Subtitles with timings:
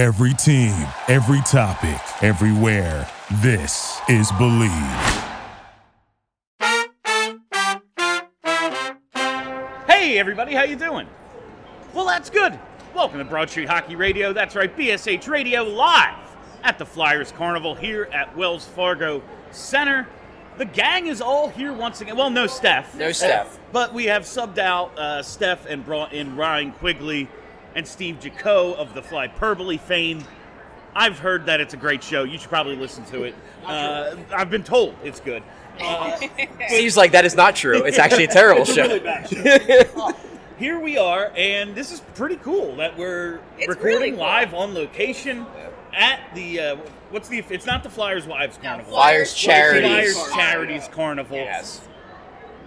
[0.00, 0.74] Every team,
[1.08, 3.06] every topic, everywhere.
[3.42, 4.70] This is Believe.
[9.86, 11.06] Hey everybody, how you doing?
[11.92, 12.58] Well, that's good.
[12.94, 14.32] Welcome to Broad Street Hockey Radio.
[14.32, 16.16] That's right, BSH Radio live
[16.62, 20.08] at the Flyers Carnival here at Wells Fargo Center.
[20.56, 22.16] The gang is all here once again.
[22.16, 22.94] Well, no Steph.
[22.94, 23.58] No Steph.
[23.70, 27.28] But we have subbed out uh, Steph and brought in Ryan Quigley
[27.74, 30.24] and Steve Jaco of the Flyperbole fame.
[30.94, 32.24] I've heard that it's a great show.
[32.24, 33.34] You should probably listen to it.
[33.64, 35.42] Uh, I've been told it's good.
[35.80, 36.18] Uh,
[36.68, 37.84] Seems like that is not true.
[37.84, 38.98] It's actually a terrible show.
[40.58, 44.20] here we are, and this is pretty cool that we're It's recording really cool.
[44.20, 45.46] live on location
[45.94, 46.76] at the uh,
[47.08, 48.92] what's the it's not the Flyers Wives Carnival.
[48.92, 50.12] Flyers Charities.
[50.14, 51.38] Flyers Charities Carnival.
[51.38, 51.80] Yes.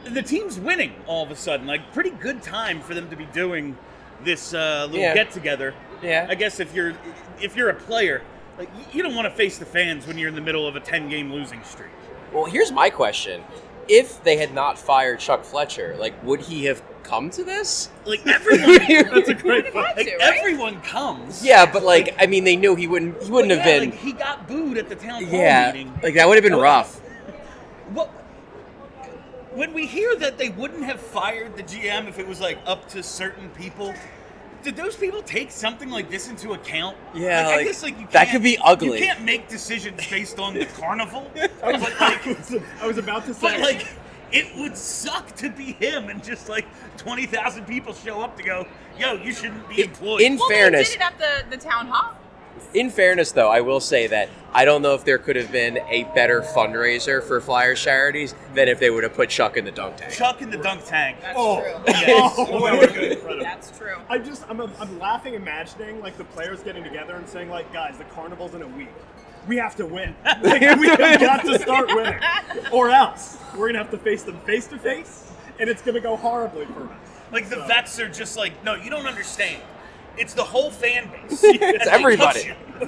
[0.06, 1.68] The team's winning all of a sudden.
[1.68, 3.78] Like pretty good time for them to be doing
[4.24, 5.14] this uh, little Yeah.
[5.14, 5.74] get together.
[6.02, 6.28] Yeah.
[6.30, 6.94] I guess if you're
[7.42, 8.22] if you're a player,
[8.58, 10.80] like you don't want to face the fans when you're in the middle of a
[10.80, 11.90] 10 game losing streak.
[12.32, 13.44] Well, here's my question:
[13.88, 17.90] If they had not fired Chuck Fletcher, like, would he have come to this?
[18.06, 18.80] Like everyone,
[19.14, 19.96] That's a great point.
[19.96, 20.18] Like right?
[20.22, 21.46] everyone comes.
[21.46, 23.22] Yeah, but like, I mean, they knew he wouldn't.
[23.22, 23.90] He wouldn't have yeah, been.
[23.92, 25.94] Like, he got booed at the town hall yeah, meeting.
[26.02, 27.00] like that would have been rough.
[27.94, 28.10] What?
[29.56, 32.90] When we hear that they wouldn't have fired the GM if it was like up
[32.90, 33.94] to certain people,
[34.64, 36.98] did those people take something like this into account?
[37.14, 39.00] Yeah, like, I guess like you that can't- could be ugly.
[39.00, 41.30] You can't make decisions based on the carnival.
[41.36, 42.28] but like,
[42.82, 43.62] I was about to say, but say.
[43.62, 43.88] like,
[44.32, 46.66] it would suck to be him and just like
[46.98, 50.90] twenty thousand people show up to go, "Yo, you shouldn't be employed." in well, fairness,
[50.90, 52.16] they did it at the, the town hall.
[52.74, 55.78] In fairness, though, I will say that I don't know if there could have been
[55.90, 59.72] a better fundraiser for Flyers charities than if they would have put Chuck in the
[59.72, 60.14] dunk tank.
[60.14, 61.18] Chuck in the dunk tank.
[61.22, 61.84] That's oh, true.
[61.88, 62.36] Yes.
[62.38, 63.44] oh, that would've been incredible.
[63.44, 63.96] That's true.
[64.10, 67.98] I just, I'm, I'm laughing, imagining like the players getting together and saying, like, guys,
[67.98, 68.90] the carnival's in a week.
[69.48, 70.16] We have to win.
[70.44, 72.20] Like, we have got to start winning,
[72.72, 76.16] or else we're gonna have to face them face to face, and it's gonna go
[76.16, 77.00] horribly for us.
[77.32, 79.62] Like the So- vets are just like, no, you don't understand.
[80.18, 81.44] It's the whole fan base.
[81.44, 82.54] It's everybody.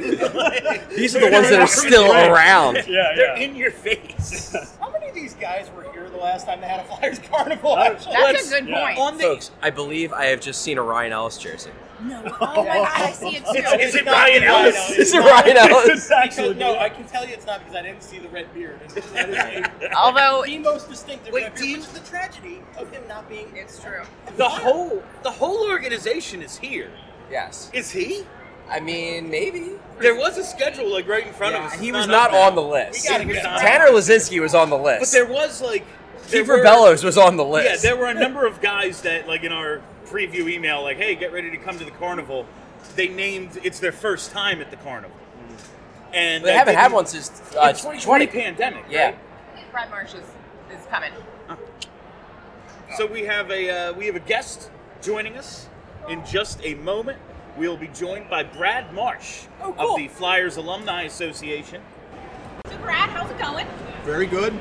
[0.96, 2.30] These are the ones that are still Right.
[2.30, 2.76] around.
[2.88, 3.44] Yeah, They're yeah.
[3.44, 4.56] in your face.
[4.80, 7.78] How many of these guys were here the last time they had a Flyers Carnival?
[7.78, 8.14] Actually?
[8.14, 8.86] That's Let's- a good yeah.
[8.88, 9.00] point.
[9.00, 11.72] on the Folks, I believe I have just seen a Ryan Ellis jersey.
[12.02, 12.22] No.
[12.42, 13.80] Oh my god, I see it too.
[13.80, 14.76] Is it not Ryan Ryan Ellis?
[14.76, 14.98] Ellis.
[15.00, 15.90] Is it Ryan Ellis?
[15.90, 18.28] It's actually Because- no, I can tell you it's not because I didn't see the
[18.30, 18.80] red beard.
[18.84, 19.36] It's- That is
[19.82, 23.04] a- Although the most distinctive Wait, red beard, you- which is the tragedy of him
[23.08, 23.48] not being.
[23.56, 24.02] it's true.
[24.36, 26.92] the whole the whole organization is here.
[27.32, 27.70] Yes.
[27.74, 28.26] Is he?
[28.70, 29.72] I mean, maybe.
[30.00, 31.74] There was a schedule like right in front of us.
[31.80, 33.04] He It's was up not on the list.
[33.04, 33.60] We gotta get not.
[33.62, 35.02] Tanner Laczynski was on the list.
[35.02, 35.86] But there was like
[36.30, 37.84] there Kiefer were- Bellows was on the list.
[37.84, 41.16] Yeah, there were a number of guys that like in our preview email, like, hey,
[41.16, 42.46] get ready to come to the carnival.
[42.96, 45.16] They named it's their first time at the carnival.
[46.14, 48.28] And They I haven't had didn't- one since uh, It's 2020.
[48.28, 48.86] pandemic.
[48.90, 49.06] Yeah.
[49.06, 49.18] right?
[49.72, 50.22] Brad Marsh is,
[50.72, 51.12] is coming.
[52.98, 54.70] So we have a uh, we have a guest
[55.02, 55.68] joining us
[56.10, 57.18] in just a moment.
[57.58, 59.92] We'll be joined by Brad Marsh Oh, cool.
[59.92, 61.82] of the Flyers Alumni Association.
[62.70, 63.66] So Brad, how's it going?
[64.04, 64.52] Very good.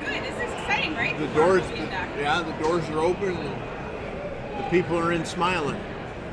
[0.00, 0.22] Good.
[0.24, 1.18] This is exciting, right?
[1.18, 5.78] The doors, Being yeah, the doors are open and the people are in smiling.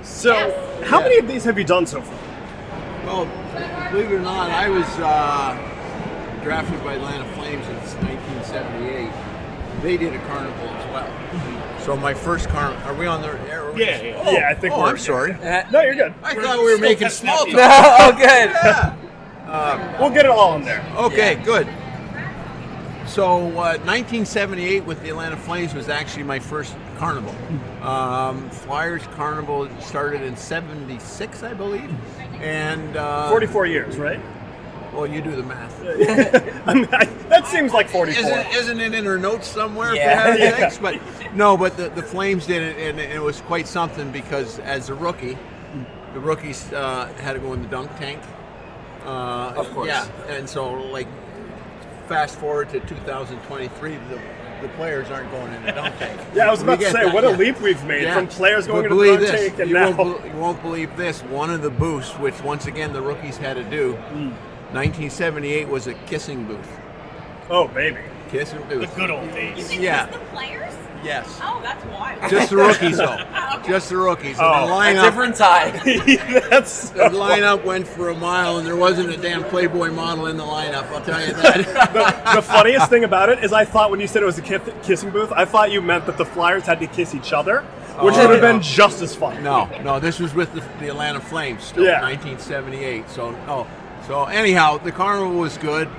[0.03, 0.87] So, Yes.
[0.87, 2.17] how many of these have you done so far?
[3.05, 3.25] Well,
[3.91, 5.57] believe it or not, I was uh,
[6.43, 9.11] drafted by Atlanta Flames in 1978.
[9.81, 11.11] They did a carnival as well.
[11.85, 12.73] So my first car.
[12.85, 13.71] Are we on the air?
[13.77, 14.23] Yeah, yeah.
[14.25, 15.33] Oh, Yeah, I think oh, we're- I'm sorry.
[15.71, 16.15] No, you're good.
[16.23, 17.53] I thought we were making small talk.
[17.53, 17.61] No,
[17.99, 19.99] oh, good.
[19.99, 20.83] We'll get it all in there.
[20.97, 21.67] Okay, good.
[23.05, 27.35] So, uh, 1978 with the Atlanta Flames was actually my first carnival.
[27.83, 31.93] Um, Flyers Carnival started in 76, I believe.
[32.41, 32.97] And.
[32.97, 34.19] Uh, 44 years, right?
[34.95, 35.81] Well, you do the math.
[36.67, 38.21] I mean, I, that seems like 44.
[38.21, 39.93] Isn't, isn't it in her notes somewhere?
[39.93, 40.33] Yeah.
[40.33, 40.77] For heaven's?
[40.77, 40.99] But
[41.35, 44.93] no, but the, the Flames did it, and it was quite something because as a
[44.95, 45.37] rookie,
[46.13, 48.21] the rookies uh, had to go in the dunk tank.
[49.03, 49.87] Uh, Of course.
[49.87, 51.07] Yeah, and so like
[52.07, 54.21] fast forward to 2023, the,
[54.61, 56.19] the players aren't going in the dunk tank.
[56.35, 57.35] Yeah, I was We about to say, that, what a yeah.
[57.37, 58.13] leap we've made Yeah.
[58.15, 59.91] from players going But into the dunk this, tank and you now.
[59.91, 61.21] Won't, bel- you won't believe this.
[61.23, 64.31] One of the boosts, which once again the rookies had to do, Hmm.
[64.75, 66.79] 1978 was a kissing booth.
[67.49, 67.97] Oh, baby.
[68.29, 68.89] Kissing booth.
[68.93, 69.75] The good old days.
[69.75, 70.07] Yeah.
[70.07, 70.73] the players?
[71.03, 71.39] Yes.
[71.43, 72.29] Oh, that's wild.
[72.31, 73.17] Just the rookies, though.
[73.57, 74.37] Oh, just the rookies.
[74.37, 75.73] And Oh, the A lineup, different time.
[76.49, 80.35] That's the lineup went for a mile, and there wasn't a damn Playboy model in
[80.35, 80.83] the lineup.
[80.91, 81.57] I'll tell you that.
[82.25, 84.41] the, the funniest thing about it is I thought when you said it was a
[84.41, 87.61] kiss, kissing booth, I thought you meant that the Flyers had to kiss each other.
[87.61, 88.53] which Oh, would have no.
[88.53, 89.41] been just as fun.
[89.43, 92.01] No, no, this was with the, the Atlanta Flames still, Yeah.
[92.01, 93.09] 1978.
[93.09, 93.65] So no,
[94.07, 95.89] so anyhow, the carnival was good,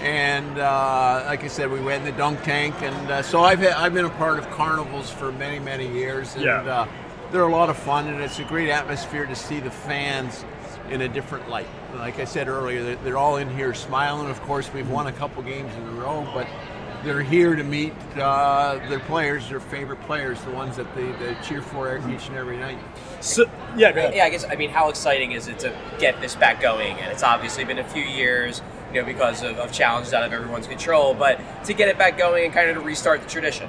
[0.00, 3.60] and uh, like I said, we went in the dunk tank, and uh, so I've
[3.60, 6.62] had, I've been a part of carnivals for many many years, and Yeah.
[6.62, 6.88] uh,
[7.30, 10.44] they're a lot of fun, and it's a great atmosphere to see the fans
[10.90, 11.68] in a different light.
[11.94, 14.28] Like I said earlier, they're, they're all in here smiling.
[14.28, 16.46] Of course, we've won a couple games in a row, but
[17.04, 21.36] they're here to meet uh, their players, their favorite players, the ones that they, they
[21.42, 22.78] cheer for each and every night.
[23.20, 23.44] So,
[23.76, 24.14] yeah, go ahead.
[24.14, 26.98] Yeah, I guess I mean, how exciting is it to get this back going?
[26.98, 28.62] And it's obviously been a few years,
[28.92, 31.14] you know, because of, of challenges out of everyone's control.
[31.14, 33.68] But to get it back going and kind of to restart the tradition.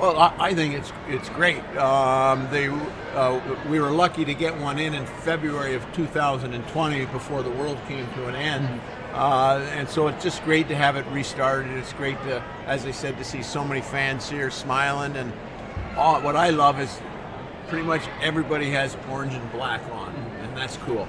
[0.00, 1.62] Well, I, I think it's it's great.
[1.76, 2.68] Um, they
[3.14, 3.40] uh,
[3.70, 8.06] we were lucky to get one in in February of 2020 before the world came
[8.14, 8.80] to an end,
[9.14, 11.70] uh, and so it's just great to have it restarted.
[11.72, 15.14] It's great to, as I said, to see so many fans here smiling.
[15.14, 15.32] And
[15.96, 16.98] all, what I love is
[17.68, 21.06] pretty much everybody has orange and black on, and that's cool.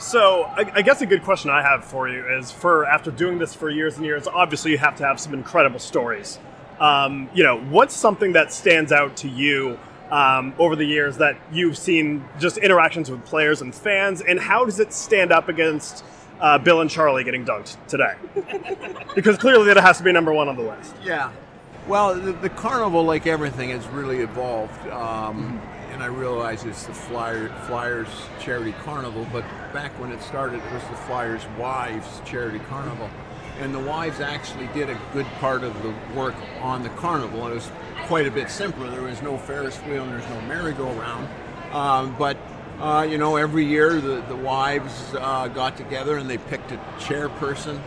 [0.00, 3.38] So, I, I guess a good question I have for you is: for after doing
[3.38, 6.40] this for years and years, obviously you have to have some incredible stories.
[6.80, 9.78] Um, you know, what's something that stands out to you
[10.10, 14.64] um, over the years that you've seen just interactions with players and fans, and how
[14.64, 16.04] does it stand up against
[16.40, 18.14] uh, Bill and Charlie getting dunked today?
[19.14, 20.94] because clearly that has to be number one on the list.
[21.02, 21.32] Yeah.
[21.86, 24.86] Well, the, the carnival, like everything, has really evolved.
[24.88, 28.08] Um, and I realize it's the Flyer, Flyers
[28.38, 29.42] Charity Carnival, but
[29.72, 33.10] back when it started, it was the Flyers Wives Charity Carnival.
[33.58, 37.48] And the wives actually did a good part of the work on the carnival.
[37.48, 37.70] It was
[38.06, 38.88] quite a bit simpler.
[38.90, 41.28] There was no Ferris wheel and there's no merry-go-round.
[41.72, 42.36] Um, but
[42.80, 46.76] uh, you know, every year the, the wives uh, got together and they picked a
[46.98, 47.80] chairperson.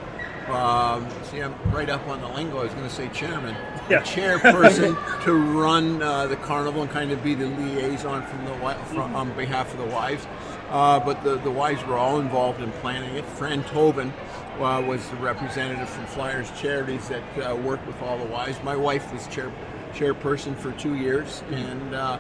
[0.50, 2.60] Um, see, I'm right up on the lingo.
[2.60, 3.56] I was going to say chairman.
[3.90, 4.02] Yeah.
[4.02, 9.16] Chairperson to run uh, the carnival and kind of be the liaison from the from,
[9.16, 10.28] on behalf of the wives.
[10.70, 13.26] Uh, but the, the wives were all involved in planning it.
[13.26, 14.14] Fran Tobin
[14.60, 18.62] uh, was the representative from Flyers Charities that uh, worked with all the wives.
[18.64, 19.52] My wife was chair
[19.92, 22.18] chairperson for two years, and uh,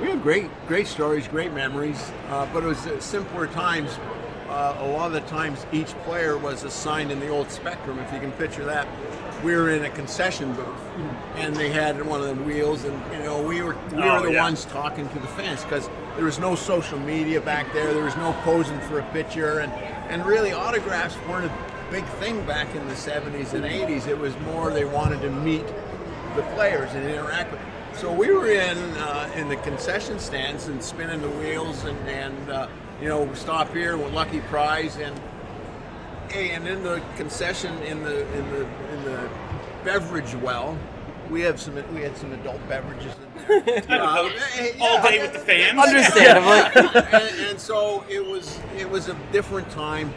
[0.00, 2.10] we have great great stories, great memories.
[2.28, 3.98] Uh, but it was simpler times.
[4.48, 7.98] Uh, a lot of the times, each player was assigned in the old Spectrum.
[7.98, 8.86] If you can picture that,
[9.42, 10.66] we were in a concession booth,
[11.36, 14.26] and they had one of the wheels, and you know we were we Oh, were
[14.26, 14.42] the yeah.
[14.42, 17.92] ones talking to the fans because there was no social media back there.
[17.92, 19.72] There was no posing for a picture, and
[20.10, 24.06] and really autographs weren't a big thing back in the 70s and 80s.
[24.08, 25.64] It was more they wanted to meet
[26.36, 27.60] the players and interact with.
[27.60, 27.70] them.
[27.94, 32.50] So we were in uh, in the concession stands and spinning the wheels and and
[32.50, 32.68] uh,
[33.00, 35.18] you know stop here with lucky prize and
[36.30, 38.60] hey, and in the concession in the in the
[38.92, 39.30] in the
[39.84, 40.76] beverage well.
[41.30, 41.74] We have some.
[41.94, 43.14] We had some adult beverages.
[43.48, 44.28] And, uh,
[44.80, 45.78] All day with the fans.
[45.78, 47.02] Understandably.
[47.12, 50.12] and, and so it was it was a different time,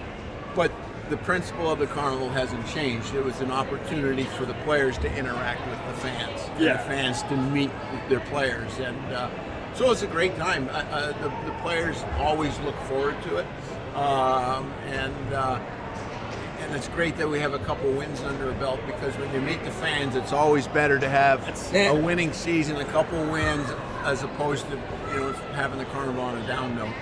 [0.54, 0.70] but
[1.10, 3.14] the principle of the carnival hasn't changed.
[3.16, 6.74] It was an opportunity for the players to interact with the fans, and Yeah.
[6.74, 7.72] the fans to meet
[8.10, 9.30] their players, and uh,
[9.74, 10.70] so it's a great time.
[10.70, 13.46] Uh, uh, the, the players always look forward to it,
[13.96, 15.34] um, and.
[15.34, 15.60] Uh,
[16.60, 19.40] and it's great that we have a couple wins under a belt because when you
[19.40, 23.70] meet the fans, it's always better to have a winning season, a couple wins,
[24.04, 24.76] as opposed to
[25.14, 26.94] you know having the carnival on a down note.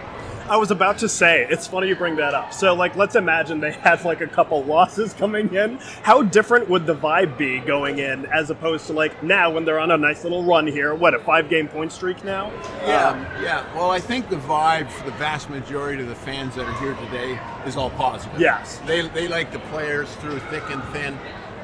[0.48, 2.54] I was about to say, it's funny you bring that up.
[2.54, 5.78] So, like, let's imagine they had like a couple losses coming in.
[6.04, 9.80] How different would the vibe be going in as opposed to like now when they're
[9.80, 10.94] on a nice little run here?
[10.94, 12.52] What a five game point streak now?
[12.86, 13.66] Yeah, Um, yeah.
[13.76, 16.94] Well, I think the vibe for the vast majority of the fans that are here
[16.94, 18.40] today is all positive.
[18.40, 18.78] Yes.
[18.86, 21.18] they they like the players through thick and thin.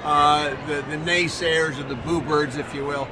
[0.04, 3.08] Uh, the the naysayers or the boo birds, if you will,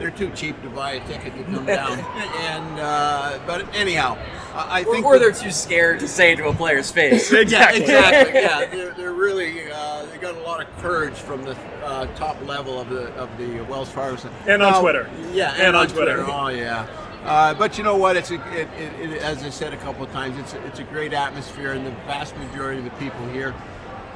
[0.00, 1.98] they're too cheap to buy a ticket to come down.
[2.00, 4.18] and uh, but anyhow,
[4.54, 6.90] I I or, think or the- they're too scared to say it to a player's
[7.00, 7.30] face.
[7.30, 8.40] yeah, exactly.
[8.40, 12.40] Yeah, they're, they're really uh, they got a lot of courage from the uh, top
[12.46, 14.16] level of the of the Wells Fargo.
[14.16, 14.34] Center.
[14.48, 15.08] And on Twitter.
[15.32, 16.24] Yeah, And on Twitter.
[16.26, 16.86] Oh yeah.
[17.22, 18.16] Uh, but you know what?
[18.16, 20.78] It's a, it, it, it, as I said a couple of times, it's a, it's
[20.78, 23.54] a great atmosphere, and the vast majority of the people here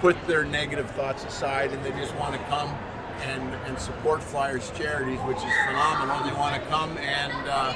[0.01, 2.75] put their negative thoughts aside, and they just want to come
[3.27, 6.23] and, and support Flyers charities, which is phenomenal.
[6.25, 7.73] They want to come and, uh,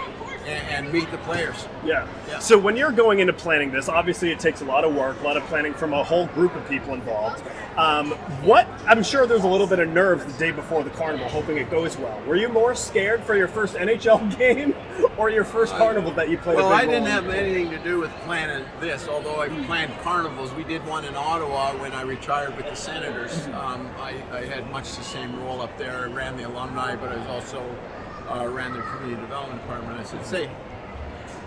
[0.49, 1.67] and and meet the players.
[1.85, 2.07] Yeah.
[2.28, 2.38] Yeah.
[2.38, 5.25] So when you're going into planning this, obviously it takes a lot of work, a
[5.25, 7.43] lot of planning from a whole group of people involved.
[7.76, 8.12] Um,
[8.43, 11.59] what I'm sure there's a little bit of nerves the day before the carnival, hoping
[11.59, 12.21] it goes well.
[12.26, 14.75] Were you more scared for your first NHL game
[15.17, 16.57] or your first carnival that you played?
[16.57, 20.52] Well, I didn't have anything to do with planning this, although I planned carnivals.
[20.55, 23.47] We did one in Ottawa when I retired with the Senators.
[23.49, 25.99] Um, I, I had much the same role up there.
[25.99, 27.62] I ran the alumni, but I was also
[28.30, 29.99] uh, ran their community development department.
[29.99, 30.50] I said, "Say,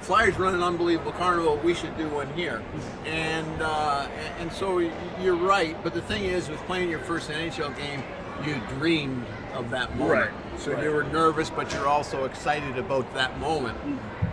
[0.01, 1.57] Flyers run an unbelievable carnival.
[1.57, 2.61] We should do one here."
[3.05, 4.07] And uh,
[4.39, 4.79] and- so
[5.21, 5.75] you're right.
[5.83, 8.03] But the thing is, with playing your first NHL game,
[8.45, 10.31] you dreamed of that moment.
[10.31, 10.83] Right, So right.
[10.83, 13.77] you were nervous, but you're also excited about that moment.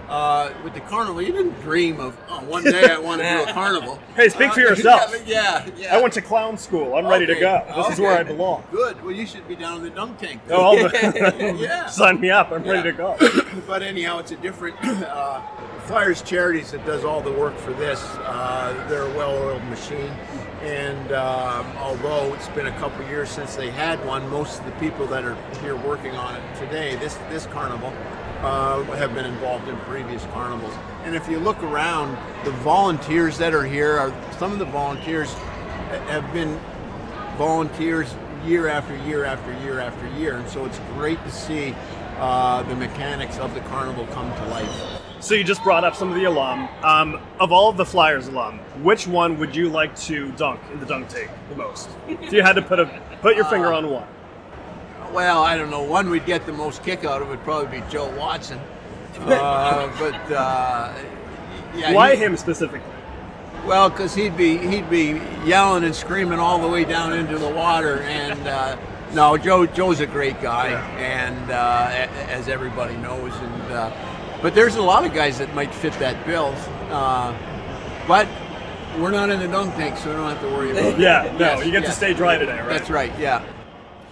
[0.08, 3.42] Uh, with the carnival, you didn't dream of oh, one day I want to do
[3.50, 3.98] a carnival.
[4.16, 5.14] Hey, speak for Uh, yourself.
[5.26, 5.94] Yeah, yeah.
[5.94, 6.94] I went to clown school.
[6.94, 7.62] I'm ready to go.
[7.76, 8.64] This is where I belong.
[8.70, 9.02] Good.
[9.02, 10.40] Well, you should be down in the dunk tank.
[10.50, 10.76] Oh,
[11.58, 11.86] yeah.
[11.86, 12.50] Sign me up.
[12.52, 13.16] I'm ready to go.
[13.66, 14.76] but anyhow, it's a different.
[15.08, 15.40] Uh,
[15.86, 18.02] Flyers Charities that does all the work for this.
[18.18, 20.12] Uh, they're a well-oiled machine,
[20.60, 24.72] and um, although it's been a couple years since they had one, most of the
[24.72, 27.90] people that are here working on it today, this this carnival,
[28.42, 30.74] uh, have been involved in previous carnivals.
[31.04, 35.32] And if you look around, the volunteers that are here are some of the volunteers
[36.08, 36.58] have been
[37.36, 38.14] volunteers
[38.44, 41.74] year after year after year after year, and so it's great to see
[42.18, 45.02] uh, the mechanics of the carnival come to life.
[45.20, 46.68] So you just brought up some of the alum.
[46.82, 50.78] Um, of all of the Flyers alum, which one would you like to dunk in
[50.78, 51.88] the dunk tank the most?
[52.06, 52.86] If you had to put a
[53.20, 54.06] put your finger on one.
[55.12, 55.82] Well, I don't know.
[55.82, 58.58] One we'd get the most kick out of would probably be Joe Watson,
[59.20, 60.94] uh, but uh,
[61.74, 62.80] yeah, Why he- him specifically?
[63.66, 67.48] Well, because he'd be he'd be yelling and screaming all the way down into the
[67.48, 68.76] water, and uh,
[69.12, 73.90] no, Joe Joe's a great guy, and uh, as everybody knows, and uh,
[74.40, 76.54] but there's a lot of guys that might fit that bill,
[76.90, 77.36] uh,
[78.06, 78.28] but
[78.98, 80.98] we're not in the dunk tank, so we don't have to worry about it.
[80.98, 82.68] Yeah, no, Yes, you get to stay dry today, right?
[82.68, 83.12] That's right.
[83.18, 83.44] Yeah.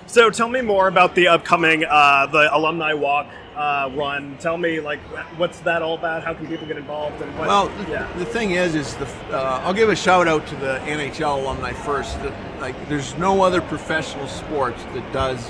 [0.06, 4.36] So tell me more about the upcoming uh, the alumni walk uh, run.
[4.38, 5.00] Tell me like
[5.36, 6.22] what's that all about?
[6.22, 7.20] How can people get involved?
[7.20, 7.48] And what?
[7.48, 8.12] Well, the, yeah.
[8.16, 11.72] the thing is, is the uh, I'll give a shout out to the NHL alumni
[11.72, 12.22] first.
[12.22, 15.44] The, like, there's no other professional sports that does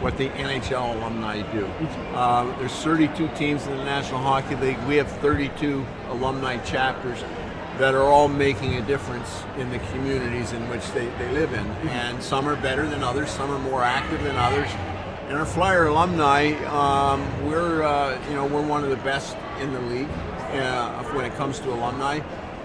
[0.00, 1.64] what the NHL alumni do.
[2.14, 4.78] Uh, there's 32 teams in the National Hockey League.
[4.86, 7.22] We have 32 alumni chapters
[7.78, 11.66] that are all making a difference in the communities in which they, they live in.
[11.88, 13.30] And some are better than others.
[13.30, 14.68] Some are more active than others.
[15.28, 19.72] And our Flyer alumni, um, we're uh, you know we're one of the best in
[19.72, 20.08] the league
[20.52, 22.20] uh, when it comes to alumni.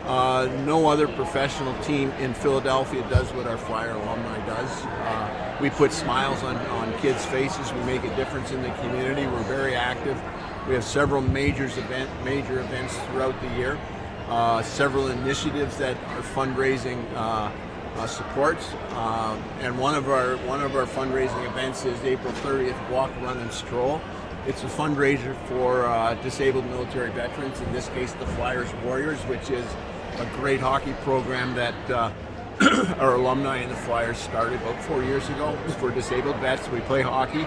[0.06, 4.86] Uh, no other professional team in Philadelphia does what our Flyer alumni does.
[4.86, 7.72] Uh, we put smiles on, on kids' faces.
[7.74, 9.28] We make a difference in the community.
[9.28, 10.20] We're very active.
[10.68, 13.78] We have several majors event, major events throughout the year.
[14.30, 17.52] Uh, several initiatives that are fundraising uh,
[17.96, 18.74] uh, supports.
[18.92, 23.40] Um, and one of our one of our fundraising events is April 30th Walk, Run,
[23.40, 24.00] and Stroll.
[24.46, 27.60] It's a fundraiser for uh, disabled military veterans.
[27.60, 29.66] In this case, the Flyers Warriors, which is
[30.20, 32.12] a great hockey program that uh,
[33.00, 35.58] our alumni and the Flyers started about four years ago.
[35.80, 36.70] For disabled vets.
[36.70, 37.46] We play hockey.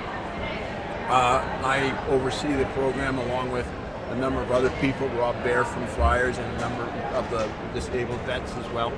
[1.09, 3.67] Uh, I oversee the program along with
[4.13, 6.83] a number of other people, Rob Bear from Flyers, and a number
[7.15, 8.93] of the disabled vets as well.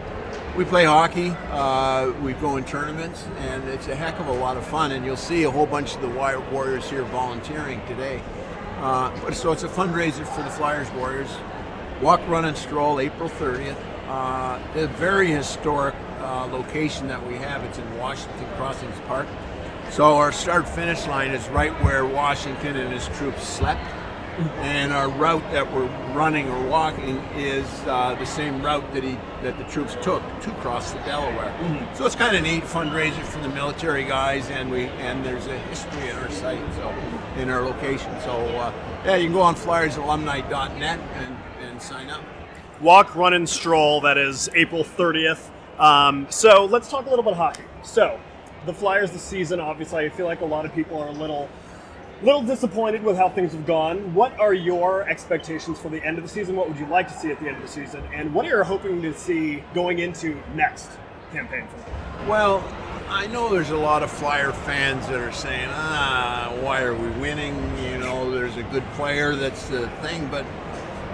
[0.57, 4.57] We play hockey, uh, we go in tournaments, and it's a heck of a lot
[4.57, 4.91] of fun.
[4.93, 8.21] And you'll see a whole bunch of the Warriors here volunteering today.
[8.79, 11.31] Uh, so it's a fundraiser for the Flyers Warriors.
[12.03, 13.77] Walk, run, and stroll, April 30th.
[14.09, 17.63] Uh, a very historic uh, location that we have.
[17.65, 19.29] It's in Washington Crossings Park.
[19.91, 23.81] So our start finish line is right where Washington and his troops slept.
[24.63, 29.17] And our route that we're running or walking is uh, the same route that he
[29.43, 31.55] that the troops took to cross the Delaware.
[31.95, 35.59] So it's kind of neat fundraiser for the military guys, and we and there's a
[35.59, 36.89] history in our site, so
[37.37, 38.13] in our location.
[38.23, 38.73] So uh,
[39.05, 42.23] yeah, you can go on flyersalumni.net and, and sign up.
[42.81, 44.01] Walk, run, and stroll.
[44.01, 45.51] That is April 30th.
[45.79, 47.65] Um, so let's talk a little bit hockey.
[47.83, 48.19] So
[48.67, 51.49] the Flyers this season, obviously, I feel like a lot of people are a little,
[52.23, 54.15] little disappointed with how things have gone.
[54.15, 56.57] What are your expectations for the end of the season?
[56.57, 58.03] What would you like to see at the end of the season?
[58.13, 60.91] And what are you hoping to see going into next
[61.33, 61.67] campaign?
[62.29, 62.65] Well,
[63.09, 67.09] I know there's a lot of Flyer fans that are saying, ah, why are we
[67.21, 67.55] winning?
[67.79, 70.29] You know, there's a good player, that's the thing.
[70.29, 70.47] But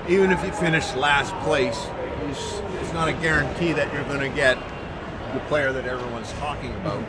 [0.08, 1.86] even if you finish last place,
[2.28, 4.58] it's, not a guarantee that you're going to get
[5.32, 7.04] the player that everyone's talking about.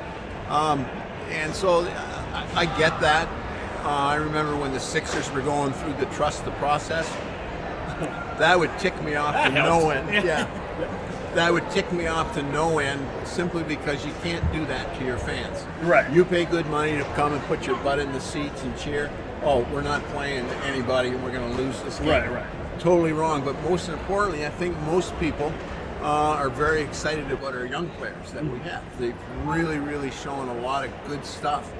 [0.47, 0.85] Um,
[1.31, 3.27] and so I, I get that.
[3.83, 7.09] Uh, I remember when the Sixers were going through the trust the process.
[8.37, 10.25] That would tick me off to no end.
[10.25, 10.47] Yeah.
[11.35, 15.05] That would tick me off to no end simply because you can't do that to
[15.05, 15.65] your fans.
[15.81, 16.11] Right.
[16.11, 19.09] You pay good money to come and put your butt in the seats and cheer.
[19.43, 22.09] Oh, we're not playing anybody and we're going to lose this game.
[22.09, 22.79] Right, right.
[22.79, 23.43] Totally wrong.
[23.43, 25.53] But most importantly, I think most people
[26.01, 28.83] uh, are very excited about our young players that we have.
[28.99, 31.71] They've really, really shown a lot of good stuff.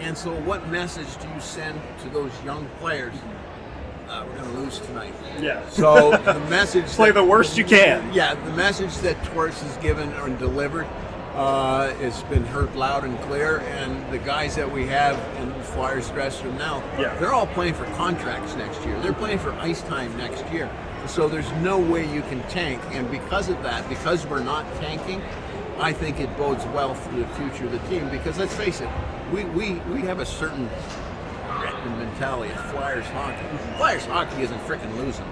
[0.00, 3.14] And so, what message do you send to those young players?
[4.08, 5.14] Uh, we're going to lose tonight.
[5.40, 5.66] Yeah.
[5.70, 8.12] So the message Play that- the worst you can.
[8.12, 10.86] Yeah, the message that Torres has given and delivered
[11.34, 15.64] uh, has been heard loud and clear, and the guys that we have in the
[15.64, 17.14] Flyers dressing room now, Yeah.
[17.18, 18.98] they're all playing for contracts next year.
[19.00, 20.68] They're playing for ice time next year.
[21.06, 25.22] So there's no way you can tank, and because of that, because we're not tanking,
[25.78, 28.10] I think it bodes well for the future of the team.
[28.10, 28.88] Because let's face it,
[29.32, 30.68] we we, we have a certain
[31.98, 33.76] mentality of Flyers hockey.
[33.76, 35.24] Flyers hockey isn't freaking losing.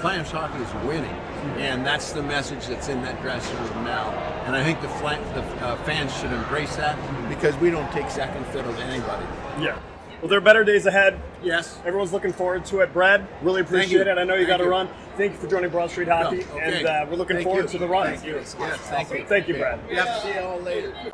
[0.00, 1.14] Flyers hockey is winning,
[1.56, 4.10] and that's the message that's in that dressing room now.
[4.44, 6.96] And I think the, the uh, fans should embrace that
[7.28, 9.24] because we don't take second fiddle to anybody.
[9.58, 9.78] Yeah.
[10.20, 11.18] Well, there are better days ahead.
[11.42, 11.78] Yes.
[11.86, 12.92] Everyone's looking forward to it.
[12.92, 14.18] Brad, really appreciate it.
[14.18, 14.88] I know you got to run.
[15.16, 16.78] Thank you for joining Broad Street Hockey, Oh, okay.
[16.78, 17.68] and uh, we're looking Thank forward you.
[17.70, 18.06] to the run.
[18.08, 18.34] Thank you.
[18.34, 19.24] Yes, thank you.
[19.26, 19.80] Thank you, Brad.
[19.90, 20.22] Yep.
[20.22, 21.12] See you all later.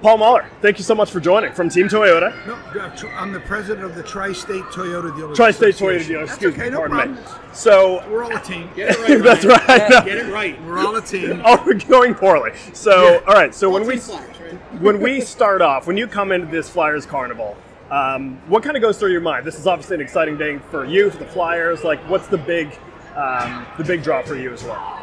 [0.00, 2.32] Paul Mahler, thank you so much for joining from Team Toyota.
[2.46, 5.36] No, uh, I'm the president of the Tri-State Toyota Dealers.
[5.36, 6.08] Tri-State Toyota Association.
[6.08, 6.20] dealer.
[6.26, 7.16] That's Excuse okay, me, no pardon problem.
[7.16, 7.48] me.
[7.52, 8.70] So We're all a team.
[8.76, 9.22] Get it right.
[9.22, 10.04] that's right.
[10.04, 10.62] Get it right.
[10.64, 11.42] We're all a team.
[11.44, 12.52] Oh, we're going poorly.
[12.74, 13.20] So, Yeah.
[13.26, 13.52] all right.
[13.52, 14.52] So when we Flyers, right?
[14.80, 17.56] when we start off, when you come into this Flyers Carnival,
[17.90, 19.44] um, what kind of goes through your mind?
[19.44, 21.82] This is obviously an exciting day for you, for the Flyers.
[21.82, 22.68] Like, what's the big
[23.16, 24.97] um, the big draw for you as well?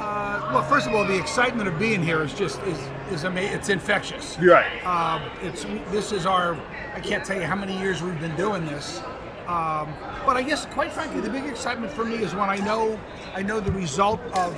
[0.00, 2.78] Uh, well, first of all, the excitement of being here is just is
[3.12, 3.52] is amazing.
[3.58, 4.38] It's infectious.
[4.40, 4.86] You're right.
[4.86, 6.58] Um, it's this is our.
[6.94, 9.02] I can't tell you how many years we've been doing this.
[9.46, 9.92] Um,
[10.24, 12.98] but I guess, quite frankly, the big excitement for me is when I know
[13.34, 14.56] I know the result of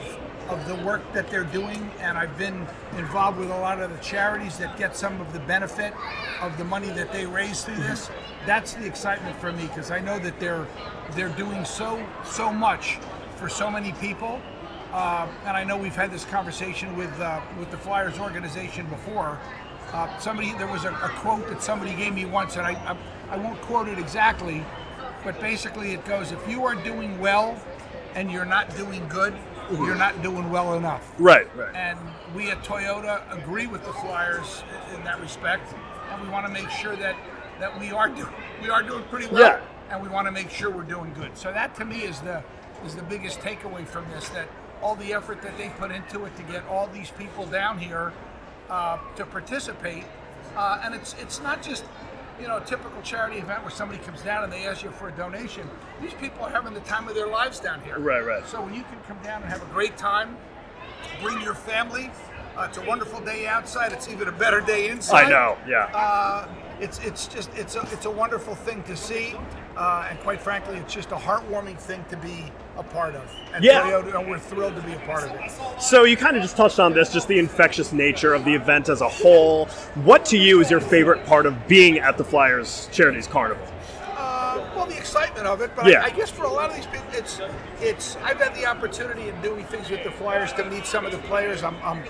[0.49, 3.99] of the work that they're doing, and I've been involved with a lot of the
[3.99, 5.93] charities that get some of the benefit
[6.41, 8.11] of the money that they raise through this.
[8.47, 10.69] That's the excitement for me because I know that they're
[11.13, 12.99] they're doing so so much
[13.37, 14.41] for so many people.
[14.93, 19.39] Uh, and I know we've had this conversation with uh, with the Flyers organization before.
[19.93, 22.97] Uh, somebody there was a, a quote that somebody gave me once, and I, I
[23.35, 24.63] I won't quote it exactly,
[25.25, 27.59] but basically it goes: if you are doing well
[28.15, 29.35] and you're not doing good,
[29.71, 31.13] you're not doing well enough.
[31.19, 31.49] Right.
[31.57, 31.75] Right.
[31.75, 31.99] And
[32.35, 35.73] we at Toyota agree with the Flyers in- in that respect,
[36.11, 37.17] and we want to make sure that
[37.61, 39.61] that we are doing we are doing pretty well, Yeah.
[39.91, 41.37] and we want to make sure we're doing good.
[41.39, 42.43] So that to me is the
[42.85, 44.49] is the biggest takeaway from this that
[44.83, 48.13] all the effort that they put into it to get all these people down here
[48.69, 50.05] uh, to participate,
[50.57, 51.85] uh, and it's it's not just
[52.41, 55.09] you know a typical charity event where somebody comes down and they ask you for
[55.09, 55.69] a donation.
[56.01, 57.99] These people are having the time of their lives down here.
[57.99, 58.47] Right, right.
[58.47, 60.37] So when you can come down and have a great time,
[61.21, 62.11] bring your family.
[62.57, 63.93] Uh, it's a wonderful day outside.
[63.93, 65.27] It's even a better day inside.
[65.27, 65.57] I know.
[65.67, 65.91] Yeah.
[65.95, 66.49] Uh,
[66.81, 69.35] it's it's just it's a it's a wonderful thing to see,
[69.77, 72.45] uh, and quite frankly, it's just a heartwarming thing to be
[72.77, 73.23] a part of.
[73.55, 73.83] And Yeah.
[73.83, 75.51] Toyota, and we're thrilled to be a part of it.
[75.81, 78.89] So you kind of just touched on this, just the infectious nature of the event
[78.89, 79.67] as a whole.
[80.05, 83.67] What to you is your favorite part of being at the Flyers Charities Carnival?
[84.17, 86.03] Uh, well, the excitement of it, but Yeah.
[86.03, 87.41] I, I guess for a lot of these people, it's
[87.81, 88.17] it's.
[88.17, 91.19] I've had the opportunity in doing things with the Flyers to meet some of the
[91.19, 91.63] players.
[91.63, 92.03] I'm, I'm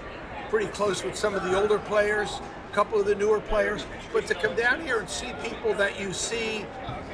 [0.51, 4.27] pretty close with some of the older players, a couple of the newer players, but
[4.27, 6.66] to come down here and see people that you see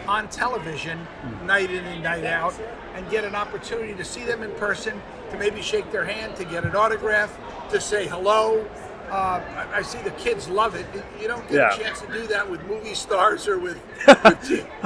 [0.09, 1.07] on television
[1.45, 2.55] night in and night out,
[2.95, 6.45] and get an opportunity to see them in person, to maybe shake their hand, to
[6.45, 7.39] get an autograph,
[7.71, 8.67] to say hello.
[9.11, 9.41] Uh,
[9.73, 10.87] I, I see the kids love it.
[11.21, 11.75] You don't get Yeah.
[11.75, 13.79] a chance to do that with movie stars or with,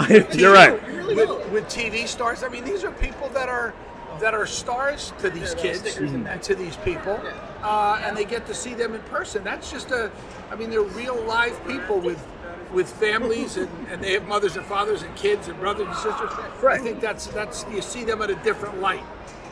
[0.08, 0.80] with t- You're right.
[1.08, 2.42] with, with TV stars.
[2.42, 3.72] I mean, these are people that are
[4.20, 7.18] that are stars to these kids and to these people,
[7.62, 9.42] uh, and they get to see them in person.
[9.42, 10.12] That's just a,
[10.50, 12.24] I mean, they're real live people with
[12.72, 16.30] with families and, and they have mothers and fathers and kids and brothers and sisters.
[16.62, 16.80] Right.
[16.80, 19.04] I think that's that's you see them at a different light,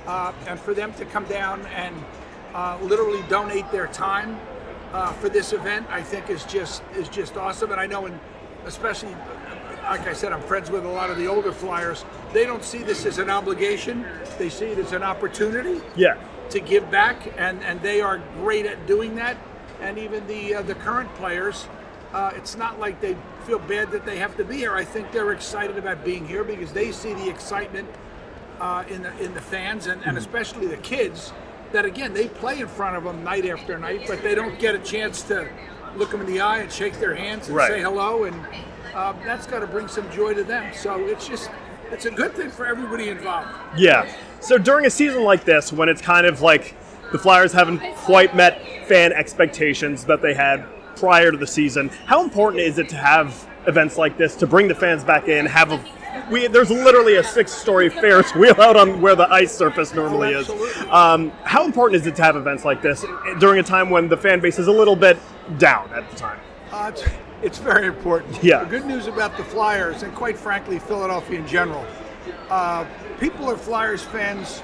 [0.07, 1.95] uh, and for them to come down and
[2.55, 4.39] uh, literally donate their time
[4.93, 7.71] uh, for this event, I think is just is just awesome.
[7.73, 8.19] And I know, in
[8.67, 9.15] especially
[9.85, 12.05] like I said, I'm friends with a lot of the older flyers.
[12.33, 14.07] They don't see this as an obligation;
[14.39, 16.15] they see it as an opportunity Yeah.
[16.51, 19.37] to give back, and, and they are great at doing that.
[19.81, 21.67] And even the uh, the current players,
[22.13, 24.75] uh, it's not like they feel bad that they have to be here.
[24.75, 27.89] I think they're excited about being here because they see the excitement
[28.61, 31.33] uh, in the in the fans and, and especially the kids.
[31.73, 34.75] That again, they play in front of them night after night, but they don't get
[34.75, 35.49] a chance to
[35.97, 37.71] look them in the eye and shake their hands and Right.
[37.71, 38.35] say hello, and
[38.93, 40.73] uh, that's got to bring some joy to them.
[40.75, 41.49] So it's just
[41.93, 43.49] it's a good thing for everybody involved.
[43.77, 44.13] Yeah.
[44.41, 46.75] So during a season like this, when it's kind of like
[47.13, 50.65] the Flyers haven't quite met fan expectations that they had
[51.01, 54.69] prior to the season, how important is it to have events like this to bring
[54.69, 55.47] the fans back in?
[55.47, 55.83] Have a
[56.31, 60.49] we there's literally a six-story Ferris wheel out on where the ice surface normally is.
[60.91, 63.05] Um, how important is it to have events like this
[63.39, 65.19] during a time when the fan base is a little bit
[65.59, 66.39] down at the time?
[66.71, 67.05] Uh, it's,
[67.43, 68.43] it's very important.
[68.43, 68.65] Yeah.
[68.65, 71.85] The good news about the Flyers, and quite frankly, Philadelphia in general,
[72.51, 72.85] uh,
[73.19, 74.63] people are Flyers fans,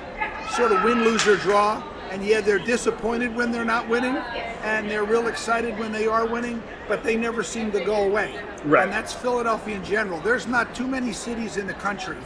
[0.50, 1.82] sort of win, lose, or draw,
[2.16, 6.26] and yeah, they're disappointed when they're not winning, and they're real excited when they are
[6.26, 8.40] winning, but they never seem to go away.
[8.64, 8.84] Right.
[8.84, 10.18] And that's Philadelphia in general.
[10.20, 12.16] There's not too many cities in the country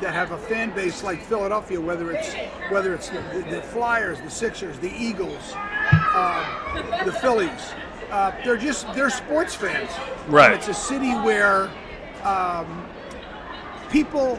[0.00, 2.32] that have a fan base like Philadelphia, whether it's
[2.70, 7.74] whether it's the, the, the Flyers, the Sixers, the Eagles, uh, the Phillies.
[8.10, 9.90] Uh, they're just they're sports fans.
[10.28, 10.46] Right.
[10.46, 11.70] And it's a city where
[12.22, 12.88] um,
[13.90, 14.36] people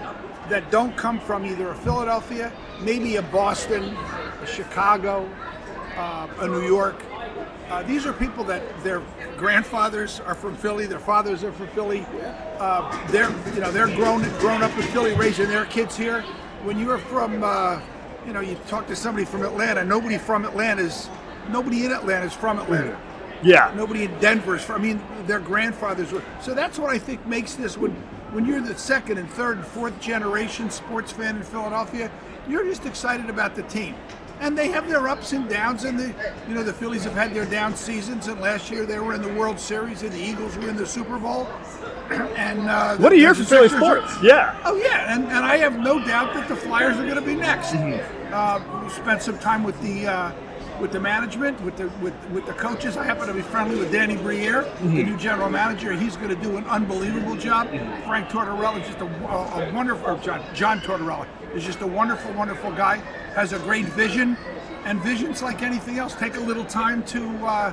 [0.50, 3.84] that don't come from either Philadelphia, maybe a Boston,
[4.42, 5.30] a Chicago,
[5.96, 6.96] uh, a New York.
[7.70, 9.02] Uh, these are people that their
[9.38, 12.06] grandfathers are from Philly, their fathers are from Philly.
[12.60, 16.22] Uh, they're you know they're grown grown up in Philly, raising their kids here.
[16.64, 17.82] When you're from uh,
[18.26, 21.10] you know you talk to somebody from Atlanta, nobody from Atlanta is
[21.50, 22.98] nobody in Atlanta is from Atlanta.
[23.44, 23.72] Yeah.
[23.76, 24.82] Nobody in Denver is from.
[24.82, 26.24] I mean, their grandfathers were.
[26.42, 27.78] So that's what I think makes this.
[27.78, 27.92] When
[28.32, 32.12] when you're the second and third and fourth generation sports fan in Philadelphia,
[32.50, 33.96] you're just excited about the team.
[34.40, 36.14] And they have their ups and downs, and the
[36.48, 38.28] you know the Phillies have had their down seasons.
[38.28, 40.86] And last year they were in the World Series, and the Eagles were in the
[40.86, 41.48] Super Bowl.
[42.38, 44.24] And uh, What a year for Philly Sixers are- sports.
[44.24, 44.56] Yeah.
[44.64, 47.36] Oh yeah, and, and I have no doubt that the Flyers are going to be
[47.36, 47.72] next.
[47.72, 48.34] Mm-hmm.
[48.34, 50.32] Uh, we spent some time with the uh,
[50.80, 52.96] with the management, with the with, with the coaches.
[52.96, 54.96] I happen to be friendly with Danny Briere, Mm-hmm.
[54.96, 55.94] the new general manager.
[55.94, 57.70] He's going to do an unbelievable job.
[58.06, 60.18] Frank Tortorella is just a, a, a wonderful.
[60.20, 61.26] John John Tortorella
[61.58, 62.98] is just a wonderful, wonderful guy.
[63.36, 64.38] Has a great vision,
[64.86, 67.28] and visions like anything else take a little time to.
[67.46, 67.72] Uh,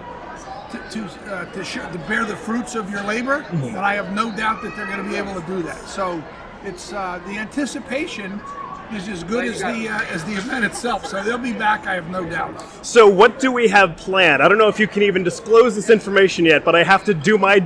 [0.73, 3.77] to to, uh, to, to bear the fruits of your labor, Mm-hmm.
[3.77, 5.87] and I have no doubt that they're going to be able to do that.
[5.87, 6.21] So
[6.65, 8.41] it's uh, the anticipation
[8.93, 11.07] is as good as the uh, as the event itself.
[11.07, 12.61] So they'll be back, I have no doubt.
[12.85, 14.43] So, what do we have planned?
[14.43, 17.15] I don't know if you can even disclose this information yet, but I have to
[17.15, 17.61] do my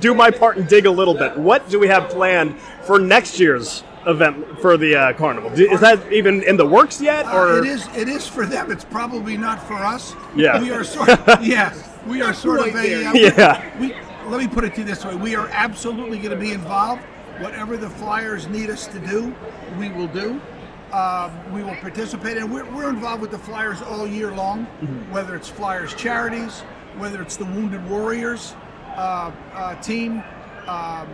[0.00, 1.38] do my part and dig a little bit.
[1.38, 5.50] What do we have planned for next year's event for the uh, carnival?
[5.50, 7.26] Do- Is that even in the works yet?
[7.26, 8.70] Uh, Or it is it is for them.
[8.70, 10.14] It's probably not for us.
[10.36, 10.60] Yeah.
[10.60, 11.08] we are sort.
[11.28, 11.74] Of, yeah,
[12.06, 13.04] we are sort of a.
[13.06, 13.78] Uh, Yeah.
[13.80, 13.94] We,
[14.26, 17.02] let me put it to you this way: we are absolutely going to be involved.
[17.40, 19.34] Whatever the Flyers need us to do,
[19.78, 20.40] we will do.
[20.92, 24.66] Uh, we will participate, and we're, we're involved with the Flyers all year long.
[24.66, 25.12] Mm-hmm.
[25.12, 26.60] Whether it's Flyers charities,
[26.98, 28.54] whether it's the Wounded Warriors
[28.96, 30.22] uh, uh, team.
[30.66, 31.08] Um,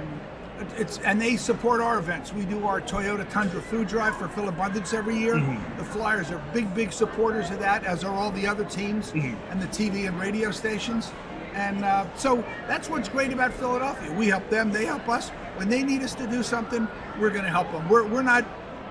[0.76, 2.32] it's and they support our events.
[2.32, 5.34] We do our Toyota Tundra food drive for Philabundance every year.
[5.34, 5.78] Mm-hmm.
[5.78, 9.50] The Flyers are big, big supporters of that, as are all the other teams Mm-hmm.
[9.50, 11.12] and the TV and radio stations.
[11.54, 14.12] And uh, so that's what's great about Philadelphia.
[14.12, 15.30] We help them, they help us.
[15.56, 16.86] When they need us to do something,
[17.18, 17.88] we're going to help them.
[17.88, 18.44] We're, we're not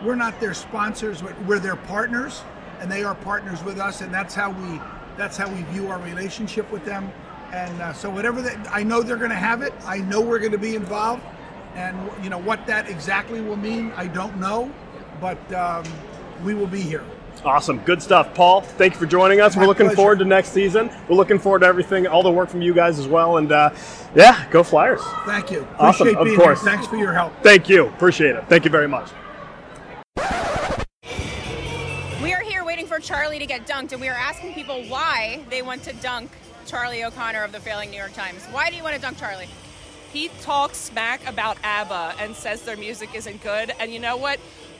[0.03, 1.23] we're not their sponsors.
[1.23, 2.43] We're, we're their partners,
[2.79, 4.01] and they are partners with us.
[4.01, 4.81] And that's how we
[5.17, 7.11] that's how we view our relationship with them.
[7.53, 9.73] And uh, so whatever that I know they're going to have it.
[9.85, 11.23] I know we're going to be involved.
[11.75, 14.71] And you know what that exactly will mean, I don't know,
[15.19, 15.83] but um,
[16.43, 17.03] we will be here.
[17.43, 18.61] awesome, good stuff, Paul.
[18.61, 19.55] Thank you for joining us.
[19.55, 19.95] My We're looking pleasure.
[19.97, 20.89] forward to next season.
[21.09, 23.37] We're looking forward to everything, all the work from you guys as well.
[23.37, 23.71] And uh,
[24.15, 25.01] yeah, go Flyers!
[25.25, 25.67] Thank you.
[25.77, 26.61] Awesome, Appreciate of being course.
[26.61, 26.71] here.
[26.71, 27.33] Thanks for your help.
[27.43, 28.45] Thank you, appreciate it.
[28.47, 29.09] Thank you very much.
[32.23, 35.43] We are here waiting for Charlie to get dunked, and we are asking people why
[35.49, 36.31] they want to dunk
[36.65, 38.43] Charlie O'Connor of the failing New York Times.
[38.51, 39.47] Why do you want to dunk Charlie?
[40.11, 43.73] He talks smack about ABBA and says their music isn't good.
[43.79, 44.39] And you know what?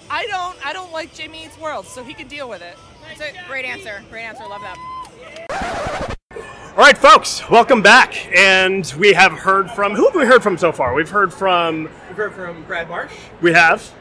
[0.09, 0.57] I don't.
[0.65, 2.77] I don't like Jimmy Eats World, so he can deal with it.
[3.11, 4.03] It's a great answer.
[4.09, 4.43] Great answer.
[4.47, 6.15] Love that.
[6.31, 8.27] All right, folks, welcome back.
[8.35, 10.93] And we have heard from who have we heard from so far?
[10.93, 13.13] We've heard from We've heard from Brad Marsh.
[13.41, 13.91] we have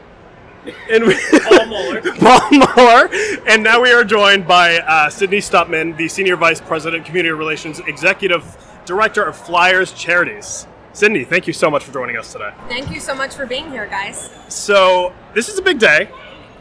[0.89, 2.01] and we, Paul Mueller.
[2.19, 3.09] Paul Mueller,
[3.47, 7.79] and now we are joined by uh, Sydney Stutman, the Senior Vice President, Community Relations
[7.87, 8.43] Executive
[8.85, 10.67] Director of Flyers Charities.
[10.95, 12.53] Sydney, thank you so much for joining us today.
[12.69, 14.29] Thank you so much for being here, guys.
[14.47, 16.09] So this is a big day.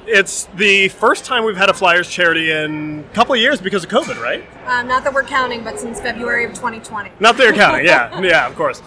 [0.08, 3.84] It's the first time we've had a Flyers charity in a couple of years because
[3.84, 4.44] of COVID, right?
[4.66, 7.12] Um, not that we're counting, but since February of 2020.
[7.20, 8.82] Not that you're counting, yeah, yeah, of course.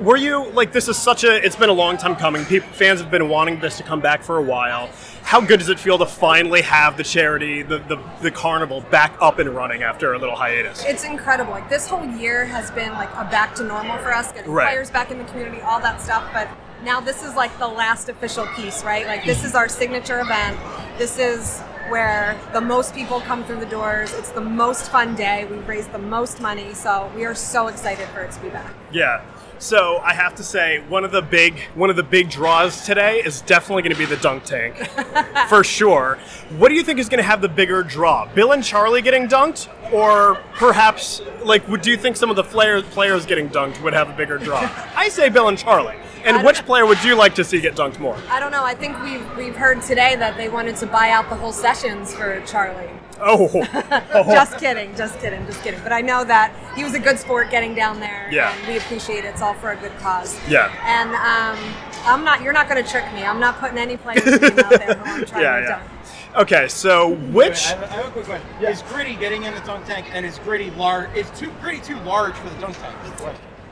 [0.00, 1.42] Were you like this is such a?
[1.42, 2.44] It's been a long time coming.
[2.44, 4.90] People, fans have been wanting this to come back for a while.
[5.22, 9.16] How good does it feel to finally have the charity, the the, the carnival, back
[9.22, 10.84] up and running after a little hiatus?
[10.84, 11.52] It's incredible.
[11.52, 14.68] Like this whole year has been like a back to normal for us, getting Right.
[14.68, 16.24] players back in the community, all that stuff.
[16.30, 16.46] But
[16.84, 19.06] now this is like the last official piece, right?
[19.06, 20.58] Like this is our signature event.
[20.98, 24.12] This is where the most people come through the doors.
[24.12, 25.46] It's the most fun day.
[25.46, 28.74] We raise the most money, so we are so excited for it to be back.
[28.92, 29.22] Yeah.
[29.58, 33.22] So I have to say, one of the big one of the big draws today
[33.24, 34.76] is definitely going to be the dunk tank,
[35.48, 36.18] for sure.
[36.58, 38.26] What do you think is going to have the bigger draw?
[38.34, 42.44] Bill and Charlie getting dunked, or perhaps like would do you think some of the
[42.44, 44.60] players players getting dunked would have a bigger draw?
[44.96, 45.96] I say Bill and Charlie.
[46.26, 48.18] And which player would you like to see get dunked more?
[48.28, 48.64] I don't know.
[48.64, 52.12] I think we've, we've heard today that they wanted to buy out the whole sessions
[52.12, 52.90] for Charlie.
[53.20, 55.80] Oh, just kidding, just kidding, just kidding.
[55.82, 58.52] But I know that he was a good sport getting down there, Yeah.
[58.54, 59.28] and we appreciate it.
[59.28, 60.38] It's all for a good cause.
[60.48, 60.70] Yeah.
[60.84, 61.74] And um,
[62.04, 62.42] I'm not.
[62.42, 63.24] You're not going to trick me.
[63.24, 65.68] I'm not putting any players' name out there who I'm trying Yeah, to yeah.
[65.68, 65.90] dunk.
[66.36, 68.46] Okay, so which I have, I have a quick question.
[68.62, 71.14] Is Gritty getting in the dunk tank, and is Gritty large?
[71.16, 72.94] Is too Gritty too large for the dunk tank?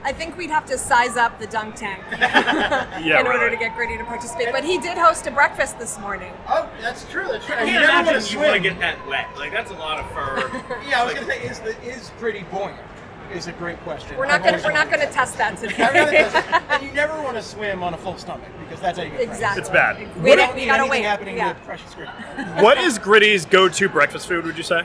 [0.04, 0.14] Is the question.
[0.14, 2.02] I think we'd have to size up the dunk tank
[3.04, 4.48] Yeah, in order to get Gritty to participate.
[4.52, 6.32] But he did host a breakfast this morning.
[6.48, 7.26] Oh, that's true.
[7.28, 7.54] That's true.
[7.54, 9.28] I can't you imagine want to you want to get that wet.
[9.36, 10.78] Like that's a lot of fur.
[10.88, 12.80] yeah, I was gonna say, is the is Gritty buoyant?
[13.32, 14.16] Is a great question.
[14.16, 14.54] We're not going.
[14.54, 15.74] always We're not going to test that today.
[15.74, 16.36] test
[16.70, 19.22] and you never want to swim on a full stomach because that's how you get
[19.22, 19.60] Exactly.
[19.60, 19.98] It's bad.
[19.98, 21.02] We, We don't don't- need anything wait.
[21.04, 21.52] happening Yeah.
[21.52, 22.12] to Precious Gritty.
[22.62, 24.44] what is Gritty's go-to breakfast food?
[24.44, 24.82] Would you say?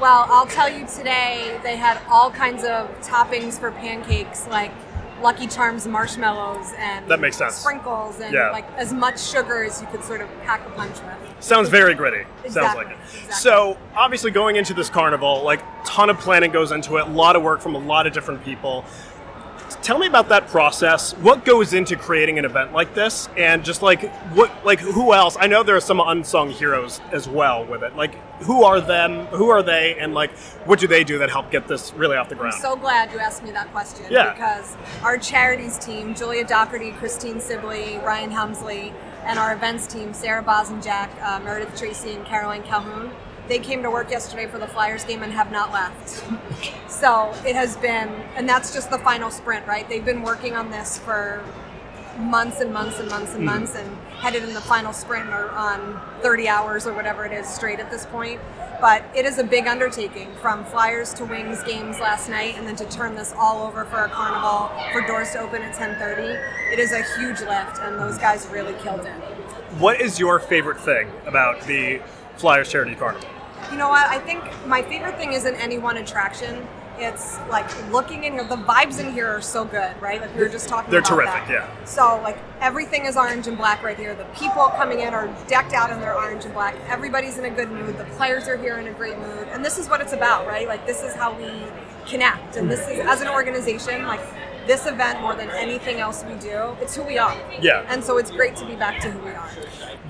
[0.00, 4.72] Well, I'll tell you today they had all kinds of toppings for pancakes, like
[5.20, 7.56] Lucky Charms marshmallows and That makes sense.
[7.56, 8.50] sprinkles and Yeah.
[8.50, 11.31] like as much sugar as you could sort of pack a punch with.
[11.42, 12.24] Sounds very gritty.
[12.48, 13.32] Sounds like it.
[13.34, 17.08] So obviously, going into this carnival, like ton of planning goes into it.
[17.08, 18.84] A lot of work from a lot of different people.
[19.82, 21.12] Tell me about that process.
[21.14, 25.36] What goes into creating an event like this, and just like what, like who else?
[25.40, 27.96] I know there are some unsung heroes as well with it.
[27.96, 28.14] Like
[28.44, 29.26] who are them?
[29.26, 29.98] Who are they?
[29.98, 30.30] And like
[30.66, 32.54] what do they do that help get this really off the ground?
[32.54, 34.32] I'm so glad you asked me that question Yeah.
[34.32, 38.92] because our charities team, Julia Doherty, Christine Sibley, Ryan Helmsley,
[39.24, 43.10] and our events team, Sarah Bosenjack, uh, Meredith Tracy, and Caroline Calhoun,
[43.48, 46.24] they came to work yesterday for the Flyers game and have not left.
[46.88, 49.88] so it has been, and that's just the final sprint, right?
[49.88, 51.42] They've been working on this for
[52.18, 53.46] months and months and months and Mhm.
[53.46, 57.48] months and headed in the final sprint or on 30 hours or whatever it is
[57.48, 58.38] straight at this point.
[58.80, 62.76] But it is a big undertaking from Flyers to Wings games last night and then
[62.76, 66.36] to turn this all over for a carnival for doors to open at 10:30.
[66.72, 69.12] It is a huge lift and those guys really killed it.
[69.78, 72.02] What is your favorite thing about the
[72.36, 73.28] Flyers Charity Carnival?
[73.70, 74.06] You know what?
[74.06, 76.66] I think my favorite thing isn't any one attraction.
[76.98, 78.44] It's like looking in here.
[78.44, 80.20] The vibes in here are so good, right?
[80.20, 81.50] Like we were just talking They're terrific, that.
[81.50, 81.84] yeah.
[81.84, 84.14] So like everything is orange and black right here.
[84.14, 86.76] The people coming in are decked out in their orange and black.
[86.88, 87.96] Everybody's in a good mood.
[87.96, 89.48] The players are here in a great mood.
[89.52, 90.68] And this is what it's about, right?
[90.68, 91.50] Like this is how we
[92.06, 92.56] connect.
[92.56, 94.20] And this is as an organization, like
[94.66, 97.36] this event more than anything else we do, it's who we are.
[97.60, 97.84] Yeah.
[97.88, 99.50] And so it's great to be back to who we are.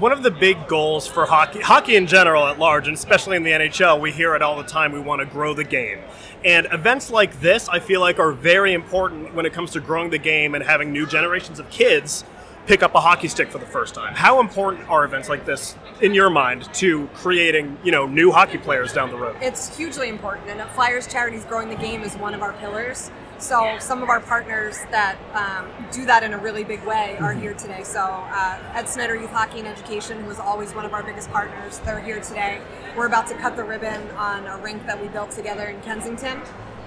[0.03, 3.45] One of the big goals for hockey, hockey in general at large, and especially in
[3.45, 4.91] the NHL, we hear it all the time.
[4.91, 6.01] We want to grow the game.
[6.45, 10.11] And events like this, I feel like, are very important when it comes to growing
[10.11, 12.25] the game and having new generations of kids
[12.67, 14.12] pick up a hockey stick for the first time.
[14.12, 18.59] How important are events like this, in your mind, to creating, you know, new hockey
[18.59, 19.37] players down the road?
[19.41, 23.12] It's hugely important, and Flyers Charities, growing the game is one of our pillars.
[23.43, 27.33] So some of our partners that um, do that in a really big way are
[27.33, 27.83] here today.
[27.83, 31.29] So uh, Ed Snider Youth Hockey and Education, who is always one of our biggest
[31.33, 32.61] partners, they're here today.
[32.97, 36.41] We're about to cut the ribbon on a rink that we built together in Kensington.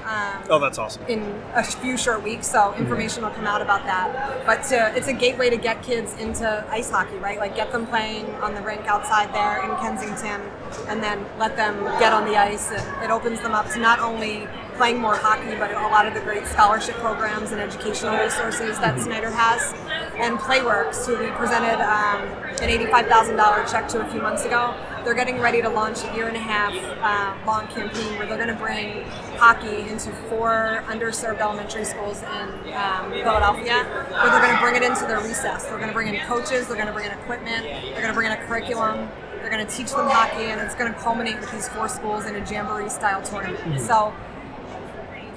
[0.05, 1.03] Um, Oh, that's awesome.
[1.07, 1.21] in
[1.55, 4.45] a few short weeks, so information will come out about that.
[4.45, 7.39] But to, it's a gateway to get kids into ice hockey, right?
[7.39, 10.41] Like get them playing on the rink outside there in Kensington,
[10.87, 13.99] and then let them get on the ice, and it opens them up to not
[13.99, 18.77] only playing more hockey, but a lot of the great scholarship programs and educational resources
[18.79, 19.73] that Snider has,
[20.17, 22.21] and Playworks, who we presented um,
[22.61, 24.75] an eighty-five thousand dollar check to a few months ago.
[25.03, 28.37] They're getting ready to launch a year and a half uh, long campaign where they're
[28.37, 29.05] going to bring
[29.37, 34.83] hockey into four underserved elementary schools in um, Philadelphia, where they're going to bring it
[34.83, 35.63] into their recess.
[35.65, 38.13] They're going to bring in coaches, they're going to bring in equipment, they're going to
[38.13, 39.09] bring in a curriculum,
[39.41, 42.25] they're going to teach them hockey, and it's going to culminate with these four schools
[42.25, 43.63] in a jamboree style tournament.
[43.63, 43.79] Mhm.
[43.79, 44.13] So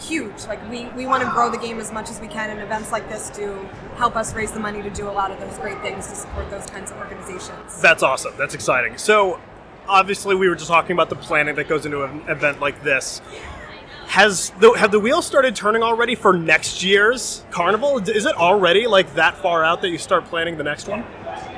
[0.00, 0.46] huge.
[0.46, 2.92] Like we, we want to grow the game as much as we can, and events
[2.92, 5.80] like this do help us raise the money to do a lot of those great
[5.82, 7.80] things to support those kinds of organizations.
[7.80, 8.32] That's awesome.
[8.38, 8.96] That's exciting.
[8.96, 9.40] So,
[9.88, 13.20] obviously, we were just talking about the planning that goes into an event like this.
[14.08, 17.98] Has the have the wheels started turning already for next year's carnival?
[18.08, 21.02] Is it already like that far out that you start planning the next one?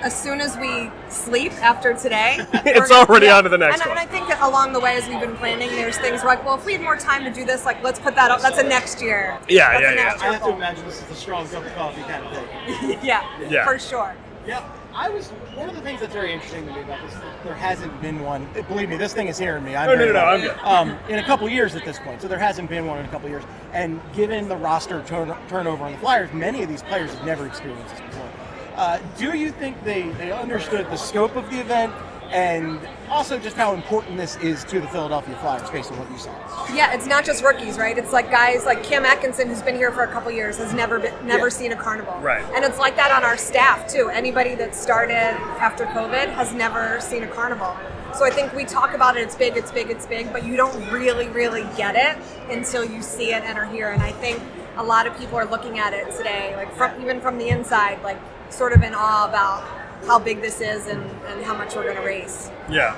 [0.02, 3.80] As soon as we sleep after today, It's we're gonna- already on to the next
[3.82, 3.98] and, one.
[3.98, 6.56] And I think that along the way, as we've been planning, there's things like, well,
[6.56, 8.40] if we had more time to do this, like let's put that up.
[8.40, 9.38] That's a next year.
[9.48, 10.02] Yeah, That's yeah, a yeah.
[10.04, 10.56] next I year have to goal.
[10.56, 12.98] imagine this is a strong cup of coffee kind of thing.
[13.02, 13.64] yeah, Yeah.
[13.64, 14.16] for sure.
[14.46, 17.18] Yeah, I was one of the things that's very interesting to me about this.
[17.44, 18.48] There hasn't been one.
[18.68, 19.76] Believe me, this thing is hearing me.
[19.76, 20.18] I'm No, no, no, no.
[20.24, 20.58] I'm good.
[20.62, 23.08] Um, in a couple years at this point, so there hasn't been one in a
[23.08, 23.44] couple years.
[23.72, 27.46] And given the roster turn- turnover on the Flyers, many of these players have never
[27.46, 28.28] experienced this before.
[28.76, 31.92] Uh, do you think they, they understood the scope of the event
[32.30, 36.18] and also just how important this is to the Philadelphia Flyers based on what you
[36.18, 36.32] saw.
[36.72, 37.98] Yeah, it's not just rookies, right?
[37.98, 41.00] It's like guys like Cam Atkinson, who's been here for a couple years, has never
[41.00, 41.52] been, never Yeah.
[41.52, 42.14] seen a carnival.
[42.20, 42.44] Right.
[42.54, 44.08] And it's like that on our staff too.
[44.10, 45.14] Anybody that started
[45.58, 47.76] after COVID has never seen a carnival.
[48.14, 49.22] So I think we talk about it.
[49.22, 49.56] It's big.
[49.56, 49.90] It's big.
[49.90, 50.32] It's big.
[50.32, 52.16] But you don't really, really get it
[52.50, 53.90] until you see it and are here.
[53.90, 54.40] And I think
[54.76, 58.02] a lot of people are looking at it today, like from even from the inside,
[58.02, 58.18] like
[58.50, 59.64] sort of in awe about
[60.06, 62.50] how big this is and, and how much we're going to raise.
[62.70, 62.96] Yeah,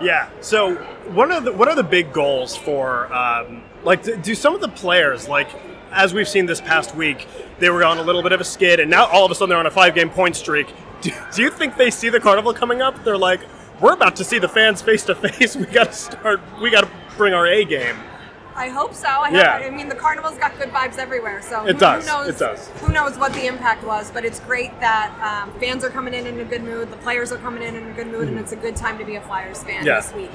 [0.00, 0.28] yeah.
[0.40, 0.74] So,
[1.14, 4.60] what are the what are the big goals for um, like do- do some of
[4.60, 5.48] the players like
[5.90, 7.26] as we've seen this past week
[7.58, 9.50] they were on a little bit of a skid and now all of a sudden
[9.50, 10.72] they're on a five game point streak.
[11.00, 13.02] Do, do you think they see the carnival coming up?
[13.04, 13.40] They're like,
[13.80, 15.56] we're about to see the fans face to face.
[15.62, 16.40] We got to start.
[16.60, 17.96] We got to bring our A game.
[18.54, 19.08] I hope so.
[19.08, 19.62] I, Yeah.
[19.64, 21.40] I mean, the carnival's got good vibes everywhere.
[21.42, 22.06] So It who, does.
[22.08, 22.68] Who knows, It does.
[22.80, 24.10] Who knows what the impact was?
[24.10, 26.90] But it's great that um, fans are coming in in a good mood.
[26.90, 29.04] The players are coming in in a good mood, and it's a good time to
[29.04, 29.86] be a Flyers fan Mm-hmm.
[29.86, 30.00] Yeah.
[30.00, 30.30] this week.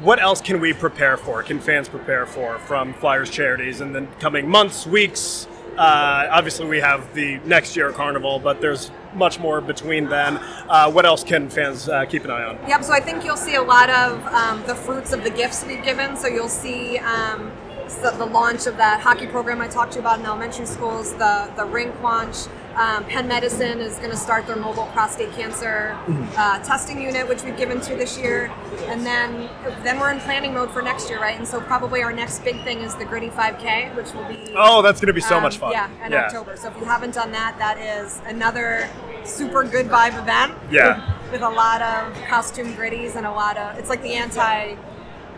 [0.00, 1.42] What else can we prepare for?
[1.42, 5.46] Can fans prepare for from Flyers charities in the coming months, weeks?
[5.76, 10.38] Uh, obviously, we have the next year carnival, but there's much more between then.
[10.68, 12.58] Uh, what else can fans uh, keep an eye on?
[12.68, 12.84] Yep.
[12.84, 15.82] So I think you'll see a lot of um, the fruits of the gifts we've
[15.82, 16.16] given.
[16.16, 16.98] So you'll see.
[16.98, 17.52] Um,
[17.88, 21.12] so the launch of that hockey program I talked to you about in elementary schools,
[21.14, 22.36] the the rink launch.
[22.76, 25.96] Um, Penn Medicine is going to start their mobile prostate cancer
[26.36, 28.50] uh, testing unit, which we've given to this year,
[28.86, 29.50] and then
[29.82, 31.36] then we're in planning mode for next year, right?
[31.38, 34.80] And so probably our next big thing is the Gritty 5K, which will be Oh,
[34.80, 35.72] that's going to be so um, much fun.
[35.72, 36.26] Yeah, in Yeah.
[36.26, 36.56] October.
[36.56, 38.88] So if you haven't done that, that is another
[39.24, 40.54] super good vibe event.
[40.70, 41.18] Yeah.
[41.32, 44.76] With a lot of costume gritties and a lot of it's like the anti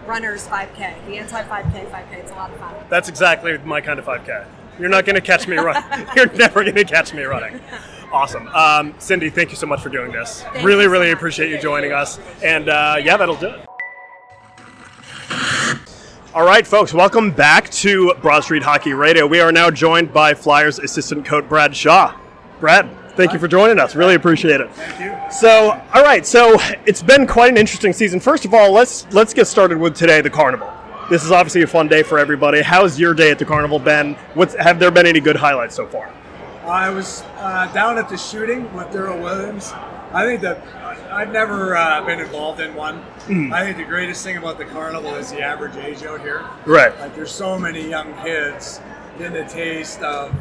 [0.07, 2.12] runners 5K, the anti 5K 5K.
[2.14, 2.75] It's a lot of fun.
[2.88, 4.44] That's exactly my kind of 5K.
[4.78, 5.82] You're not going to catch me running.
[6.16, 7.60] You're never going to catch me running.
[8.12, 8.48] Awesome.
[8.48, 10.42] Um, Cindy, thank you so much for doing this.
[10.42, 12.18] Thank really, you so really appreciate you joining us.
[12.42, 13.66] And uh, yeah, that'll do it.
[16.34, 19.24] All right, folks, welcome back to Broad Street Hockey Radio.
[19.24, 22.18] We are now joined by Flyers assistant coach Brad Shaw.
[22.58, 23.94] Brad, thank you for joining us.
[23.94, 24.68] Really appreciate it.
[24.72, 25.30] Thank you.
[25.30, 26.56] So, all right, so
[26.87, 28.18] it's been quite an interesting season.
[28.18, 30.72] First of all, let's let's get started with today, the carnival.
[31.10, 32.62] This is obviously a fun day for everybody.
[32.62, 34.14] How's your day at the carnival been?
[34.32, 36.10] What's have there been any good highlights so far?
[36.64, 39.72] I was uh, down at the shooting with Darryl Williams.
[40.12, 40.64] I think that
[41.12, 43.04] I've never uh, been involved in one.
[43.26, 43.52] Mm.
[43.52, 46.42] I think the greatest thing about the carnival is the average age out here.
[46.64, 46.98] Right.
[46.98, 48.80] Like there's so many young kids
[49.18, 50.34] getting a taste of,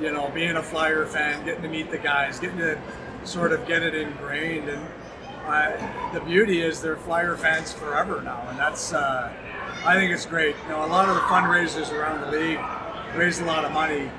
[0.00, 2.80] you know, being a Flyer fan, getting to meet the guys, getting to
[3.22, 4.68] sort of get it ingrained.
[4.68, 4.84] And
[5.46, 9.32] uh, the beauty is they're Flyer fans forever now, and that's uh,
[9.84, 10.54] I think it's great.
[10.64, 12.60] You know, a lot of the fundraisers around the league
[13.16, 14.10] raise a lot of money,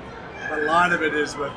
[0.48, 1.52] but a lot of it is with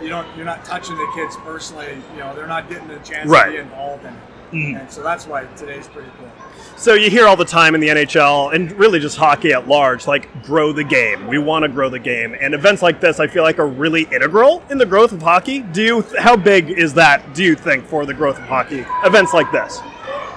[0.00, 2.00] you don't you're not touching the kids personally.
[2.14, 3.46] You know, they're not getting a chance Right.
[3.46, 4.20] to be involved in it.
[4.52, 4.80] Mm.
[4.80, 6.30] And so that's why today's pretty cool.
[6.76, 10.06] So you hear all the time in the NHL and really just hockey at large,
[10.06, 11.26] like grow the game.
[11.26, 14.02] We want to grow the game, and events like this, I feel like, are really
[14.12, 15.60] integral in the growth of hockey.
[15.60, 16.04] Do you?
[16.18, 17.34] How big is that?
[17.34, 18.84] Do you think for the growth of hockey?
[19.04, 19.80] Events like this.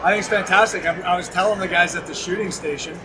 [0.06, 0.86] I think it's fantastic.
[0.86, 2.96] I, I was telling the guys at the shooting station,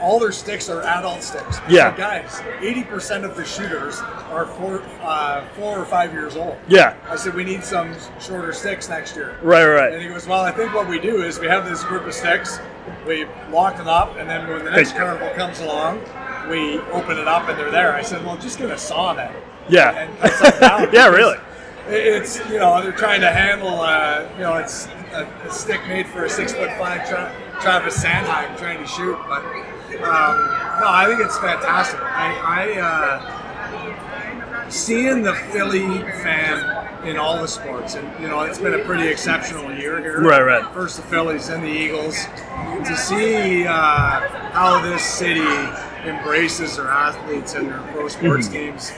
[0.00, 1.58] all their sticks are adult sticks.
[1.68, 1.94] Yeah.
[1.94, 6.56] guys, eighty percent of the shooters are four, uh, four or five years old.
[6.66, 6.96] Yeah.
[7.06, 9.36] I said we need some shorter sticks next year.
[9.42, 9.92] Right, right.
[9.92, 12.14] And he goes, well, I think what we do is we have this group of
[12.14, 12.58] sticks,
[13.06, 15.00] we lock them up, and then when the next Hey.
[15.00, 16.00] carnival comes along,
[16.48, 17.92] we open it up and they're there.
[17.92, 19.34] I said, well, just get a saw then.
[19.68, 19.90] Yeah.
[20.08, 21.36] And down Yeah, really.
[21.90, 26.06] It's you know they're trying to handle uh, you know it's a, a stick made
[26.06, 29.42] for a six foot five tra- Travis Sanheim trying to shoot, but
[30.04, 30.36] um,
[30.80, 32.00] no, I think it's fantastic.
[32.02, 32.80] I, I
[34.64, 35.86] uh, seeing the Philly
[36.22, 40.20] fan in all the sports, and you know it's been a pretty exceptional year here.
[40.20, 40.72] Right, right.
[40.74, 42.26] First the Phillies, then the Eagles.
[42.84, 43.72] To see uh,
[44.52, 45.40] how this city
[46.08, 48.52] embraces their athletes and their pro sports Mhm.
[48.52, 48.92] teams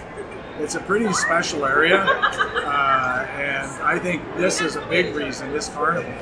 [0.63, 5.69] it's a pretty special area, uh, and I think this is a big reason this
[5.69, 6.13] carnival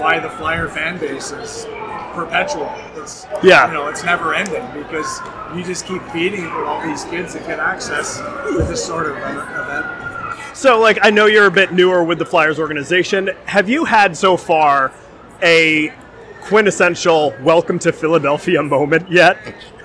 [0.00, 1.66] why the Flyer fan base is
[2.14, 2.72] perpetual.
[2.96, 3.68] It's Yeah.
[3.68, 5.20] you know it's never ending because
[5.54, 9.06] you just keep feeding it with all these kids that get access to this sort
[9.06, 9.86] of uh, event.
[10.56, 13.30] So, like, I know you're a bit newer with the Flyers organization.
[13.46, 14.92] Have you had so far
[15.42, 15.92] a
[16.42, 19.38] quintessential "Welcome to Philadelphia" moment yet?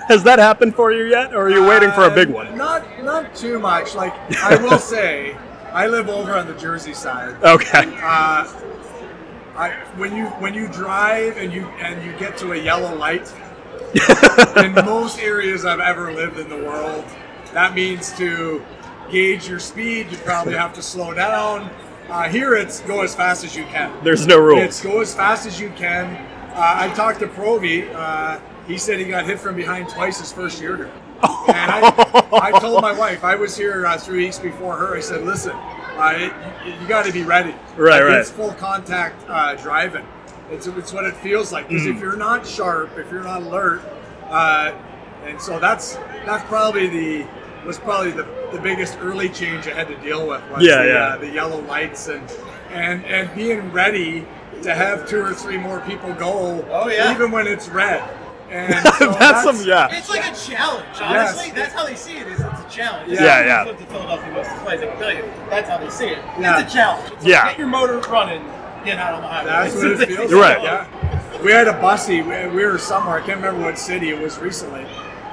[0.09, 2.57] Has that happened for you yet, or are you waiting for a big Uh, one?
[2.57, 3.93] Not not too much.
[3.93, 5.37] Like I will say,
[5.71, 7.35] I live over on the Jersey side.
[7.43, 7.85] Okay.
[8.01, 8.51] Uh,
[9.55, 13.31] I, when you when you drive and you and you get to a yellow light,
[14.57, 17.05] in most areas I've ever lived in the world,
[17.53, 18.65] that means to
[19.11, 20.07] gauge your speed.
[20.11, 21.69] You probably have to slow down.
[22.09, 23.91] Uh, here it's go as fast as you can.
[24.03, 24.57] There's no rule.
[24.57, 26.15] It's go as fast as you can.
[26.55, 27.87] Uh, I talked to Provi.
[27.89, 28.39] Uh,
[28.69, 30.91] he said he got hit from behind twice his first year here.
[31.23, 34.95] and I, I told my wife, I was here uh, three weeks before her.
[34.95, 36.31] I said, listen, uh, it,
[36.65, 37.49] you, you got to be ready.
[37.75, 38.17] Right, Like, right.
[38.19, 40.05] It's full contact uh, driving.
[40.51, 41.67] It's, it's what it feels like.
[41.67, 41.95] Because Mhm.
[41.95, 43.81] if you're not sharp, if you're not alert,
[44.29, 44.71] uh,
[45.25, 45.95] and so that's
[46.25, 47.27] that's probably the
[47.65, 50.87] was probably the, the biggest early change I had to deal with was Yeah, the,
[50.87, 50.93] yeah.
[51.07, 52.31] Uh, the yellow lights and
[52.71, 54.25] and and being ready
[54.63, 56.65] to have two or three more people go.
[56.71, 57.11] Oh, yeah.
[57.13, 58.01] even when it's red.
[58.51, 59.87] And so That's some- yeah.
[59.95, 61.01] It's like a challenge, Yes.
[61.01, 61.51] honestly.
[61.51, 62.27] That's how they see it.
[62.27, 63.11] Is it's a challenge.
[63.11, 63.23] Yeah.
[63.23, 63.63] Yeah, yeah.
[63.65, 64.81] Lived in Philadelphia most of the plays.
[64.81, 66.17] I can tell you, that's how they see it.
[66.39, 66.59] Yeah.
[66.61, 67.13] It's a challenge.
[67.13, 67.41] It's Yeah.
[67.43, 68.43] Like, get your motor running.
[68.85, 69.49] Get out on the highway.
[69.49, 70.61] That's what it feels You're right.
[70.63, 71.41] Yeah.
[71.43, 72.21] We had a bussy.
[72.21, 73.17] We, we were somewhere.
[73.19, 74.85] I can't remember what city it was recently.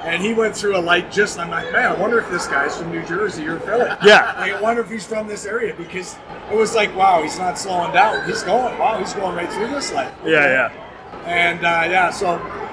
[0.03, 1.37] And he went through a light just.
[1.39, 3.89] I'm like, man, I wonder if this guy's from New Jersey or Philly.
[4.03, 4.33] Yeah.
[4.37, 6.15] Like, I wonder if he's from this area because
[6.51, 8.25] it was like, wow, he's not slowing down.
[8.27, 8.77] He's going.
[8.77, 10.13] Wow, he's going right through this light.
[10.25, 10.31] Yeah,
[10.69, 10.86] yeah.
[11.27, 12.27] And uh, yeah, so,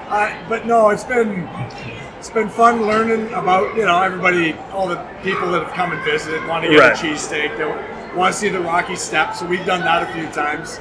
[0.09, 1.47] uh, but no, it's been
[2.17, 6.03] it's been fun learning about you know everybody, all the people that have come and
[6.05, 6.93] visited, want to get Right.
[6.93, 7.65] a cheesesteak, they
[8.15, 9.39] want to see the Rocky Steps.
[9.39, 10.79] So we've done that a few times.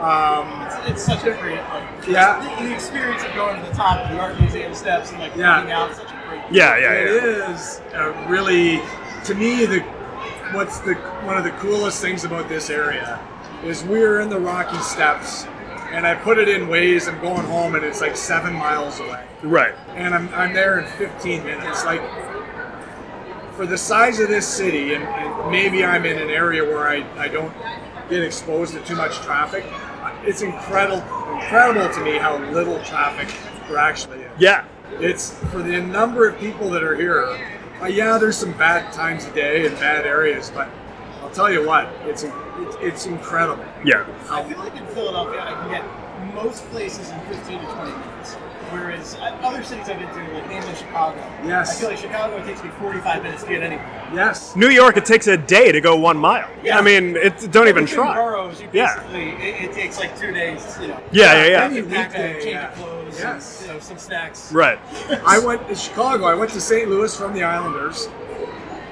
[0.00, 2.40] Um, It's such a great, like, Yeah.
[2.58, 5.36] The, the experience of going to the top of the art museum steps and like
[5.36, 5.56] Yeah.
[5.58, 6.40] looking out is such a great.
[6.50, 7.52] Yeah, yeah, It yeah.
[7.54, 8.80] is uh, really,
[9.24, 9.80] to me, the
[10.52, 10.94] what's the
[11.28, 13.20] one of the coolest things about this area
[13.62, 15.46] is we're in the Rocky Steps,
[15.92, 17.08] and I put it in ways.
[17.08, 19.74] I'm going home, and it's like seven miles away, Right.
[19.94, 21.84] and I'm I'm there in 15 minutes.
[21.84, 22.02] Like
[23.56, 27.04] for the size of this city, and, and maybe I'm in an area where I,
[27.18, 27.52] I don't
[28.08, 29.64] get exposed to too much traffic.
[30.24, 31.02] It's incredible
[31.34, 33.28] incredible to me how little traffic
[33.68, 34.30] there actually is.
[34.38, 34.64] Yeah.
[34.98, 37.24] It's for the number of people that are here.
[37.80, 40.68] Uh, yeah, there's some bad times a day and bad areas, but
[41.30, 43.64] I'll tell you what, it's it's, it's incredible.
[43.84, 44.04] Yeah.
[44.28, 48.34] I feel like in Philadelphia, I can get most places in 15 to 20 minutes.
[48.72, 51.70] Whereas uh, other cities I've been to, like mainly Chicago, Yes.
[51.76, 54.08] I feel like Chicago it takes me 45 minutes to get anywhere.
[54.12, 54.56] Yes.
[54.56, 56.48] New York, it takes a day to go one mile.
[56.64, 56.78] Yeah.
[56.78, 58.14] I mean, it, don't even Within try.
[58.16, 58.96] Boroughs, you Yeah.
[58.96, 61.00] basically, it, it takes like two days, you know.
[61.12, 61.68] Yeah, yeah, yeah.
[61.74, 62.76] Get back home, Weekday, change yeah.
[62.76, 63.60] your clothes, Yes.
[63.60, 64.52] and, you know, some snacks.
[64.52, 64.78] Right.
[65.24, 66.24] I went to Chicago.
[66.24, 66.88] I went to St.
[66.88, 68.08] Louis from the Islanders.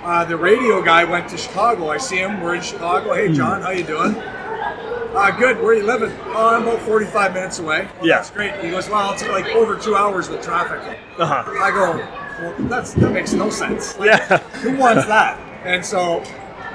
[0.09, 1.91] Uh, the radio guy went to Chicago.
[1.91, 2.41] I see him.
[2.41, 3.13] We're in Chicago.
[3.13, 4.15] Hey, John, how you doing?
[4.17, 5.61] Uh, good.
[5.61, 6.11] Where you living?
[6.29, 7.87] Oh, I'm about 45 minutes away.
[7.99, 8.17] Well, Yeah.
[8.17, 8.55] That's great.
[8.65, 10.99] He goes, well, it's like over two hours with traffic.
[11.19, 11.51] Uh huh.
[11.61, 11.97] I go,
[12.41, 13.99] well, that's that makes no sense.
[13.99, 14.39] Like, Yeah.
[14.63, 15.39] Who wants that?
[15.67, 16.25] And so,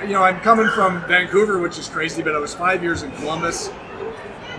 [0.03, 3.09] you know, I'm coming from Vancouver, which is crazy, but I was five years in
[3.13, 3.71] Columbus.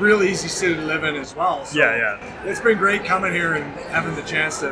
[0.01, 1.64] Real easy city to live in as well.
[1.64, 2.45] So Yeah, yeah.
[2.45, 4.70] It's been great coming here and having the chance to,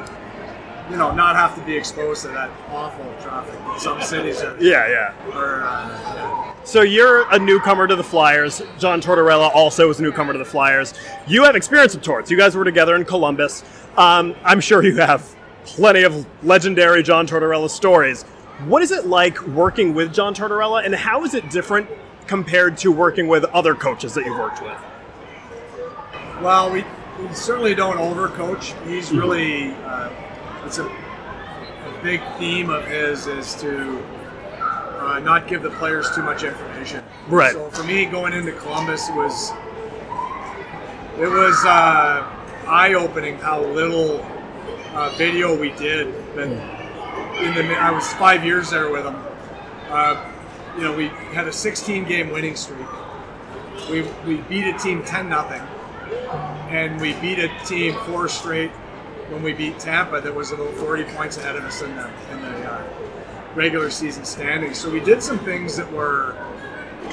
[0.91, 4.57] you know, not have to be exposed to that awful traffic that some cities are.
[4.61, 5.33] Yeah, yeah.
[5.33, 8.61] Are, uh, So you're a newcomer to the Flyers.
[8.78, 10.95] John Tortorella also is a newcomer to the Flyers.
[11.26, 12.30] You have experience with Torts.
[12.30, 13.64] You guys were together in Columbus.
[13.97, 18.24] Um, I'm sure you have plenty of legendary John Tortorella stories.
[18.66, 21.89] What is it like working with John Tortorella, and how is it different
[22.26, 24.76] compared to working with other coaches that you've worked with?
[26.41, 26.85] Well, we,
[27.20, 28.72] we certainly don't overcoach.
[28.87, 29.18] He's Mm-hmm.
[29.18, 30.11] really, uh,
[30.72, 34.02] it's a, a big theme of his is to
[35.00, 37.04] uh, not give the players too much information.
[37.28, 37.52] Right.
[37.52, 39.50] So for me, going into Columbus was
[41.18, 42.26] it was uh,
[42.66, 44.22] eye opening how little
[44.94, 46.14] uh, video we did.
[46.34, 49.16] But in the I was five years there with him.
[49.90, 50.32] Uh,
[50.76, 52.86] you know, we had a 16 game winning streak.
[53.90, 55.60] We, we beat a team 10 nothing,
[56.70, 58.70] and we beat a team four straight
[59.33, 62.43] when we beat Tampa that was about 40 points ahead of us in the in
[62.43, 62.85] the uh,
[63.55, 64.78] regular season standings.
[64.78, 66.37] So we did some things that were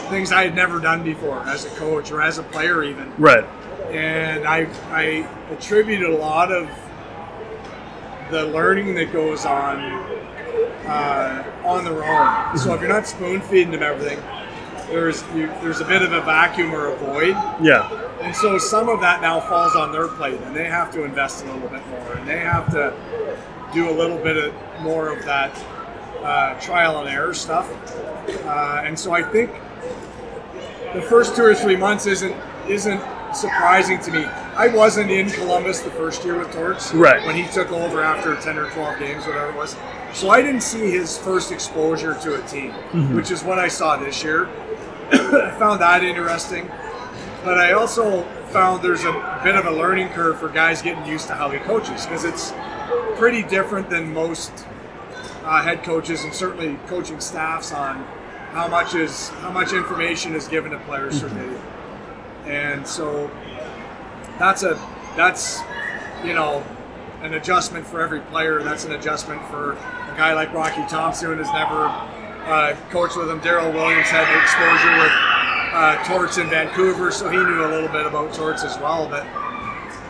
[0.10, 3.14] things I had never done before as a coach or as a player even.
[3.18, 3.46] Right.
[3.92, 6.70] And I I attributed a lot of
[8.30, 9.80] the learning that goes on
[10.86, 12.58] uh, on their own.
[12.58, 14.20] So if you're not spoon feeding them everything,
[14.90, 17.36] there's you, there's a bit of a vacuum or a void.
[17.62, 18.06] Yeah.
[18.22, 21.44] And so some of that now falls on their plate, and they have to invest
[21.46, 22.94] a little bit more, and they have to
[23.74, 25.56] do a little bit of more of that
[26.22, 27.70] uh, trial and error stuff.
[28.46, 29.52] Uh, and so I think
[30.94, 32.36] the first two or three months isn't
[32.68, 33.02] isn't
[33.34, 34.26] surprising to me.
[34.56, 37.26] I wasn't in Columbus the first year with Torts, Right.
[37.26, 39.76] When he took over after ten or twelve games, whatever it was.
[40.14, 43.16] So I didn't see his first exposure to a team, Mhm.
[43.16, 44.50] which is what I saw this year.
[45.12, 46.70] I found that interesting.
[47.43, 51.28] But I also found there's a bit of a learning curve for guys getting used
[51.28, 52.53] to how he coaches because it's
[53.18, 54.51] pretty different than most
[55.43, 58.03] uh, head coaches and certainly coaching staffs on
[58.51, 61.62] how much is how much information is given to players for video,
[62.45, 63.30] and so
[64.39, 64.80] that's a
[65.16, 65.62] that's
[66.24, 66.64] you know
[67.22, 68.64] an adjustment for every player.
[68.64, 71.88] That's an adjustment for a guy like Rocky Thomson who has never
[72.50, 73.39] uh, coached with him.
[73.41, 75.12] Darryl Williams had exposure with
[75.74, 79.08] uh, Torts in Vancouver, so he knew a little bit about Torts as well.
[79.08, 79.26] But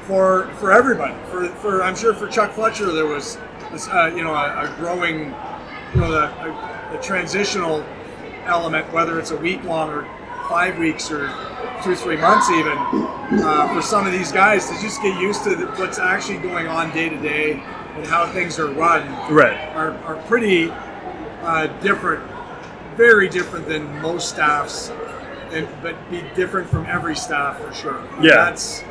[0.07, 3.37] for for everybody, for, for I'm sure for Chuck Fletcher there was
[3.71, 5.35] this, uh, you know a, a growing
[5.93, 7.83] you know the, a, a transitional
[8.45, 10.07] element, whether it's a week long or
[10.47, 11.29] five weeks or
[11.83, 15.55] two three months even uh, for some of these guys to just get used to
[15.55, 17.53] the, what's actually going on day to day
[17.95, 19.55] and how things are run Right.
[19.75, 20.71] are, are pretty
[21.41, 22.23] uh, different
[22.95, 24.89] very different than most staffs
[25.51, 28.35] and but be different from every staff for sure Yeah.
[28.45, 28.83] that's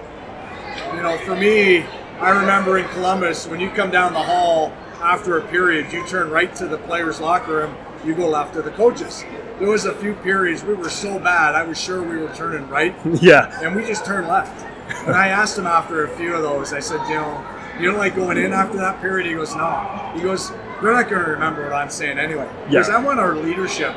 [0.94, 1.82] you know, for me,
[2.20, 4.72] I remember in Columbus when you come down the hall
[5.02, 8.62] after a period, you turn right to the players' locker room, you go left to
[8.62, 9.24] the coaches.
[9.58, 12.68] There was a few periods we were so bad, I was sure we were turning
[12.68, 12.94] right.
[13.20, 13.60] Yeah.
[13.62, 14.64] And we just turned left.
[15.06, 17.44] And I asked him after a few of those, I said, you know,
[17.78, 19.26] you don't like going in after that period?
[19.26, 20.12] He goes, no.
[20.14, 20.50] He goes,
[20.82, 22.48] they're not going to remember what I'm saying anyway.
[22.68, 22.96] Because Yeah.
[22.96, 23.94] I want our leadership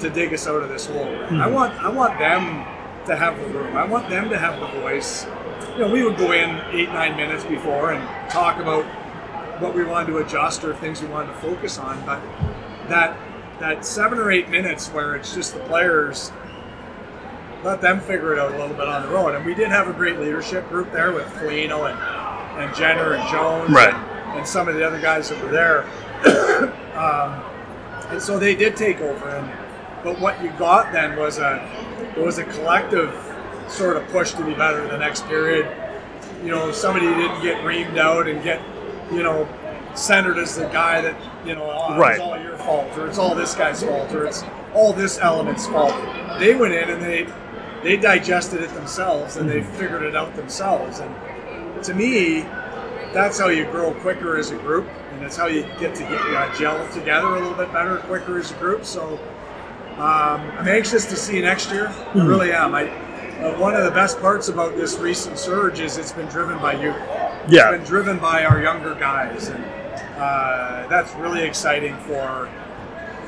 [0.00, 1.08] to dig us out of this hole.
[1.30, 1.52] I Mhm.
[1.52, 2.64] want I want them
[3.06, 3.76] to have the room.
[3.76, 5.26] I want them to have the voice.
[5.76, 8.84] You know, we would go in eight, nine minutes before and talk about
[9.58, 11.98] what we wanted to adjust or things we wanted to focus on.
[12.06, 12.20] But
[12.88, 13.14] that
[13.60, 16.32] that seven or eight minutes where it's just the players,
[17.62, 19.34] let them figure it out a little bit on their own.
[19.34, 21.98] And we did have a great leadership group there with Foligno and,
[22.58, 23.92] and Jenner and Jones Right.
[23.92, 24.02] and,
[24.36, 25.84] and some of the other guys that were there.
[26.96, 27.42] um,
[28.10, 29.28] and so they did take over.
[29.28, 29.50] And
[30.02, 31.60] but what you got then was a
[32.16, 33.14] it was a collective
[33.68, 35.66] sort of push to be better the next period.
[36.42, 38.60] You know, somebody didn't get reamed out and get
[39.12, 39.48] you know
[39.94, 41.16] centered as the guy that
[41.46, 42.12] you know oh, Right.
[42.12, 45.66] it's all your fault or it's all this guy's fault or it's all this element's
[45.66, 45.94] fault.
[46.38, 47.26] They went in and they
[47.82, 51.00] they digested it themselves and they figured it out themselves.
[51.00, 52.44] And to me,
[53.12, 56.20] that's how you grow quicker as a group, and that's how you get to get
[56.20, 58.84] uh, gel together a little bit better, quicker as a group.
[58.84, 59.18] So
[59.96, 61.88] um, I'm anxious to see next year.
[61.88, 62.74] I really am.
[62.74, 66.58] I, uh, one of the best parts about this recent surge is it's been driven
[66.58, 66.96] by youth.
[67.48, 67.70] Yeah.
[67.70, 69.64] It's been driven by our younger guys, and
[70.16, 72.48] uh, that's really exciting for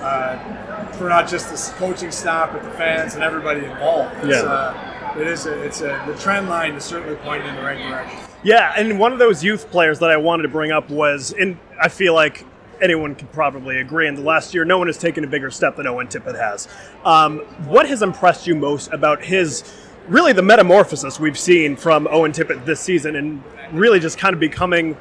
[0.00, 4.14] uh, for not just the coaching staff, but the fans and everybody involved.
[4.18, 4.42] It's, Yeah.
[4.48, 5.46] uh, it is.
[5.46, 8.18] A, it's a, the trend line is certainly pointing in the right direction.
[8.44, 11.58] Yeah, and one of those youth players that I wanted to bring up was, and
[11.80, 12.44] I feel like
[12.80, 15.76] anyone could probably agree, in the last year, no one has taken a bigger step
[15.76, 16.66] than Owen Tippett has.
[17.04, 19.62] Um, what has impressed you most about his,
[20.08, 24.40] really the metamorphosis we've seen from Owen Tippett this season and really just kind of
[24.40, 24.96] becoming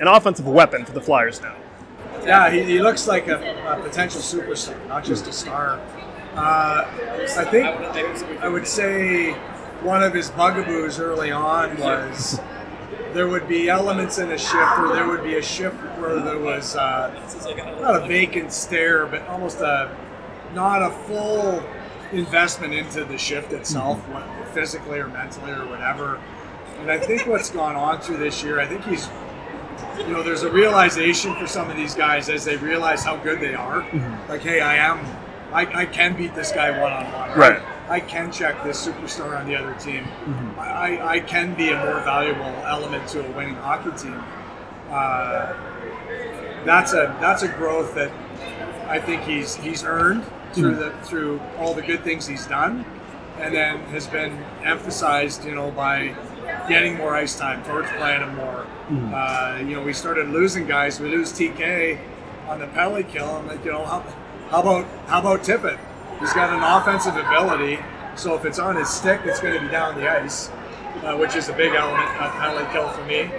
[0.00, 1.54] an offensive weapon for the Flyers now?
[2.24, 3.36] Yeah, he, he looks like a,
[3.66, 5.78] a potential superstar, not just a star.
[6.34, 6.86] Uh,
[7.36, 7.66] I think
[8.40, 9.36] I would say
[9.84, 12.40] one of his bugaboos early on was
[13.12, 16.38] there would be elements in a shift, or there would be a shift where there
[16.38, 17.10] was uh,
[17.80, 19.96] not a vacant stare, but almost a
[20.54, 21.62] not a full
[22.12, 26.20] investment into the shift itself, what, physically or mentally or whatever.
[26.80, 29.08] And I think what's gone on through this year, I think he's
[29.98, 33.40] you know, there's a realization for some of these guys as they realize how good
[33.40, 33.80] they are.
[34.28, 35.04] Like, hey, I am,
[35.52, 37.38] I, I can beat this guy one on one.
[37.38, 37.62] Right.
[37.88, 40.04] I can check this superstar on the other team.
[40.58, 44.22] I, I can be a more valuable element to a winning hockey team.
[44.90, 45.52] Uh,
[46.64, 48.10] that's a that's a growth that
[48.88, 50.24] I think he's he's earned
[50.54, 52.84] through the through all the good things he's done,
[53.38, 54.32] and then has been
[54.64, 56.14] emphasized, you know, by
[56.68, 58.66] getting more ice time, towards playing him more.
[59.14, 61.00] Uh, you know, we started losing guys.
[61.00, 61.98] We lose TK
[62.48, 63.28] on the penalty kill.
[63.28, 64.00] I'm like, you know, how,
[64.48, 65.78] how about how about Tippett?
[66.20, 67.78] He's got an offensive ability,
[68.16, 70.48] so if it's on his stick, it's going to be down the ice,
[71.02, 73.30] uh, which is a big element of penalty kill for me.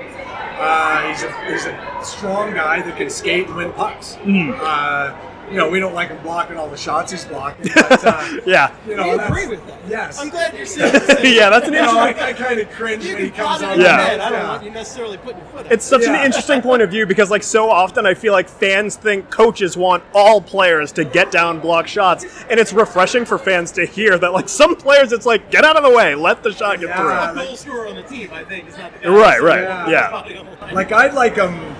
[0.57, 4.17] Uh, he's a he's a strong guy that can skate and win pucks.
[4.23, 4.57] Mhm.
[4.61, 5.13] Uh,
[5.49, 7.71] you know, we don't like him blocking all the shots he's blocking.
[7.75, 8.71] But, uh, Yeah.
[8.87, 9.79] you know, We agree with that.
[9.87, 10.19] Yes.
[10.19, 11.33] I'm glad you're saying the same.
[11.35, 13.61] Yeah, that's an You know, I, interesting- I kind of cringe You when he comes
[13.61, 13.77] on.
[13.77, 13.97] the Yeah.
[14.05, 14.19] head.
[14.19, 14.47] I don't Yeah.
[14.49, 15.71] want you necessarily putting your foot out.
[15.71, 16.15] It's such Yeah.
[16.19, 19.77] an interesting point of view because, like, so often I feel like fans think coaches
[19.77, 24.17] want all players to get down block shots, and it's refreshing for fans to hear
[24.17, 26.89] that, like, some players, it's like, get out of the way, let the shot get
[26.89, 27.41] Yeah, through.
[27.41, 29.13] The goal scorer on the team, I think, is not the guy.
[29.15, 29.87] Right, right, Yeah.
[29.89, 30.71] yeah.
[30.73, 31.75] Like I'd like him.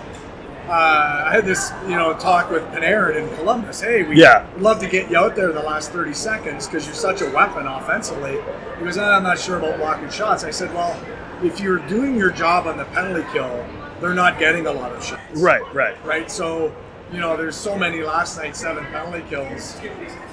[0.67, 3.81] Uh, I had this, you know, talk with Panarin in Columbus.
[3.81, 4.45] Hey, we Yeah.
[4.57, 7.67] love to get you out there the last 30 seconds because you're such a weapon
[7.67, 8.37] offensively.
[8.79, 10.43] He goes, "Ah, I'm not sure about blocking shots.
[10.43, 10.95] I said, well,
[11.43, 13.63] if you're doing your job on the penalty kill,
[14.01, 15.21] they're not getting a lot of shots.
[15.35, 15.95] Right, right.
[16.03, 16.31] Right.
[16.31, 16.71] So
[17.11, 19.77] you know, there's so many last night, seven penalty kills.